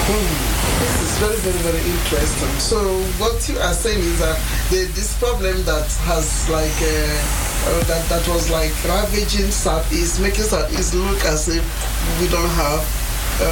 [0.09, 2.49] This is very, very, very interesting.
[2.61, 2.79] So
[3.19, 4.39] what you are saying is that
[4.71, 10.45] the, this problem that has like uh, uh, that that was like ravaging Southeast, making
[10.45, 11.65] Southeast look as if
[12.21, 12.83] we don't have
[13.41, 13.45] uh,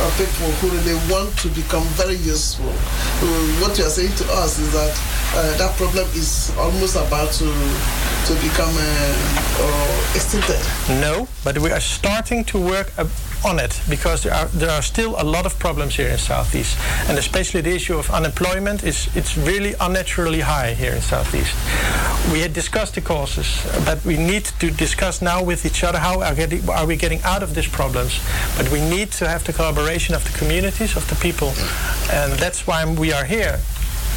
[0.00, 2.68] uh, people who really want to become very useful.
[2.68, 4.90] Uh, what you are saying to us is that
[5.34, 7.46] uh, that problem is almost about to
[8.26, 8.74] to become
[10.14, 10.62] extincted.
[11.00, 12.92] No, but we are starting to work
[13.44, 16.78] on it because there are there are still a lot of problems here in Southeast,
[17.08, 21.54] and especially the issue of unemployment is it's really unnaturally high here in Southeast.
[22.32, 23.46] We had discussed the causes,
[23.84, 27.22] but we need to discuss now with each other how are, getting, are we getting
[27.22, 28.18] out of these problems.
[28.56, 31.52] But we need to have the collaboration of the communities, of the people,
[32.10, 33.60] and that's why we are here.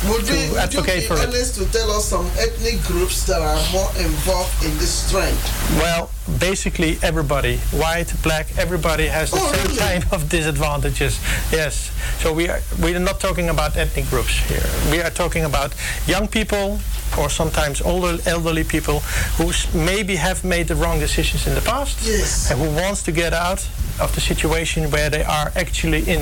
[0.05, 3.25] Would, to we, would advocate you for be honest to tell us some ethnic groups
[3.25, 5.37] that are more involved in this trend?
[5.81, 9.77] Well, basically everybody, white, black, everybody has the Oh, same really?
[9.77, 11.19] kind of disadvantages.
[11.51, 11.91] Yes.
[12.21, 14.63] So we are we are not talking about ethnic groups here.
[14.91, 15.73] We are talking about
[16.05, 16.79] young people
[17.17, 18.99] or sometimes older elderly people
[19.37, 22.51] who maybe have made the wrong decisions in the past Yes.
[22.51, 23.67] and who wants to get out
[23.99, 26.21] of the situation where they are actually in.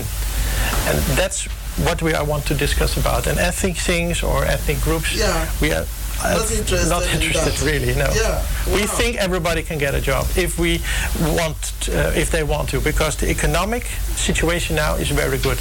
[0.88, 1.48] And that's
[1.84, 3.28] what do we I want to discuss about.
[3.28, 5.48] And ethnic things or ethnic groups, Yeah.
[5.62, 5.86] we are
[6.24, 7.66] uh, Not interested not in interested that.
[7.66, 8.08] really, no.
[8.16, 8.42] Yeah,
[8.74, 10.82] We think everybody can get a job if we
[11.36, 11.58] want,
[11.90, 13.84] uh, if they want to, because the economic
[14.16, 15.60] situation now is very good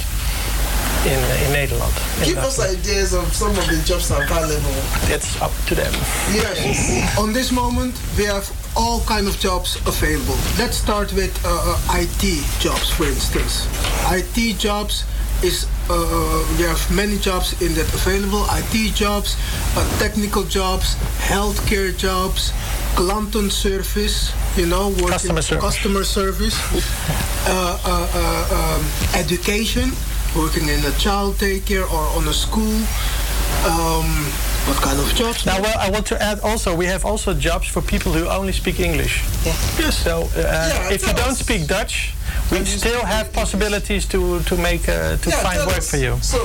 [1.05, 1.93] in in Nederland.
[2.21, 2.69] in Give us way.
[2.71, 4.75] ideas of some of the jobs available.
[5.13, 5.93] It's up to them.
[6.33, 7.17] Yes.
[7.19, 10.37] On this moment, we have all kind of jobs available.
[10.57, 12.23] Let's start with uh, uh, IT
[12.59, 13.67] jobs, for instance.
[14.09, 15.03] IT jobs
[15.43, 18.45] is uh, we have many jobs in that available.
[18.49, 19.35] IT jobs,
[19.75, 22.51] uh, technical jobs, healthcare jobs,
[22.95, 24.33] klantenservice.
[24.57, 25.63] You know, working Customer service.
[25.63, 26.55] customer service,
[27.47, 29.91] uh, uh, uh, um, education,
[30.35, 32.79] working in a child daycare or on a school.
[33.67, 34.31] Um,
[34.67, 35.45] what kind of jobs?
[35.45, 38.51] Now, well, I want to add also, we have also jobs for people who only
[38.53, 39.23] speak English.
[39.45, 39.53] Yeah.
[39.79, 39.97] Yes.
[40.03, 42.13] So, uh, Yeah, if you tell don't speak Dutch,
[42.51, 45.89] we still have possibilities to to make uh, to Yeah, find work us.
[45.91, 46.17] for you.
[46.21, 46.39] So,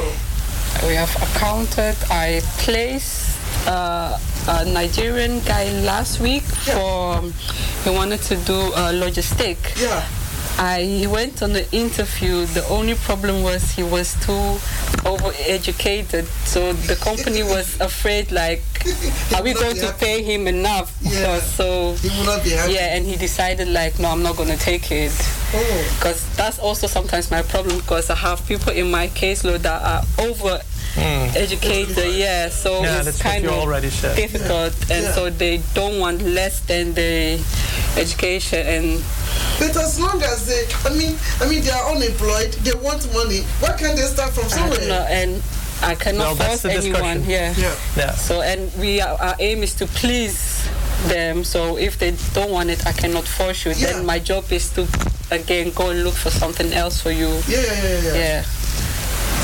[0.86, 1.96] We have accounted.
[2.10, 3.36] I placed
[3.66, 4.16] uh,
[4.48, 7.20] a Nigerian guy last week for
[7.84, 9.56] he wanted to do uh, logistic.
[9.80, 10.04] yeah.
[10.58, 12.44] I went on the interview.
[12.46, 14.58] The only problem was he was too
[15.08, 18.62] overeducated, so the company was afraid like,
[19.34, 19.98] are we going to happy.
[20.04, 20.96] pay him enough?
[21.02, 21.38] Yeah.
[21.40, 22.72] So He will not be happy.
[22.74, 25.12] yeah, and he decided like, no, I'm not gonna take it.
[25.54, 25.94] Oh.
[25.98, 30.04] Because that's also sometimes my problem because I have people in my caseload that are
[30.24, 30.60] over
[30.94, 31.30] Hmm.
[31.36, 34.16] educated, yeah, so Yeah, it's that's what kind you of already said.
[34.16, 35.14] difficult, and Yeah.
[35.14, 37.38] so they don't want less than the
[37.96, 39.04] education, and
[39.58, 43.42] But as long as they, I mean, I mean, they are unemployed, they want money.
[43.60, 45.06] Why can't they start from I don't know, somewhere?
[45.10, 45.42] and
[45.82, 47.24] I cannot Well, that's force anyone discussion.
[47.24, 47.54] here.
[47.56, 47.74] Yeah.
[47.96, 48.14] Yeah.
[48.16, 50.66] So, and we are, our aim is to please
[51.08, 51.44] them.
[51.44, 53.72] So, if they don't want it, I cannot force you.
[53.72, 53.92] Yeah.
[53.92, 54.86] Then my job is to
[55.30, 57.28] again go and look for something else for you.
[57.48, 58.14] Yeah, yeah, yeah, yeah.
[58.14, 58.44] Yeah.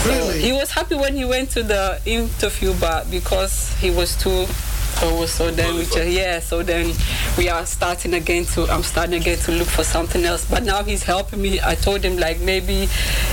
[0.04, 0.40] Really?
[0.40, 4.46] he was happy when he went to the interview, but because he was too
[5.02, 6.40] over, so then we just yeah.
[6.40, 6.94] So then
[7.36, 10.48] we are starting again to I'm starting again to look for something else.
[10.48, 11.60] But now he's helping me.
[11.60, 12.88] I told him like maybe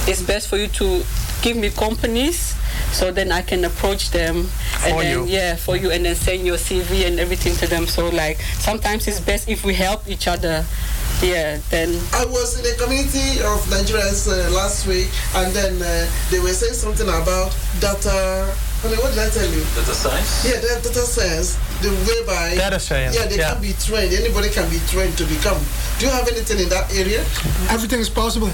[0.07, 1.03] it's best for you to
[1.41, 2.55] give me companies.
[2.91, 4.47] So then I can approach them and
[4.95, 5.25] For then you.
[5.25, 7.87] yeah for you and then send your CV and everything to them.
[7.87, 10.65] So like sometimes it's best if we help each other.
[11.23, 15.07] Yeah, then I was in a community of Nigerians uh, last week,
[15.39, 18.51] and then uh, they were saying something about data.
[18.83, 19.63] I mean, what did I tell you?
[19.71, 20.43] Data science?
[20.43, 22.55] Yeah, that data science, the whereby.
[22.59, 23.53] Data science, Yeah, they yeah.
[23.53, 24.11] can be trained.
[24.11, 25.63] Anybody can be trained to become.
[25.99, 27.23] Do you have anything in that area?
[27.71, 28.51] Everything is possible.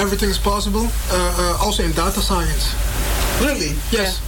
[0.00, 0.88] Everything is possible.
[1.12, 2.72] Uh, uh, also in data science.
[3.44, 3.76] Really?
[3.92, 4.24] Yes.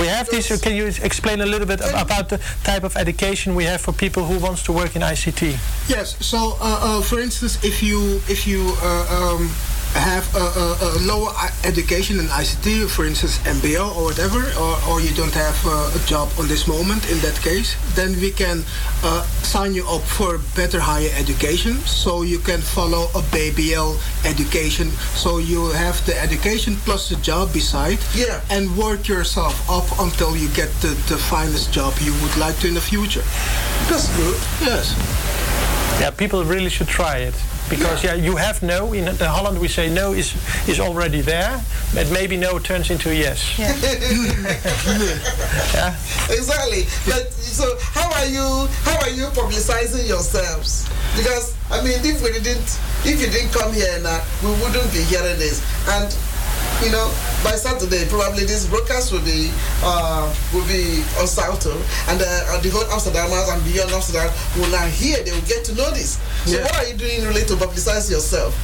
[0.00, 0.48] We have these.
[0.60, 3.92] Can you explain a little bit ab- about the type of education we have for
[3.92, 5.42] people who wants to work in ICT?
[5.88, 6.16] Yes.
[6.24, 9.50] So, uh, uh, for instance, if you if you uh, um,
[9.94, 11.32] have a, a, a lower
[11.64, 15.98] education in ICT, for instance, MBO or whatever, or, or you don't have uh, a
[16.06, 18.62] job on this moment, in that case, then we can
[19.02, 21.74] uh, sign you up for better higher education.
[21.86, 24.90] So you can follow a BBL education.
[25.14, 28.40] So you have the education plus the job beside, Yeah.
[28.50, 32.68] and work yourself up until you get the, the finest job you would like to
[32.68, 33.24] in the future.
[33.88, 34.38] That's good.
[34.62, 34.94] Yes.
[36.00, 37.34] Yeah, people really should try it
[37.70, 38.92] because yeah, you have no.
[38.92, 40.34] In Holland, we say no is
[40.68, 41.62] is already there,
[41.94, 43.56] but maybe no turns into yes.
[45.72, 45.94] Yeah.
[46.28, 46.84] Exactly.
[47.06, 47.64] But so
[47.94, 50.88] how are you how are you publicizing yourselves?
[51.16, 55.02] Because I mean if we didn't if you didn't come here now we wouldn't be
[55.06, 55.62] hearing this.
[55.88, 56.10] And
[56.84, 57.08] you know,
[57.44, 59.50] by Saturday probably this broadcast will be
[59.82, 61.72] uh, will be on Salto
[62.08, 65.74] and uh, the whole Amsterdamers and beyond Amsterdam will now hear, they will get to
[65.74, 66.18] know this.
[66.46, 66.64] So Yeah.
[66.64, 68.54] what are you doing really to publicize yourself?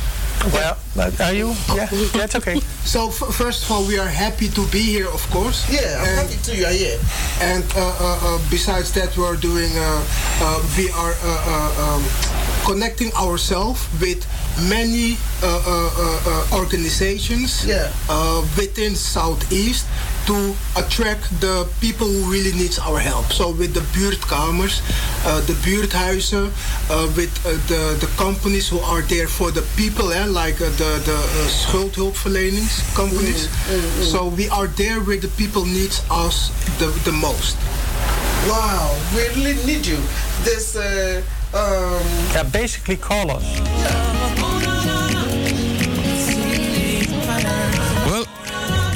[0.52, 0.76] Well,
[1.20, 1.54] are you?
[1.74, 2.60] Yeah, yeah, it's okay.
[2.86, 5.66] So f- first of all, we are happy to be here, of course.
[5.68, 6.98] Yeah, I'm And- happy too you are here.
[7.42, 9.72] And uh, uh, uh, besides that, we are doing.
[9.74, 9.82] Uh,
[10.38, 12.02] uh, we are uh, uh, um,
[12.66, 14.26] connecting ourselves with
[14.68, 17.88] many uh, uh, uh, organizations Yeah.
[18.10, 19.86] uh, within Southeast
[20.26, 23.26] to attract the people who really needs our help.
[23.32, 24.82] So with the buurtkamers,
[25.24, 26.46] uh, the buurthuizen,
[26.90, 30.66] uh, with uh, the, the companies who are there for the people, eh, like uh,
[30.82, 33.48] the, the uh, schuldhulpverlenings companies.
[34.10, 37.56] So we are there where the people needs us the, the most.
[38.50, 39.98] Wow, we really need you.
[40.44, 41.22] This, uh,
[41.56, 42.02] um,
[42.34, 43.44] Yeah, basically call us.
[48.06, 48.24] Well,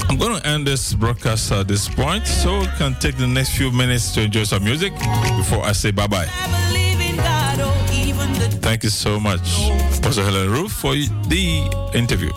[0.08, 3.56] I'm going to end this broadcast at this point so we can take the next
[3.56, 4.92] few minutes to enjoy some music
[5.38, 6.26] before I say bye bye.
[8.62, 9.40] Thank you so much,
[10.02, 12.30] Pastor Helen Roof, for the interview.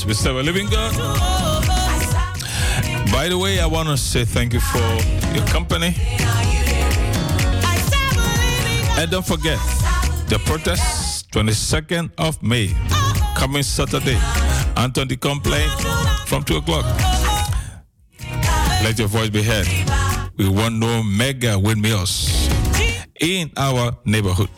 [0.00, 0.94] Yes, we serve a living God.
[3.12, 4.78] By the way, I want to say thank you for
[5.34, 5.94] your company.
[8.98, 9.58] And don't forget
[10.28, 12.74] the protest 22nd of May,
[13.36, 14.16] coming Saturday.
[14.74, 15.68] Anton de Komplein
[16.26, 16.86] from 2 o'clock.
[18.82, 19.68] Let your voice be heard.
[20.38, 22.48] We want no mega windmills
[23.20, 24.48] in our neighborhood.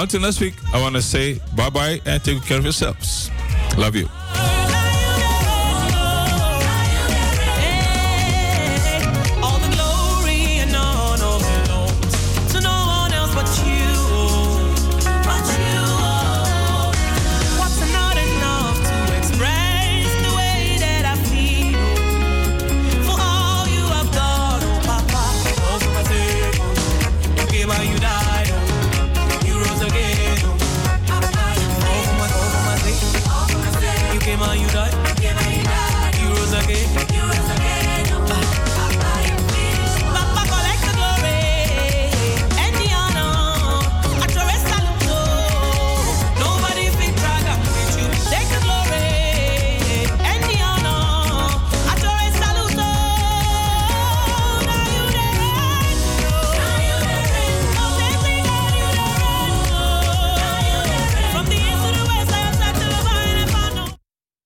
[0.00, 3.30] Until next week, I want to say bye bye and take care of yourselves.
[3.76, 4.08] Love you.